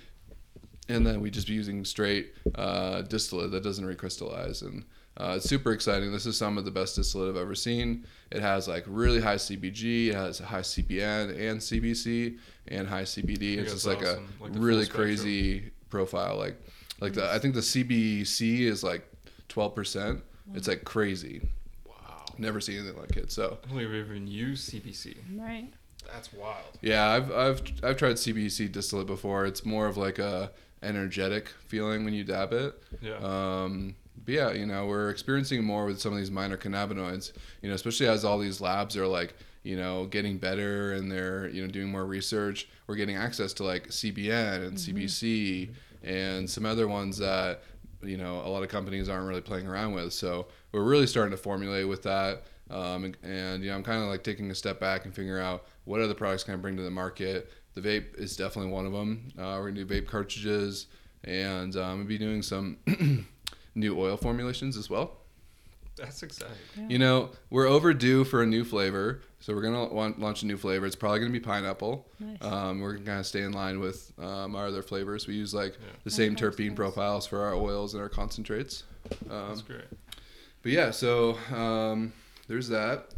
and 0.90 1.08
then 1.08 1.22
we 1.22 1.30
just 1.30 1.48
be 1.48 1.54
using 1.54 1.86
straight 1.86 2.34
uh, 2.56 3.04
distillate 3.04 3.52
that 3.52 3.64
doesn't 3.64 3.86
recrystallize 3.86 4.62
and 4.62 4.84
uh, 5.18 5.34
it's 5.38 5.48
super 5.48 5.72
exciting 5.72 6.12
this 6.12 6.26
is 6.26 6.36
some 6.38 6.58
of 6.58 6.66
the 6.66 6.72
best 6.72 6.96
distillate 6.96 7.30
i've 7.30 7.38
ever 7.42 7.56
seen 7.56 8.06
it 8.32 8.42
has 8.42 8.68
like 8.68 8.84
really 8.88 9.22
high 9.22 9.36
cbg 9.36 10.08
it 10.10 10.16
has 10.16 10.40
high 10.40 10.62
cbn 10.62 11.30
and 11.50 11.60
cbc 11.60 12.38
and 12.70 12.88
high 12.88 13.04
cbd 13.04 13.58
it's 13.58 13.72
that's 13.72 13.74
just 13.84 13.88
like 13.88 14.00
awesome. 14.00 14.28
a 14.40 14.44
Like 14.44 14.52
really 14.56 14.86
crazy 14.86 15.72
profile 15.90 16.38
like 16.38 16.56
like 17.00 17.14
the 17.14 17.32
i 17.32 17.38
think 17.40 17.54
the 17.54 17.62
cbc 17.62 18.60
is 18.62 18.84
like 18.84 19.08
12% 19.50 20.22
it's 20.56 20.68
like 20.68 20.84
crazy 20.84 21.42
Wow. 21.86 22.26
never 22.38 22.60
seen 22.60 22.80
anything 22.80 23.00
like 23.00 23.16
it 23.18 23.32
so 23.32 23.44
I 23.64 23.68
don't 23.68 23.78
think 23.78 23.92
we've 23.92 23.94
even 24.06 24.26
used 24.28 24.72
CBC. 24.74 25.16
Right. 25.38 25.72
That's 26.12 26.34
wild. 26.34 26.78
Yeah, 26.82 27.08
I've 27.08 27.32
I've 27.32 27.62
I've 27.84 27.98
tried 27.98 28.16
CBC 28.16 28.72
distillate 28.72 29.08
before. 29.08 29.46
It's 29.46 29.64
more 29.64 29.88
of 29.88 29.96
like 29.96 30.20
a 30.20 30.52
energetic 30.82 31.48
feeling 31.68 32.04
when 32.04 32.14
you 32.14 32.24
dab 32.26 32.52
it. 32.52 32.82
Yeah. 33.02 33.16
Um, 33.22 33.96
but 34.26 34.34
yeah, 34.34 34.52
you 34.52 34.66
know, 34.66 34.86
we're 34.86 35.10
experiencing 35.10 35.64
more 35.64 35.86
with 35.86 36.00
some 36.00 36.14
of 36.14 36.20
these 36.20 36.32
minor 36.32 36.58
cannabinoids. 36.58 37.34
You 37.62 37.70
know, 37.70 37.76
especially 37.76 38.08
as 38.08 38.24
all 38.24 38.40
these 38.40 38.62
labs 38.62 38.96
are 38.98 39.08
like, 39.08 39.36
you 39.64 39.76
know, 39.76 40.06
getting 40.06 40.38
better 40.38 40.94
and 40.94 41.12
they're 41.12 41.48
you 41.50 41.62
know 41.62 41.68
doing 41.68 41.90
more 41.90 42.06
research. 42.06 42.68
We're 42.88 42.96
getting 42.96 43.16
access 43.16 43.54
to 43.54 43.64
like 43.64 43.90
CBN 43.90 44.68
and 44.68 44.78
CBC 44.78 45.72
and 46.04 46.50
some 46.50 46.66
other 46.66 46.88
ones 46.88 47.18
that 47.18 47.64
you 48.02 48.18
know 48.18 48.42
a 48.46 48.50
lot 48.50 48.64
of 48.64 48.70
companies 48.70 49.10
aren't 49.10 49.28
really 49.28 49.42
playing 49.42 49.68
around 49.68 49.94
with. 49.94 50.14
So 50.14 50.48
we're 50.72 50.84
really 50.84 51.08
starting 51.08 51.32
to 51.32 51.42
formulate 51.42 51.88
with 51.88 52.04
that. 52.04 52.44
Um, 52.70 53.04
and, 53.04 53.18
and 53.24 53.64
you 53.64 53.70
know, 53.70 53.76
I'm 53.76 53.84
kind 53.84 54.02
of 54.02 54.10
like 54.10 54.24
taking 54.24 54.50
a 54.52 54.56
step 54.56 54.80
back 54.80 55.06
and 55.06 55.14
figuring 55.14 55.44
out 55.44 55.66
what 55.86 56.02
other 56.02 56.14
products 56.14 56.44
can 56.44 56.54
I 56.54 56.58
bring 56.58 56.78
to 56.78 56.84
the 56.84 56.92
market. 56.92 57.52
The 57.76 57.82
vape 57.82 58.18
is 58.18 58.36
definitely 58.36 58.72
one 58.72 58.86
of 58.86 58.94
them. 58.94 59.30
Uh, 59.38 59.58
we're 59.60 59.72
gonna 59.72 59.84
do 59.84 59.86
vape 59.86 60.08
cartridges, 60.08 60.88
and 61.24 61.76
um, 61.76 61.84
I'm 61.84 61.98
gonna 61.98 62.06
be 62.06 62.18
doing 62.18 62.42
some 62.42 62.78
new 63.76 64.00
oil 64.00 64.18
formulations 64.18 64.78
as 64.78 64.90
well. 64.90 65.18
That's 65.96 66.24
exciting. 66.24 66.56
You 66.90 66.98
know, 66.98 67.30
we're 67.52 67.68
overdue 67.68 68.24
for 68.24 68.42
a 68.42 68.48
new 68.48 68.64
flavor, 68.64 69.22
so 69.40 69.54
we're 69.54 69.62
gonna 69.62 69.86
want, 69.94 70.20
launch 70.20 70.42
a 70.42 70.48
new 70.48 70.58
flavor. 70.58 70.88
It's 70.88 70.96
probably 70.96 71.20
gonna 71.20 71.32
be 71.32 71.40
pineapple. 71.40 72.08
Nice. 72.20 72.38
Um, 72.42 72.80
we're 72.82 72.94
gonna 72.94 73.06
kind 73.06 73.20
of 73.20 73.28
stay 73.28 73.44
in 73.44 73.52
line 73.52 73.80
with 73.80 74.12
um, 74.18 74.56
our 74.56 74.66
other 74.68 74.82
flavors. 74.82 75.28
We 75.28 75.36
use 75.36 75.54
like 75.54 75.74
Yeah. 75.74 75.88
the 76.04 76.10
same 76.10 76.36
terpene 76.36 76.70
nice. 76.70 76.76
profiles 76.78 77.28
for 77.28 77.42
our 77.44 77.54
oils 77.54 77.94
and 77.94 78.02
our 78.02 78.10
concentrates. 78.10 78.86
Um, 79.30 79.50
That's 79.50 79.62
great. 79.62 79.86
but 80.64 80.72
yeah, 80.72 80.90
so 80.90 81.38
um, 81.56 82.12
there's 82.48 82.70
that, 82.70 83.10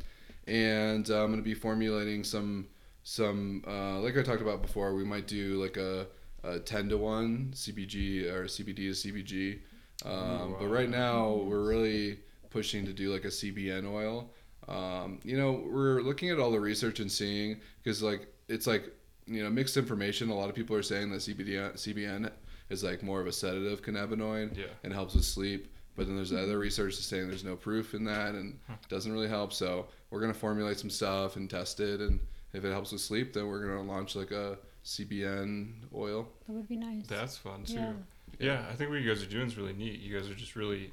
and 0.45 1.09
uh, 1.09 1.23
I'm 1.23 1.29
gonna 1.31 1.41
be 1.43 1.53
formulating 1.53 2.25
some 2.25 2.67
some 3.03 3.63
uh, 3.65 3.99
like 3.99 4.17
I 4.17 4.21
talked 4.23 4.41
about 4.41 4.61
before. 4.61 4.93
We 4.95 5.05
might 5.05 5.27
do 5.27 5.61
like 5.63 5.77
a, 5.77 6.07
a 6.43 6.59
ten 6.59 6.89
to 6.89 6.97
one 6.97 7.51
CBG 7.53 8.25
or 8.29 8.45
CBD 8.45 8.75
to 8.75 8.89
CBG, 8.91 9.59
um, 10.03 10.55
but 10.60 10.67
right 10.67 10.89
now 10.89 11.34
we're 11.34 11.63
really 11.67 12.19
pushing 12.49 12.86
to 12.86 12.93
do 12.93 13.12
like 13.13 13.25
a 13.25 13.29
CBN 13.29 13.89
oil. 13.91 14.29
Um, 14.67 15.19
you 15.23 15.38
know, 15.38 15.63
we're 15.69 16.01
looking 16.01 16.29
at 16.31 16.39
all 16.39 16.51
the 16.51 16.60
research 16.60 16.99
and 16.99 17.12
seeing 17.12 17.60
because 17.84 18.01
like 18.01 18.27
it's 18.47 18.67
like 18.67 18.91
you 19.27 19.43
know 19.43 19.49
mixed 19.49 19.77
information. 19.77 20.29
A 20.29 20.36
lot 20.36 20.49
of 20.49 20.55
people 20.55 20.75
are 20.75 20.84
saying 20.84 21.12
that 21.12 21.17
CBD 21.21 21.73
CBN 21.75 22.29
is 22.69 22.84
like 22.84 23.03
more 23.03 23.21
of 23.21 23.27
a 23.27 23.31
sedative 23.31 23.81
cannabinoid 23.84 24.58
Yeah. 24.58 24.65
and 24.84 24.91
helps 24.91 25.13
with 25.15 25.23
sleep. 25.25 25.71
But 25.95 26.08
then 26.08 26.15
there's 26.17 26.34
other 26.34 26.58
research 26.60 26.95
that's 26.95 27.05
saying 27.05 27.29
there's 27.29 27.43
no 27.45 27.55
proof 27.55 27.93
in 27.93 28.03
that 28.05 28.36
and 28.36 28.60
it 28.69 28.89
doesn't 28.89 29.12
really 29.12 29.29
help. 29.29 29.53
So 29.53 29.88
we're 30.10 30.19
gonna 30.19 30.34
formulate 30.34 30.77
some 30.79 30.89
stuff 30.89 31.36
and 31.38 31.49
test 31.49 31.79
it, 31.79 32.01
and 32.01 32.19
if 32.53 32.65
it 32.65 32.71
helps 32.71 32.91
with 32.91 33.01
sleep, 33.01 33.34
then 33.34 33.47
we're 33.47 33.65
gonna 33.65 33.84
launch 33.84 34.15
like 34.15 34.31
a 34.31 34.58
CBN 34.84 35.73
oil. 35.93 36.27
That 36.47 36.53
would 36.53 36.67
be 36.67 36.75
nice. 36.77 37.05
That's 37.08 37.38
fun 37.38 37.63
too. 37.63 37.73
Yeah. 37.75 37.93
Yeah. 38.39 38.65
I 38.71 38.76
think 38.76 38.89
what 38.89 39.00
you 39.00 39.08
guys 39.10 39.24
are 39.24 39.30
doing 39.30 39.48
is 39.48 39.58
really 39.58 39.74
neat. 39.74 40.00
You 40.00 40.17
guys 40.17 40.30
are 40.30 40.34
just 40.36 40.56
really 40.56 40.91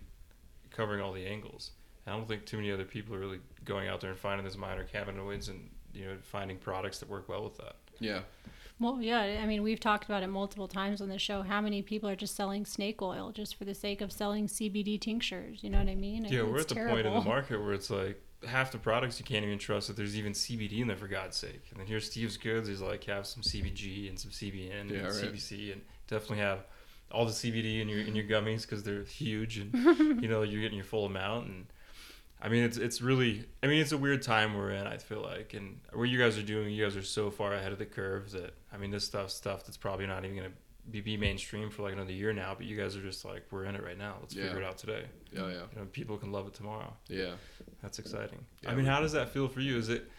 covering 0.71 1.01
all 1.01 1.13
the 1.13 1.27
angles. 1.27 1.73
I 2.07 2.11
don't 2.11 2.27
think 2.27 2.47
too 2.47 2.57
many 2.57 2.73
other 2.73 2.85
people 2.85 3.15
are 3.15 3.19
really 3.21 3.39
going 3.65 3.89
out 3.89 4.01
there 4.01 4.11
and 4.11 4.19
finding 4.19 4.45
those 4.45 4.57
minor 4.57 4.85
cannabinoids 4.85 5.49
and 5.49 5.71
you 5.95 6.07
know 6.07 6.17
finding 6.23 6.57
products 6.59 6.99
that 6.99 7.09
work 7.09 7.29
well 7.29 7.45
with 7.45 7.57
that. 7.59 7.77
Yeah, 8.01 8.21
Well, 8.81 9.01
yeah. 9.01 9.21
I 9.41 9.47
mean, 9.47 9.63
we've 9.63 9.79
talked 9.79 10.05
about 10.07 10.25
it 10.25 10.27
multiple 10.27 10.67
times 10.67 11.01
on 11.01 11.09
the 11.09 11.19
show. 11.19 11.43
How 11.43 11.61
many 11.61 11.83
people 11.83 12.09
are 12.09 12.17
just 12.17 12.35
selling 12.35 12.65
snake 12.65 13.01
oil 13.01 13.31
just 13.31 13.55
for 13.55 13.65
the 13.65 13.75
sake 13.75 14.01
of 14.01 14.11
selling 14.11 14.49
CBD 14.49 15.01
tinctures? 15.01 15.63
You 15.63 15.71
know 15.71 15.79
what 15.79 15.89
I 15.89 15.95
mean? 15.95 16.25
Yeah, 16.25 16.43
we're 16.43 16.57
at 16.57 16.63
It's 16.63 16.73
the 16.73 16.81
point 16.81 17.07
in 17.07 17.13
the 17.15 17.21
market 17.35 17.63
where 17.63 17.75
it's 17.75 17.91
like 17.91 18.21
half 18.45 18.73
the 18.73 18.79
products 18.79 19.21
you 19.21 19.25
can't 19.25 19.45
even 19.45 19.59
trust 19.59 19.87
that 19.87 19.97
there's 19.97 20.19
even 20.19 20.33
CBD 20.33 20.81
in 20.81 20.89
there 20.89 20.97
for 20.97 21.07
God's 21.07 21.37
sake. 21.37 21.63
And 21.71 21.79
then 21.79 21.87
here's 21.87 22.07
Steve's 22.11 22.37
Goods. 22.37 22.67
He's 22.69 22.81
like 22.81 23.05
have 23.05 23.25
some 23.25 23.45
CBG 23.45 24.09
and 24.09 24.19
some 24.19 24.33
CBN 24.33 24.91
Yeah, 24.91 24.97
and 24.97 25.05
right. 25.05 25.13
CBC 25.13 25.73
and 25.73 25.83
definitely 26.09 26.39
have 26.39 26.65
all 27.13 27.25
the 27.27 27.33
CBD 27.33 27.81
in 27.81 27.89
your 27.89 28.01
in 28.01 28.15
your 28.17 28.25
gummies 28.25 28.63
because 28.63 28.83
they're 28.83 29.05
huge 29.05 29.59
and 29.59 29.73
you 30.23 30.29
know 30.29 30.43
you're 30.43 30.61
getting 30.63 30.77
your 30.79 30.85
full 30.87 31.07
amount. 31.07 31.47
And 31.49 31.67
I 32.41 32.49
mean 32.49 32.65
it's 32.65 32.77
it's 32.77 33.01
really 33.03 33.45
I 33.63 33.67
mean 33.67 33.81
it's 33.81 33.93
a 33.93 33.99
weird 33.99 34.23
time 34.23 34.55
we're 34.55 34.71
in. 34.71 34.87
I 34.87 34.97
feel 34.99 35.23
like 35.23 35.55
and 35.55 35.79
what 35.93 36.05
you 36.09 36.19
guys 36.19 36.39
are 36.39 36.43
doing, 36.43 36.73
you 36.73 36.83
guys 36.85 36.97
are 36.97 37.03
so 37.03 37.31
far 37.31 37.53
ahead 37.55 37.73
of 37.73 37.79
the 37.79 37.87
curve 37.87 38.31
that 38.33 38.55
I 38.73 38.77
mean 38.79 38.91
this 38.91 39.05
stuff 39.05 39.31
stuff 39.31 39.65
that's 39.65 39.77
probably 39.77 40.07
not 40.07 40.25
even 40.25 40.37
gonna 40.37 40.49
be, 40.91 41.01
be 41.01 41.17
mainstream 41.17 41.71
for 41.71 41.83
like 41.83 41.93
another 41.93 42.13
year 42.13 42.33
now. 42.33 42.55
But 42.57 42.67
you 42.67 42.77
guys 42.77 42.97
are 42.97 43.03
just 43.03 43.25
like 43.25 43.45
we're 43.53 43.65
in 43.67 43.77
it 43.77 43.85
right 43.85 43.99
now. 43.99 44.17
Let's 44.21 44.35
Yeah. 44.35 44.45
figure 44.47 44.63
it 44.63 44.65
out 44.67 44.79
today. 44.79 45.05
yeah, 45.33 45.43
yeah, 45.47 45.53
You 45.53 45.79
know 45.81 45.85
people 45.93 46.17
can 46.19 46.33
love 46.33 46.47
it 46.49 46.55
tomorrow. 46.55 46.93
yeah. 47.09 47.33
That's 47.83 47.99
exciting. 47.99 48.45
Yeah, 48.63 48.71
I 48.71 48.75
mean, 48.75 48.87
how 48.87 49.01
does 49.01 49.13
that 49.13 49.29
feel 49.31 49.49
for 49.49 49.61
you? 49.61 49.77
Is 49.77 49.89
it? 49.89 50.11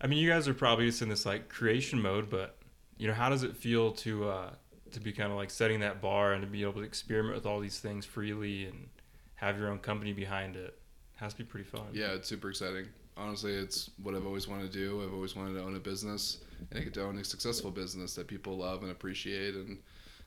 I 0.00 0.06
mean, 0.08 0.18
you 0.18 0.28
guys 0.28 0.46
are 0.48 0.54
probably 0.54 0.86
just 0.86 1.00
in 1.02 1.08
this 1.08 1.24
like 1.24 1.48
creation 1.48 2.00
mode, 2.02 2.28
but 2.30 2.56
you 2.98 3.08
know, 3.08 3.14
how 3.14 3.28
does 3.28 3.42
it 3.42 3.56
feel 3.56 3.90
to 3.92 4.28
uh, 4.28 4.50
to 4.94 5.00
be 5.00 5.12
kind 5.12 5.30
of 5.30 5.36
like 5.36 5.50
setting 5.50 5.80
that 5.80 6.00
bar 6.00 6.32
and 6.32 6.42
to 6.42 6.48
be 6.48 6.62
able 6.62 6.74
to 6.74 6.82
experiment 6.82 7.34
with 7.34 7.46
all 7.46 7.60
these 7.60 7.78
things 7.78 8.04
freely 8.04 8.66
and 8.66 8.88
have 9.36 9.58
your 9.58 9.68
own 9.70 9.78
company 9.78 10.12
behind 10.12 10.56
it? 10.56 10.78
Has 11.16 11.32
to 11.34 11.38
be 11.38 11.44
pretty 11.44 11.68
fun. 11.68 11.86
Yeah, 11.92 12.12
it's 12.12 12.28
super 12.28 12.50
exciting. 12.50 12.86
Honestly, 13.16 13.52
it's 13.52 13.90
what 14.02 14.14
I've 14.14 14.26
always 14.26 14.48
wanted 14.48 14.72
to 14.72 14.78
do. 14.78 15.02
I've 15.04 15.14
always 15.14 15.36
wanted 15.36 15.54
to 15.54 15.62
own 15.62 15.76
a 15.76 15.80
business 15.80 16.38
and 16.70 16.80
I 16.80 16.82
get 16.82 16.94
to 16.94 17.04
own 17.04 17.18
a 17.18 17.24
successful 17.24 17.70
business 17.70 18.14
that 18.16 18.26
people 18.26 18.56
love 18.56 18.82
and 18.82 18.90
appreciate. 18.90 19.54
And 19.54 19.78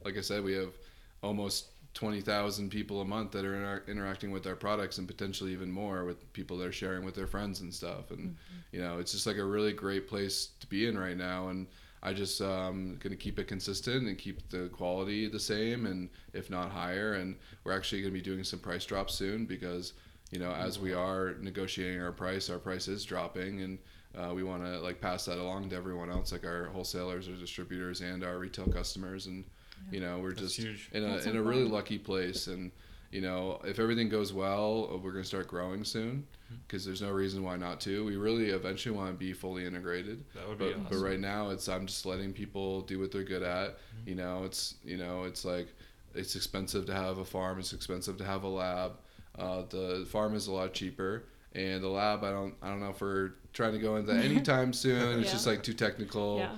like 0.03 0.17
I 0.17 0.21
said, 0.21 0.43
we 0.43 0.53
have 0.53 0.73
almost 1.21 1.67
20,000 1.93 2.69
people 2.69 3.01
a 3.01 3.05
month 3.05 3.31
that 3.31 3.43
are 3.43 3.55
inter- 3.55 3.83
interacting 3.87 4.31
with 4.31 4.45
our 4.45 4.55
products 4.55 4.99
and 4.99 5.07
potentially 5.07 5.51
even 5.51 5.71
more 5.71 6.05
with 6.05 6.31
people 6.31 6.57
that 6.57 6.67
are 6.67 6.71
sharing 6.71 7.03
with 7.03 7.15
their 7.15 7.27
friends 7.27 7.61
and 7.61 7.73
stuff. 7.73 8.11
And, 8.11 8.19
mm-hmm. 8.19 8.57
you 8.71 8.81
know, 8.81 8.99
it's 8.99 9.11
just 9.11 9.25
like 9.25 9.37
a 9.37 9.43
really 9.43 9.73
great 9.73 10.07
place 10.07 10.49
to 10.59 10.67
be 10.67 10.87
in 10.87 10.97
right 10.97 11.17
now. 11.17 11.49
And 11.49 11.67
I 12.07 12.13
just 12.13 12.41
um, 12.41 12.97
going 13.01 13.11
to 13.11 13.21
keep 13.25 13.37
it 13.39 13.47
consistent 13.47 14.07
and 14.07 14.17
keep 14.17 14.49
the 14.49 14.69
quality 14.69 15.27
the 15.27 15.39
same 15.39 15.85
and 15.85 16.09
if 16.33 16.49
not 16.49 16.71
higher. 16.71 17.13
And 17.13 17.35
we're 17.63 17.75
actually 17.77 18.01
going 18.01 18.13
to 18.13 18.19
be 18.19 18.23
doing 18.23 18.43
some 18.43 18.59
price 18.59 18.85
drops 18.85 19.13
soon 19.13 19.45
because 19.45 19.93
you 20.31 20.39
know 20.39 20.51
as 20.51 20.79
we 20.79 20.93
are 20.93 21.35
negotiating 21.39 22.01
our 22.01 22.11
price 22.11 22.49
our 22.49 22.59
price 22.59 22.87
is 22.87 23.05
dropping 23.05 23.61
and 23.61 23.77
uh, 24.17 24.33
we 24.33 24.43
want 24.43 24.61
to 24.63 24.79
like 24.79 24.99
pass 24.99 25.25
that 25.25 25.37
along 25.37 25.69
to 25.69 25.75
everyone 25.75 26.09
else 26.09 26.31
like 26.31 26.45
our 26.45 26.65
wholesalers 26.73 27.27
or 27.29 27.35
distributors 27.35 28.01
and 28.01 28.23
our 28.23 28.37
retail 28.37 28.67
customers 28.67 29.27
and 29.27 29.45
You 29.91 30.01
know, 30.01 30.19
we're 30.19 30.29
That's 30.29 30.41
just 30.41 30.57
huge. 30.57 30.89
in 30.91 31.03
a 31.03 31.07
That's 31.07 31.25
in 31.27 31.37
a 31.37 31.41
really 31.41 31.63
lucky 31.63 31.97
place, 31.99 32.47
and 32.47 32.71
you 33.11 33.21
know, 33.21 33.59
if 33.63 33.79
everything 33.79 34.09
goes 34.09 34.33
well, 34.33 34.89
uh, 34.93 34.97
we're 34.97 35.11
gonna 35.11 35.23
start 35.23 35.47
growing 35.47 35.83
soon. 35.83 36.25
Mm-hmm. 36.47 36.55
Because 36.67 36.85
there's 36.85 37.01
no 37.01 37.11
reason 37.11 37.43
why 37.43 37.57
not 37.57 37.81
to. 37.81 38.05
We 38.05 38.15
really 38.15 38.49
eventually 38.51 38.95
want 38.95 39.11
to 39.11 39.17
be 39.17 39.33
fully 39.33 39.65
integrated. 39.65 40.23
That 40.33 40.47
would 40.47 40.57
be 40.57 40.65
But, 40.65 40.73
awesome. 40.73 40.87
but 40.89 40.97
right 41.09 41.19
now, 41.19 41.49
it's 41.49 41.67
I'm 41.67 41.85
just 41.87 42.05
letting 42.05 42.31
people 42.33 42.81
do 42.81 42.99
what 42.99 43.11
they're 43.11 43.23
good 43.23 43.43
at. 43.43 43.71
Mm-hmm. 43.77 44.09
You 44.09 44.15
know, 44.15 44.43
it's 44.45 44.75
you 44.83 44.97
know, 44.97 45.23
it's 45.23 45.43
like 45.45 45.67
it's 46.15 46.35
expensive 46.35 46.85
to 46.85 46.93
have 46.93 47.17
a 47.17 47.25
farm. 47.25 47.59
It's 47.59 47.73
expensive 47.73 48.17
to 48.17 48.23
have 48.25 48.43
a 48.43 48.47
lab. 48.47 48.93
Uh, 49.37 49.63
the 49.69 50.07
farm 50.09 50.35
is 50.35 50.47
a 50.47 50.51
lot 50.53 50.73
cheaper, 50.73 51.25
and 51.53 51.83
the 51.83 51.87
lab 51.89 52.23
I 52.23 52.31
don't 52.31 52.53
I 52.61 52.69
don't 52.69 52.79
know 52.79 52.89
if 52.89 53.01
we're 53.01 53.31
trying 53.53 53.73
to 53.73 53.79
go 53.79 53.97
into 53.97 54.13
that 54.13 54.23
anytime 54.31 54.71
soon. 54.73 55.19
It's 55.19 55.27
Yeah. 55.27 55.33
just 55.33 55.47
like 55.47 55.63
too 55.63 55.73
technical. 55.73 56.37
Yeah, 56.39 56.55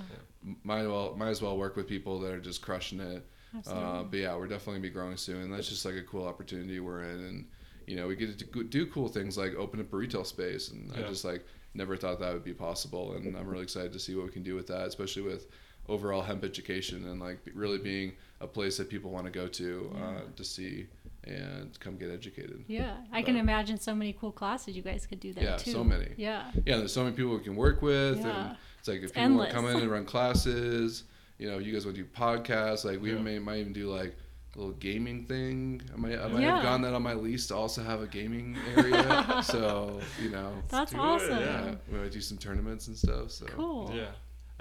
Might 0.64 0.86
well 0.88 1.16
might 1.18 1.30
as 1.30 1.42
well 1.42 1.58
work 1.58 1.76
with 1.76 1.88
people 1.88 2.20
that 2.22 2.32
are 2.32 2.40
just 2.40 2.62
crushing 2.62 3.00
it. 3.00 3.26
Uh, 3.68 4.04
but 4.04 4.20
yeah, 4.20 4.36
we're 4.36 4.48
definitely 4.48 4.74
gonna 4.76 4.82
be 4.84 4.90
growing 4.90 5.18
soon. 5.18 5.42
And 5.44 5.54
that's 5.54 5.70
just 5.70 5.86
like 5.86 5.96
a 5.96 6.04
cool 6.04 6.26
opportunity 6.28 6.80
we're 6.80 7.04
in, 7.04 7.20
and 7.20 7.46
you 7.88 7.96
know, 7.96 8.08
we 8.08 8.16
get 8.16 8.38
to 8.38 8.64
do 8.64 8.86
cool 8.88 9.08
things 9.08 9.38
like 9.38 9.56
open 9.56 9.80
up 9.80 9.92
a 9.92 9.96
retail 9.98 10.24
space, 10.24 10.70
and 10.70 10.92
I 10.96 11.02
just 11.08 11.26
like 11.26 11.46
never 11.74 11.96
thought 11.98 12.20
that 12.20 12.34
would 12.34 12.44
be 12.44 12.54
possible, 12.54 13.14
and 13.14 13.36
I'm 13.36 13.48
really 13.48 13.64
excited 13.64 13.94
to 13.94 14.00
see 14.00 14.16
what 14.16 14.26
we 14.26 14.32
can 14.32 14.44
do 14.44 14.56
with 14.56 14.68
that, 14.68 14.88
especially 14.88 15.24
with 15.24 15.48
overall 15.88 16.22
hemp 16.22 16.44
education 16.44 17.08
and 17.08 17.20
like 17.20 17.40
really 17.56 17.80
being 17.80 18.12
a 18.42 18.48
place 18.48 18.78
that 18.78 18.90
people 18.90 19.10
want 19.10 19.26
to 19.26 19.32
go 19.32 19.48
to 19.48 19.92
uh, 20.00 20.22
to 20.36 20.44
see 20.44 20.86
and 21.24 21.78
come 21.80 21.98
get 21.98 22.12
educated. 22.12 22.64
yeah, 22.68 22.96
I 23.12 23.22
can 23.24 23.36
imagine 23.36 23.80
so 23.80 23.94
many 23.96 24.14
cool 24.14 24.32
classes 24.32 24.76
you 24.76 24.82
guys 24.84 25.06
could 25.08 25.20
do 25.20 25.34
there 25.34 25.44
Yeah, 25.44 25.58
too. 25.58 25.72
so 25.72 25.84
many. 25.84 26.08
Yeah, 26.16 26.50
Yeah, 26.66 26.78
there's 26.78 26.94
so 26.94 27.04
many 27.04 27.16
people 27.16 27.36
we 27.36 27.44
can 27.44 27.56
work 27.56 27.82
with, 27.82 28.20
Yeah. 28.20 28.50
and 28.50 28.58
it's 28.78 28.88
like 28.88 28.98
if 28.98 29.04
It's 29.06 29.12
people 29.14 29.36
want 29.36 29.50
to 29.50 29.56
come 29.56 29.66
in 29.68 29.78
and 29.78 29.92
run 29.92 30.06
classes, 30.06 31.04
you 31.40 31.50
know, 31.50 31.58
you 31.58 31.74
guys 31.74 31.86
want 31.86 31.98
to 31.98 32.04
do 32.04 32.10
podcasts, 32.10 32.86
like 32.86 33.02
we 33.02 33.14
Yeah. 33.14 33.20
may 33.20 33.40
might 33.40 33.60
even 33.60 33.74
do 33.74 33.90
like 33.90 34.16
a 34.56 34.58
little 34.60 34.74
gaming 34.74 35.26
thing. 35.26 35.82
I 35.94 35.98
might 35.98 36.20
I 36.20 36.28
might 36.28 36.42
Yeah. 36.42 36.56
have 36.56 36.64
gone 36.64 36.82
that 36.84 36.94
on 36.94 37.02
my 37.02 37.14
lease 37.14 37.48
to 37.48 37.56
also 37.56 37.82
have 37.84 38.02
a 38.02 38.08
gaming 38.08 38.58
area. 38.76 39.40
so 39.44 40.00
you 40.22 40.30
know, 40.30 40.54
that's 40.70 40.92
do 40.92 40.98
it, 40.98 41.00
awesome. 41.02 41.40
yeah, 41.40 41.76
we 41.92 41.98
might 41.98 42.12
do 42.12 42.22
some 42.22 42.38
tournaments 42.38 42.88
and 42.88 42.98
stuff. 42.98 43.32
So 43.32 43.46
Cool. 43.48 43.92
Yeah. 43.96 44.12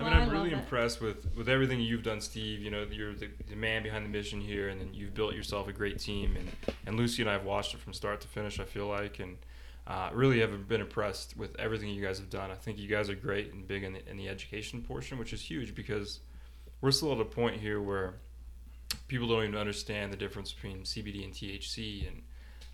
I 0.00 0.04
mean, 0.04 0.12
I 0.12 0.16
I'm 0.20 0.28
love 0.28 0.32
really 0.32 0.50
it. 0.52 0.58
impressed 0.58 1.00
with, 1.00 1.26
with 1.36 1.48
everything 1.48 1.80
you've 1.80 2.04
done, 2.04 2.20
Steve. 2.20 2.60
You 2.62 2.70
know, 2.70 2.86
you're 2.88 3.14
the, 3.16 3.28
the 3.50 3.56
man 3.56 3.82
behind 3.82 4.04
the 4.04 4.08
mission 4.08 4.40
here, 4.40 4.68
and 4.68 4.80
then 4.80 4.94
you've 4.94 5.12
built 5.12 5.34
yourself 5.34 5.66
a 5.66 5.72
great 5.72 5.98
team. 5.98 6.36
And, 6.36 6.48
and 6.86 6.96
Lucy 6.96 7.20
and 7.20 7.28
I 7.28 7.32
have 7.32 7.42
watched 7.44 7.74
it 7.74 7.80
from 7.80 7.92
start 7.92 8.20
to 8.20 8.28
finish, 8.28 8.60
I 8.60 8.64
feel 8.64 8.86
like, 8.86 9.18
and 9.18 9.38
uh, 9.88 10.10
really 10.12 10.38
have 10.38 10.68
been 10.68 10.80
impressed 10.80 11.36
with 11.36 11.58
everything 11.58 11.88
you 11.88 12.00
guys 12.00 12.20
have 12.20 12.30
done. 12.30 12.52
I 12.52 12.54
think 12.54 12.78
you 12.78 12.86
guys 12.86 13.10
are 13.10 13.16
great 13.16 13.52
and 13.52 13.66
big 13.66 13.82
in 13.82 13.94
the, 13.94 14.08
in 14.08 14.16
the 14.16 14.28
education 14.28 14.82
portion, 14.82 15.18
which 15.18 15.32
is 15.32 15.40
huge 15.42 15.74
because 15.74 16.20
we're 16.80 16.90
still 16.90 17.12
at 17.12 17.20
a 17.20 17.24
point 17.24 17.60
here 17.60 17.80
where 17.80 18.14
people 19.08 19.28
don't 19.28 19.42
even 19.44 19.56
understand 19.56 20.12
the 20.12 20.16
difference 20.16 20.52
between 20.52 20.78
CBD 20.82 21.24
and 21.24 21.32
THC 21.32 22.06
and 22.08 22.22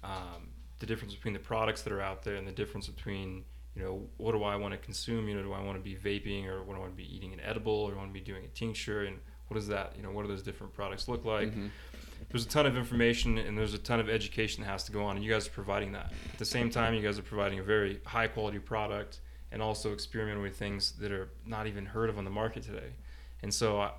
um, 0.02 0.48
the 0.78 0.86
difference 0.86 1.14
between 1.14 1.34
the 1.34 1.40
products 1.40 1.82
that 1.82 1.92
are 1.92 2.00
out 2.02 2.22
there 2.22 2.36
and 2.36 2.46
the 2.46 2.52
difference 2.52 2.88
between 2.88 3.44
you 3.74 3.82
know 3.82 4.02
what 4.18 4.32
do 4.32 4.44
I 4.44 4.54
want 4.56 4.72
to 4.72 4.78
consume? 4.78 5.28
You 5.28 5.34
know 5.34 5.42
do 5.42 5.52
I 5.52 5.60
want 5.62 5.76
to 5.78 5.82
be 5.82 5.96
vaping 5.96 6.46
or 6.46 6.62
what 6.62 6.74
do 6.74 6.78
I 6.78 6.80
want 6.80 6.92
to 6.92 6.96
be 6.96 7.16
eating 7.16 7.32
an 7.32 7.40
edible 7.40 7.72
or 7.72 7.90
do 7.90 7.96
I 7.96 7.98
want 8.00 8.10
to 8.10 8.14
be 8.14 8.24
doing 8.24 8.44
a 8.44 8.48
tincture? 8.48 9.02
And 9.04 9.18
what 9.48 9.58
is 9.58 9.66
that 9.68 9.94
you 9.96 10.02
know 10.02 10.10
what 10.10 10.22
do 10.22 10.28
those 10.28 10.42
different 10.42 10.72
products 10.74 11.08
look 11.08 11.24
like? 11.24 11.50
Mhm. 11.52 11.70
there's 12.30 12.46
a 12.46 12.48
ton 12.48 12.64
of 12.64 12.76
information 12.76 13.36
and 13.38 13.56
there's 13.58 13.74
a 13.74 13.78
ton 13.78 14.00
of 14.00 14.08
education 14.08 14.62
that 14.64 14.70
has 14.70 14.84
to 14.84 14.92
go 14.92 15.04
on 15.04 15.16
and 15.16 15.24
you 15.24 15.30
guys 15.30 15.46
are 15.46 15.50
providing 15.50 15.92
that. 15.92 16.12
At 16.32 16.38
the 16.38 16.44
same 16.44 16.70
time 16.70 16.94
you 16.94 17.02
guys 17.02 17.18
are 17.18 17.22
providing 17.22 17.58
a 17.58 17.62
very 17.62 18.00
high 18.06 18.28
quality 18.28 18.58
product 18.58 19.20
and 19.52 19.60
also 19.60 19.92
experimenting 19.92 20.42
with 20.42 20.56
things 20.56 20.92
that 20.92 21.12
are 21.12 21.28
not 21.44 21.66
even 21.66 21.84
heard 21.84 22.08
of 22.08 22.16
on 22.16 22.24
the 22.24 22.30
market 22.30 22.62
today 22.62 22.92
and 23.44 23.52
so 23.52 23.78
I, 23.78 23.90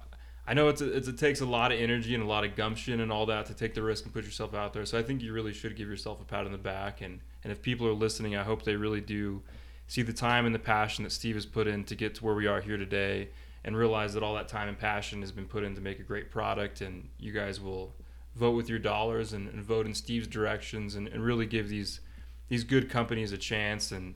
I 0.48 0.56
know 0.56 0.70
it's 0.70 0.82
a, 0.82 0.92
it's, 0.92 1.08
it 1.08 1.20
takes 1.20 1.40
a 1.42 1.46
lot 1.46 1.72
of 1.72 1.80
energy 1.80 2.16
and 2.16 2.24
a 2.24 2.26
lot 2.28 2.44
of 2.44 2.56
gumption 2.56 3.00
and 3.00 3.12
all 3.12 3.28
that 3.28 3.46
to 3.46 3.54
take 3.54 3.76
the 3.76 3.84
risk 3.84 4.06
and 4.06 4.14
put 4.14 4.26
yourself 4.26 4.56
out 4.56 4.74
there. 4.74 4.86
So 4.86 4.98
I 4.98 5.04
think 5.04 5.22
you 5.22 5.34
really 5.34 5.54
should 5.54 5.76
give 5.76 5.88
yourself 5.88 6.20
a 6.20 6.26
pat 6.26 6.46
on 6.46 6.52
the 6.52 6.58
back. 6.58 7.02
And, 7.02 7.20
and 7.44 7.54
if 7.54 7.62
people 7.62 7.88
are 7.88 7.94
listening, 7.94 8.36
I 8.36 8.44
hope 8.44 8.64
they 8.64 8.76
really 8.76 9.02
do 9.02 9.44
see 9.88 10.02
the 10.02 10.14
time 10.14 10.48
and 10.48 10.56
the 10.56 10.60
passion 10.60 11.04
that 11.04 11.12
Steve 11.12 11.36
has 11.36 11.46
put 11.46 11.68
in 11.68 11.84
to 11.84 11.96
get 11.96 12.16
to 12.16 12.26
where 12.26 12.34
we 12.34 12.48
are 12.48 12.60
here 12.60 12.76
today 12.76 13.30
and 13.64 13.78
realize 13.78 14.16
that 14.16 14.24
all 14.24 14.34
that 14.34 14.48
time 14.48 14.68
and 14.68 14.80
passion 14.80 15.22
has 15.22 15.32
been 15.32 15.46
put 15.46 15.64
in 15.64 15.76
to 15.76 15.82
make 15.82 16.00
a 16.00 16.04
great 16.04 16.32
product. 16.32 16.82
And 16.82 17.08
you 17.20 17.32
guys 17.32 17.62
will 17.62 17.94
vote 18.36 18.56
with 18.56 18.68
your 18.68 18.80
dollars 18.80 19.34
and, 19.34 19.48
and 19.48 19.64
vote 19.64 19.86
in 19.86 19.94
Steve's 19.94 20.28
directions 20.28 20.96
and, 20.96 21.08
and 21.08 21.24
really 21.24 21.46
give 21.46 21.70
these 21.70 22.00
these 22.48 22.64
good 22.64 22.90
companies 22.90 23.32
a 23.32 23.38
chance 23.38 23.92
and 23.92 24.16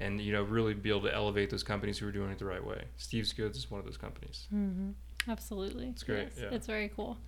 and 0.00 0.20
you 0.20 0.32
know 0.32 0.42
really 0.42 0.74
be 0.74 0.90
able 0.90 1.02
to 1.02 1.14
elevate 1.14 1.50
those 1.50 1.62
companies 1.62 1.98
who 1.98 2.08
are 2.08 2.12
doing 2.12 2.30
it 2.30 2.38
the 2.38 2.44
right 2.44 2.64
way. 2.64 2.82
Steve's 2.96 3.32
Goods 3.32 3.56
is 3.58 3.70
one 3.70 3.78
of 3.78 3.86
those 3.86 3.96
companies. 3.96 4.46
hmm 4.50 4.90
Absolutely. 5.28 5.88
It's 5.88 6.02
great, 6.02 6.28
Yes, 6.34 6.38
yeah. 6.40 6.56
It's 6.56 6.66
very 6.66 6.90
cool. 6.96 7.18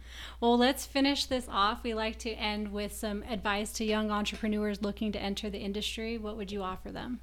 Well, 0.40 0.56
let's 0.56 0.86
finish 0.86 1.26
this 1.26 1.46
off. 1.46 1.82
We 1.82 1.92
like 1.92 2.18
to 2.20 2.30
end 2.30 2.72
with 2.72 2.94
some 2.94 3.22
advice 3.24 3.70
to 3.74 3.84
young 3.84 4.10
entrepreneurs 4.10 4.80
looking 4.80 5.12
to 5.12 5.20
enter 5.20 5.50
the 5.50 5.58
industry. 5.58 6.16
What 6.16 6.38
would 6.38 6.50
you 6.50 6.62
offer 6.62 6.90
them? 6.90 7.20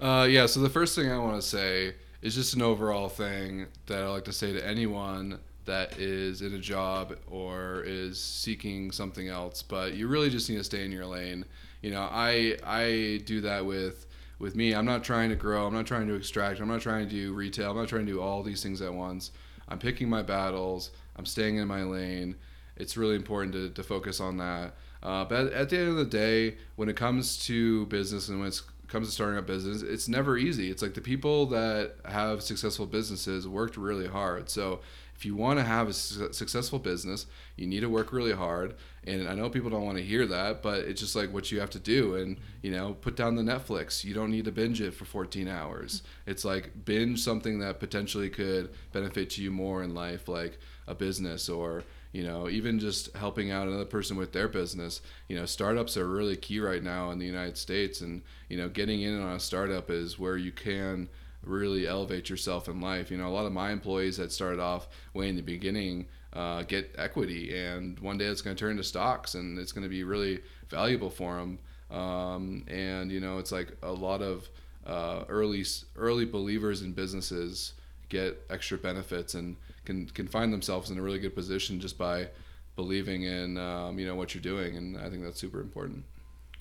Uh, 0.00 0.26
yeah, 0.28 0.46
so 0.46 0.60
the 0.60 0.70
first 0.70 0.96
thing 0.96 1.12
I 1.12 1.18
want 1.18 1.40
to 1.40 1.46
say 1.46 1.94
is 2.22 2.34
just 2.34 2.54
an 2.54 2.62
overall 2.62 3.08
thing 3.10 3.66
that 3.86 4.02
I 4.02 4.08
like 4.08 4.24
to 4.24 4.32
say 4.32 4.52
to 4.52 4.66
anyone 4.66 5.38
that 5.66 5.98
is 5.98 6.42
in 6.42 6.54
a 6.54 6.58
job 6.58 7.16
or 7.26 7.82
is 7.84 8.22
seeking 8.22 8.90
something 8.90 9.28
else, 9.28 9.62
but 9.62 9.94
you 9.94 10.08
really 10.08 10.30
just 10.30 10.48
need 10.48 10.56
to 10.56 10.64
stay 10.64 10.84
in 10.84 10.92
your 10.92 11.06
lane. 11.06 11.44
You 11.82 11.90
know, 11.90 12.08
I 12.10 12.56
I 12.64 13.22
do 13.26 13.40
that 13.42 13.64
with 13.66 14.06
with 14.38 14.54
me. 14.54 14.74
I'm 14.74 14.84
not 14.84 15.04
trying 15.04 15.30
to 15.30 15.36
grow. 15.36 15.66
I'm 15.66 15.74
not 15.74 15.86
trying 15.86 16.08
to 16.08 16.14
extract. 16.14 16.60
I'm 16.60 16.68
not 16.68 16.80
trying 16.80 17.08
to 17.08 17.14
do 17.14 17.32
retail. 17.32 17.70
I'm 17.70 17.76
not 17.76 17.88
trying 17.88 18.06
to 18.06 18.12
do 18.12 18.20
all 18.20 18.42
these 18.42 18.62
things 18.62 18.82
at 18.82 18.92
once. 18.92 19.30
I'm 19.68 19.78
picking 19.78 20.08
my 20.08 20.22
battles. 20.22 20.90
I'm 21.16 21.26
staying 21.26 21.56
in 21.56 21.66
my 21.68 21.82
lane. 21.82 22.36
It's 22.76 22.96
really 22.96 23.16
important 23.16 23.54
to, 23.54 23.70
to 23.70 23.82
focus 23.82 24.20
on 24.20 24.36
that. 24.36 24.74
Uh, 25.02 25.24
but 25.24 25.52
at, 25.52 25.70
the 25.70 25.78
end 25.78 25.88
of 25.88 25.96
the 25.96 26.04
day, 26.04 26.56
when 26.76 26.88
it 26.88 26.96
comes 26.96 27.44
to 27.46 27.86
business 27.86 28.28
and 28.28 28.38
when 28.38 28.48
it 28.48 28.60
comes 28.88 29.08
to 29.08 29.14
starting 29.14 29.38
a 29.38 29.42
business, 29.42 29.82
it's 29.82 30.08
never 30.08 30.36
easy. 30.36 30.70
It's 30.70 30.82
like 30.82 30.94
the 30.94 31.00
people 31.00 31.46
that 31.46 31.94
have 32.04 32.42
successful 32.42 32.86
businesses 32.86 33.48
worked 33.48 33.76
really 33.76 34.06
hard. 34.06 34.50
So 34.50 34.80
if 35.16 35.24
you 35.24 35.34
want 35.34 35.58
to 35.58 35.64
have 35.64 35.88
a 35.88 35.92
su- 35.94 36.32
successful 36.32 36.78
business, 36.78 37.26
you 37.56 37.66
need 37.66 37.80
to 37.80 37.88
work 37.88 38.12
really 38.12 38.32
hard. 38.32 38.74
And 39.04 39.26
I 39.26 39.34
know 39.34 39.48
people 39.48 39.70
don't 39.70 39.84
want 39.84 39.96
to 39.96 40.04
hear 40.04 40.26
that, 40.26 40.62
but 40.62 40.80
it's 40.80 41.00
just 41.00 41.16
like 41.16 41.32
what 41.32 41.50
you 41.50 41.58
have 41.60 41.70
to 41.70 41.78
do. 41.78 42.16
And, 42.16 42.36
you 42.60 42.70
know, 42.70 42.94
put 42.94 43.16
down 43.16 43.34
the 43.34 43.42
Netflix. 43.42 44.04
You 44.04 44.12
don't 44.12 44.30
need 44.30 44.44
to 44.44 44.52
binge 44.52 44.82
it 44.82 44.92
for 44.92 45.06
14 45.06 45.48
hours. 45.48 46.02
It's 46.26 46.44
like 46.44 46.84
binge 46.84 47.20
something 47.20 47.60
that 47.60 47.80
potentially 47.80 48.28
could 48.28 48.70
benefit 48.92 49.38
you 49.38 49.50
more 49.50 49.82
in 49.82 49.94
life, 49.94 50.28
like 50.28 50.58
a 50.86 50.94
business 50.94 51.48
or, 51.48 51.82
you 52.12 52.22
know, 52.22 52.48
even 52.50 52.78
just 52.78 53.16
helping 53.16 53.50
out 53.50 53.68
another 53.68 53.86
person 53.86 54.18
with 54.18 54.32
their 54.32 54.48
business. 54.48 55.00
You 55.28 55.38
know, 55.38 55.46
startups 55.46 55.96
are 55.96 56.06
really 56.06 56.36
key 56.36 56.60
right 56.60 56.82
now 56.82 57.10
in 57.10 57.18
the 57.18 57.26
United 57.26 57.56
States. 57.56 58.02
And, 58.02 58.22
you 58.50 58.58
know, 58.58 58.68
getting 58.68 59.00
in 59.00 59.18
on 59.18 59.36
a 59.36 59.40
startup 59.40 59.88
is 59.88 60.18
where 60.18 60.36
you 60.36 60.52
can 60.52 61.08
really 61.46 61.86
elevate 61.86 62.28
yourself 62.28 62.68
in 62.68 62.80
life. 62.80 63.10
You 63.10 63.18
know, 63.18 63.28
a 63.28 63.30
lot 63.30 63.46
of 63.46 63.52
my 63.52 63.70
employees 63.70 64.16
that 64.16 64.32
started 64.32 64.60
off 64.60 64.88
way 65.14 65.28
in 65.28 65.36
the 65.36 65.42
beginning 65.42 66.06
uh, 66.32 66.62
get 66.62 66.94
equity, 66.98 67.56
and 67.56 67.98
one 68.00 68.18
day 68.18 68.26
it's 68.26 68.42
going 68.42 68.54
to 68.54 68.60
turn 68.60 68.72
into 68.72 68.84
stocks, 68.84 69.34
and 69.34 69.58
it's 69.58 69.72
going 69.72 69.84
to 69.84 69.88
be 69.88 70.04
really 70.04 70.40
valuable 70.68 71.10
for 71.10 71.36
them. 71.36 71.58
Um, 71.90 72.64
and 72.68 73.10
you 73.10 73.20
know, 73.20 73.38
it's 73.38 73.52
like 73.52 73.72
a 73.82 73.92
lot 73.92 74.22
of 74.22 74.48
uh, 74.86 75.24
early 75.28 75.64
early 75.96 76.24
believers 76.24 76.82
in 76.82 76.92
businesses 76.92 77.74
get 78.08 78.40
extra 78.50 78.78
benefits 78.78 79.34
and 79.34 79.56
can 79.84 80.06
can 80.06 80.26
find 80.28 80.52
themselves 80.52 80.90
in 80.90 80.98
a 80.98 81.02
really 81.02 81.18
good 81.18 81.34
position 81.34 81.80
just 81.80 81.96
by 81.96 82.28
believing 82.76 83.22
in 83.22 83.56
um, 83.56 83.98
you 83.98 84.06
know 84.06 84.14
what 84.14 84.34
you're 84.34 84.42
doing, 84.42 84.76
and 84.76 84.98
I 84.98 85.08
think 85.08 85.22
that's 85.22 85.40
super 85.40 85.60
important. 85.60 86.04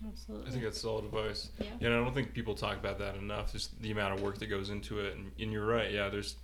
Absolutely. 0.07 0.47
I 0.47 0.51
think 0.51 0.63
that's 0.63 0.81
solid 0.81 1.05
advice. 1.05 1.49
Yeah. 1.59 1.65
Yeah, 1.79 1.87
and 1.87 1.95
I 1.95 2.03
don't 2.03 2.13
think 2.13 2.33
people 2.33 2.55
talk 2.55 2.77
about 2.77 2.99
that 2.99 3.15
enough. 3.15 3.51
Just 3.51 3.81
the 3.81 3.91
amount 3.91 4.13
of 4.13 4.21
work 4.21 4.37
that 4.39 4.47
goes 4.47 4.69
into 4.69 4.99
it, 4.99 5.15
and, 5.15 5.31
and 5.39 5.51
you're 5.51 5.65
right. 5.65 5.91
Yeah, 5.91 6.09
there's 6.09 6.35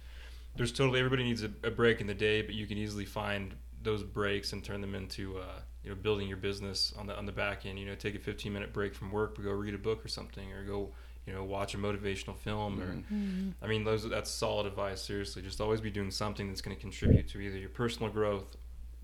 there's 0.56 0.72
totally 0.72 1.00
everybody 1.00 1.24
needs 1.24 1.44
a, 1.44 1.52
a 1.64 1.72
break 1.72 2.02
in 2.02 2.08
the 2.08 2.14
day, 2.14 2.42
but 2.42 2.56
you 2.56 2.68
can 2.68 2.78
easily 2.78 3.06
find 3.06 3.54
those 3.84 4.04
breaks 4.04 4.54
and 4.54 4.64
turn 4.64 4.80
them 4.82 4.96
into 4.96 5.38
uh, 5.38 5.60
you 5.84 5.90
know 5.90 5.96
building 5.96 6.28
your 6.28 6.38
business 6.38 6.94
on 6.98 7.08
the 7.08 7.18
on 7.18 7.26
the 7.26 7.32
back 7.32 7.66
end. 7.66 7.80
You 7.80 7.86
know, 7.86 7.96
take 7.96 8.16
a 8.16 8.20
15 8.20 8.52
minute 8.54 8.72
break 8.74 8.94
from 8.96 9.12
work, 9.12 9.36
but 9.36 9.44
go 9.44 9.52
read 9.52 9.74
a 9.74 9.78
book 9.80 10.04
or 10.06 10.08
something, 10.08 10.52
or 10.54 10.64
go 10.64 10.90
you 11.28 11.34
know 11.34 11.44
watch 11.44 11.74
a 11.74 11.78
motivational 11.78 12.36
film. 12.38 12.82
Or 12.82 12.88
Mhm. 13.14 13.54
I 13.62 13.68
mean, 13.68 13.84
those 13.84 14.08
that's 14.10 14.32
solid 14.32 14.66
advice. 14.66 15.02
Seriously, 15.02 15.42
just 15.42 15.60
always 15.62 15.82
be 15.82 15.92
doing 15.92 16.12
something 16.12 16.48
that's 16.48 16.62
going 16.62 16.76
to 16.76 16.82
contribute 16.82 17.28
to 17.30 17.40
either 17.42 17.58
your 17.58 17.70
personal 17.70 18.10
growth 18.12 18.56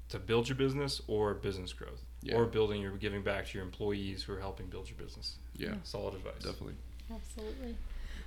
to 0.09 0.19
build 0.19 0.47
your 0.47 0.55
business 0.55 1.01
or 1.07 1.33
business 1.33 1.73
growth 1.73 2.01
Yeah. 2.27 2.35
or 2.35 2.45
building 2.45 2.81
your 2.81 2.91
giving 2.97 3.21
back 3.23 3.47
to 3.47 3.57
your 3.57 3.65
employees 3.65 4.23
who 4.23 4.33
are 4.33 4.39
helping 4.39 4.67
build 4.67 4.89
your 4.89 4.97
business. 4.97 5.35
Yeah, 5.55 5.75
Solid 5.83 6.13
advice. 6.15 6.35
definitely. 6.43 6.75
Absolutely. 7.13 7.75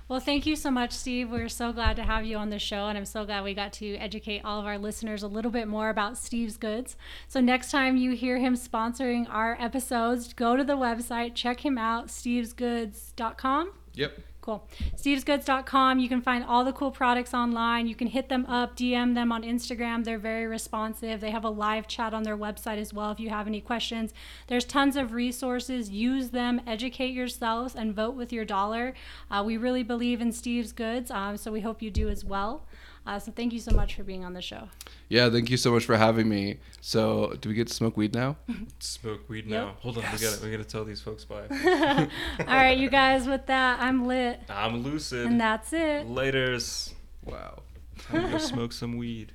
Well, 0.07 0.19
thank 0.19 0.45
you 0.45 0.57
so 0.57 0.69
much, 0.71 0.91
Steve. 0.91 1.29
We're 1.31 1.47
so 1.47 1.71
glad 1.71 1.95
to 1.95 2.03
have 2.03 2.25
you 2.25 2.35
on 2.35 2.49
the 2.49 2.59
show, 2.59 2.87
and 2.87 2.97
I'm 2.97 3.05
so 3.05 3.23
glad 3.23 3.45
we 3.45 3.53
got 3.53 3.71
to 3.73 3.95
educate 3.95 4.41
all 4.43 4.59
of 4.59 4.65
our 4.65 4.77
listeners 4.77 5.23
a 5.23 5.27
little 5.27 5.51
bit 5.51 5.69
more 5.69 5.89
about 5.89 6.17
Steve's 6.17 6.57
Goods. 6.57 6.97
So, 7.29 7.39
next 7.39 7.71
time 7.71 7.95
you 7.95 8.11
hear 8.11 8.37
him 8.37 8.55
sponsoring 8.55 9.25
our 9.29 9.55
episodes, 9.61 10.33
go 10.33 10.57
to 10.57 10.63
the 10.65 10.75
website, 10.75 11.33
check 11.35 11.63
him 11.65 11.77
out, 11.77 12.07
stevesgoods.com. 12.07 13.71
Yep. 13.93 14.19
Cool. 14.41 14.67
Steve'sGoods.com. 14.95 15.99
You 15.99 16.09
can 16.09 16.21
find 16.21 16.43
all 16.43 16.65
the 16.65 16.73
cool 16.73 16.89
products 16.89 17.31
online. 17.31 17.87
You 17.87 17.93
can 17.93 18.07
hit 18.07 18.27
them 18.27 18.45
up, 18.47 18.75
DM 18.75 19.13
them 19.13 19.31
on 19.31 19.43
Instagram. 19.43 20.03
They're 20.03 20.17
very 20.17 20.47
responsive. 20.47 21.21
They 21.21 21.29
have 21.29 21.43
a 21.43 21.49
live 21.49 21.87
chat 21.87 22.11
on 22.13 22.23
their 22.23 22.35
website 22.35 22.79
as 22.79 22.91
well 22.91 23.11
if 23.11 23.19
you 23.19 23.29
have 23.29 23.45
any 23.45 23.61
questions. 23.61 24.13
There's 24.47 24.65
tons 24.65 24.95
of 24.95 25.13
resources. 25.13 25.91
Use 25.91 26.31
them, 26.31 26.59
educate 26.65 27.13
yourselves, 27.13 27.75
and 27.75 27.93
vote 27.93 28.15
with 28.15 28.33
your 28.33 28.43
dollar. 28.43 28.95
Uh, 29.29 29.43
we 29.45 29.57
really 29.57 29.83
believe 29.83 30.21
in 30.21 30.31
Steve's 30.31 30.71
Goods, 30.71 31.11
um, 31.11 31.37
so 31.37 31.51
we 31.51 31.61
hope 31.61 31.83
you 31.83 31.91
do 31.91 32.09
as 32.09 32.25
well. 32.25 32.63
Uh, 33.05 33.17
so 33.17 33.31
thank 33.31 33.51
you 33.51 33.59
so 33.59 33.71
much 33.75 33.95
for 33.95 34.03
being 34.03 34.23
on 34.23 34.33
the 34.33 34.41
show. 34.41 34.69
Yeah, 35.09 35.29
thank 35.29 35.49
you 35.49 35.57
so 35.57 35.71
much 35.71 35.85
for 35.85 35.97
having 35.97 36.29
me. 36.29 36.59
So, 36.81 37.33
do 37.41 37.49
we 37.49 37.55
get 37.55 37.67
to 37.67 37.73
smoke 37.73 37.97
weed 37.97 38.13
now? 38.13 38.37
Smoke 38.79 39.27
weed 39.27 39.47
now. 39.47 39.75
Hold 39.79 39.97
on, 39.97 40.03
we 40.03 40.19
got 40.19 40.33
to 40.37 40.45
we 40.45 40.51
got 40.51 40.57
to 40.57 40.63
tell 40.63 40.85
these 40.85 41.01
folks 41.01 41.25
bye. 41.25 41.47
All 42.39 42.45
right, 42.45 42.77
you 42.77 42.89
guys. 42.89 43.27
With 43.27 43.47
that, 43.47 43.79
I'm 43.79 44.05
lit, 44.07 44.39
I'm 44.49 44.83
lucid. 44.83 45.25
and 45.25 45.41
that's 45.41 45.73
it. 45.73 46.07
Laters. 46.07 46.93
Wow. 47.25 47.63
Time 47.97 48.23
to 48.25 48.31
go 48.31 48.37
smoke 48.37 48.71
some 48.73 48.97
weed. 48.97 49.31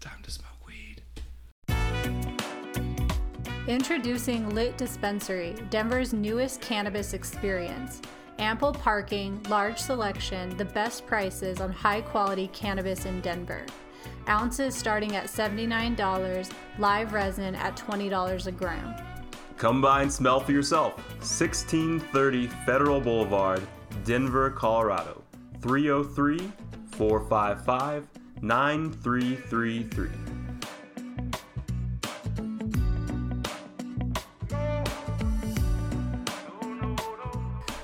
Time 0.00 0.22
to 0.22 0.30
smoke 0.30 0.48
weed. 0.66 1.02
Introducing 3.68 4.50
Lit 4.54 4.76
Dispensary, 4.76 5.54
Denver's 5.70 6.12
newest 6.12 6.60
cannabis 6.60 7.12
experience. 7.12 8.00
Ample 8.42 8.72
parking, 8.72 9.40
large 9.48 9.78
selection, 9.78 10.56
the 10.56 10.64
best 10.64 11.06
prices 11.06 11.60
on 11.60 11.70
high 11.70 12.00
quality 12.00 12.48
cannabis 12.48 13.04
in 13.04 13.20
Denver. 13.20 13.64
Ounces 14.28 14.74
starting 14.74 15.14
at 15.14 15.26
$79, 15.26 16.50
live 16.80 17.12
resin 17.12 17.54
at 17.54 17.76
$20 17.76 18.46
a 18.48 18.50
gram. 18.50 18.96
Come 19.58 19.80
by 19.80 20.02
and 20.02 20.12
smell 20.12 20.40
for 20.40 20.50
yourself. 20.50 20.96
1630 21.20 22.48
Federal 22.66 23.00
Boulevard, 23.00 23.62
Denver, 24.04 24.50
Colorado. 24.50 25.22
303 25.60 26.50
455 26.90 28.08
9333. 28.40 30.31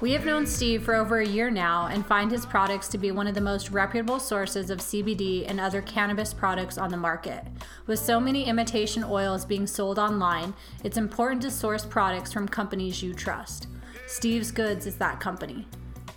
We 0.01 0.13
have 0.13 0.25
known 0.25 0.47
Steve 0.47 0.85
for 0.85 0.95
over 0.95 1.19
a 1.19 1.27
year 1.27 1.51
now 1.51 1.89
and 1.89 2.07
find 2.07 2.31
his 2.31 2.47
products 2.47 2.87
to 2.89 2.99
be 2.99 3.11
one 3.11 3.27
of 3.27 3.35
the 3.35 3.41
most 3.41 3.71
reputable 3.71 4.21
sources 4.21 4.71
of 4.71 4.79
CBD 4.79 5.45
and 5.49 5.59
other 5.59 5.83
cannabis 5.83 6.33
products 6.33 6.79
on 6.79 6.91
the 6.91 6.97
market. 6.97 7.43
With 7.89 7.99
so 7.99 8.21
many 8.21 8.45
imitation 8.45 9.03
oils 9.03 9.45
being 9.45 9.67
sold 9.67 9.99
online, 9.99 10.55
it's 10.85 10.99
important 10.99 11.43
to 11.43 11.51
source 11.51 11.85
products 11.85 12.33
from 12.33 12.47
companies 12.47 13.03
you 13.03 13.13
trust. 13.13 13.67
Steve's 14.07 14.53
Goods 14.53 14.87
is 14.87 14.95
that 14.97 15.19
company. 15.19 15.67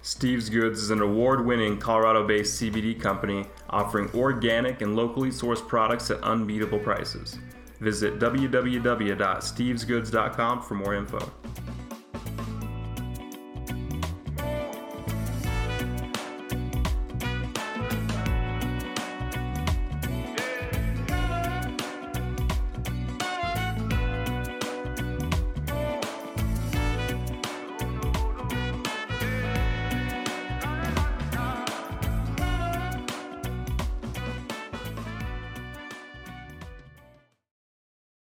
Steve's 0.03 0.47
Goods 0.47 0.79
is 0.79 0.91
an 0.91 1.01
award 1.01 1.43
winning 1.43 1.79
Colorado 1.79 2.27
based 2.27 2.61
CBD 2.61 3.01
company 3.01 3.47
offering 3.71 4.11
organic 4.13 4.81
and 4.81 4.95
locally 4.95 5.31
sourced 5.31 5.67
products 5.67 6.11
at 6.11 6.21
unbeatable 6.21 6.77
prices. 6.79 7.39
Visit 7.79 8.19
www.stevesgoods.com 8.19 10.61
for 10.61 10.75
more 10.75 10.93
info. 10.93 11.31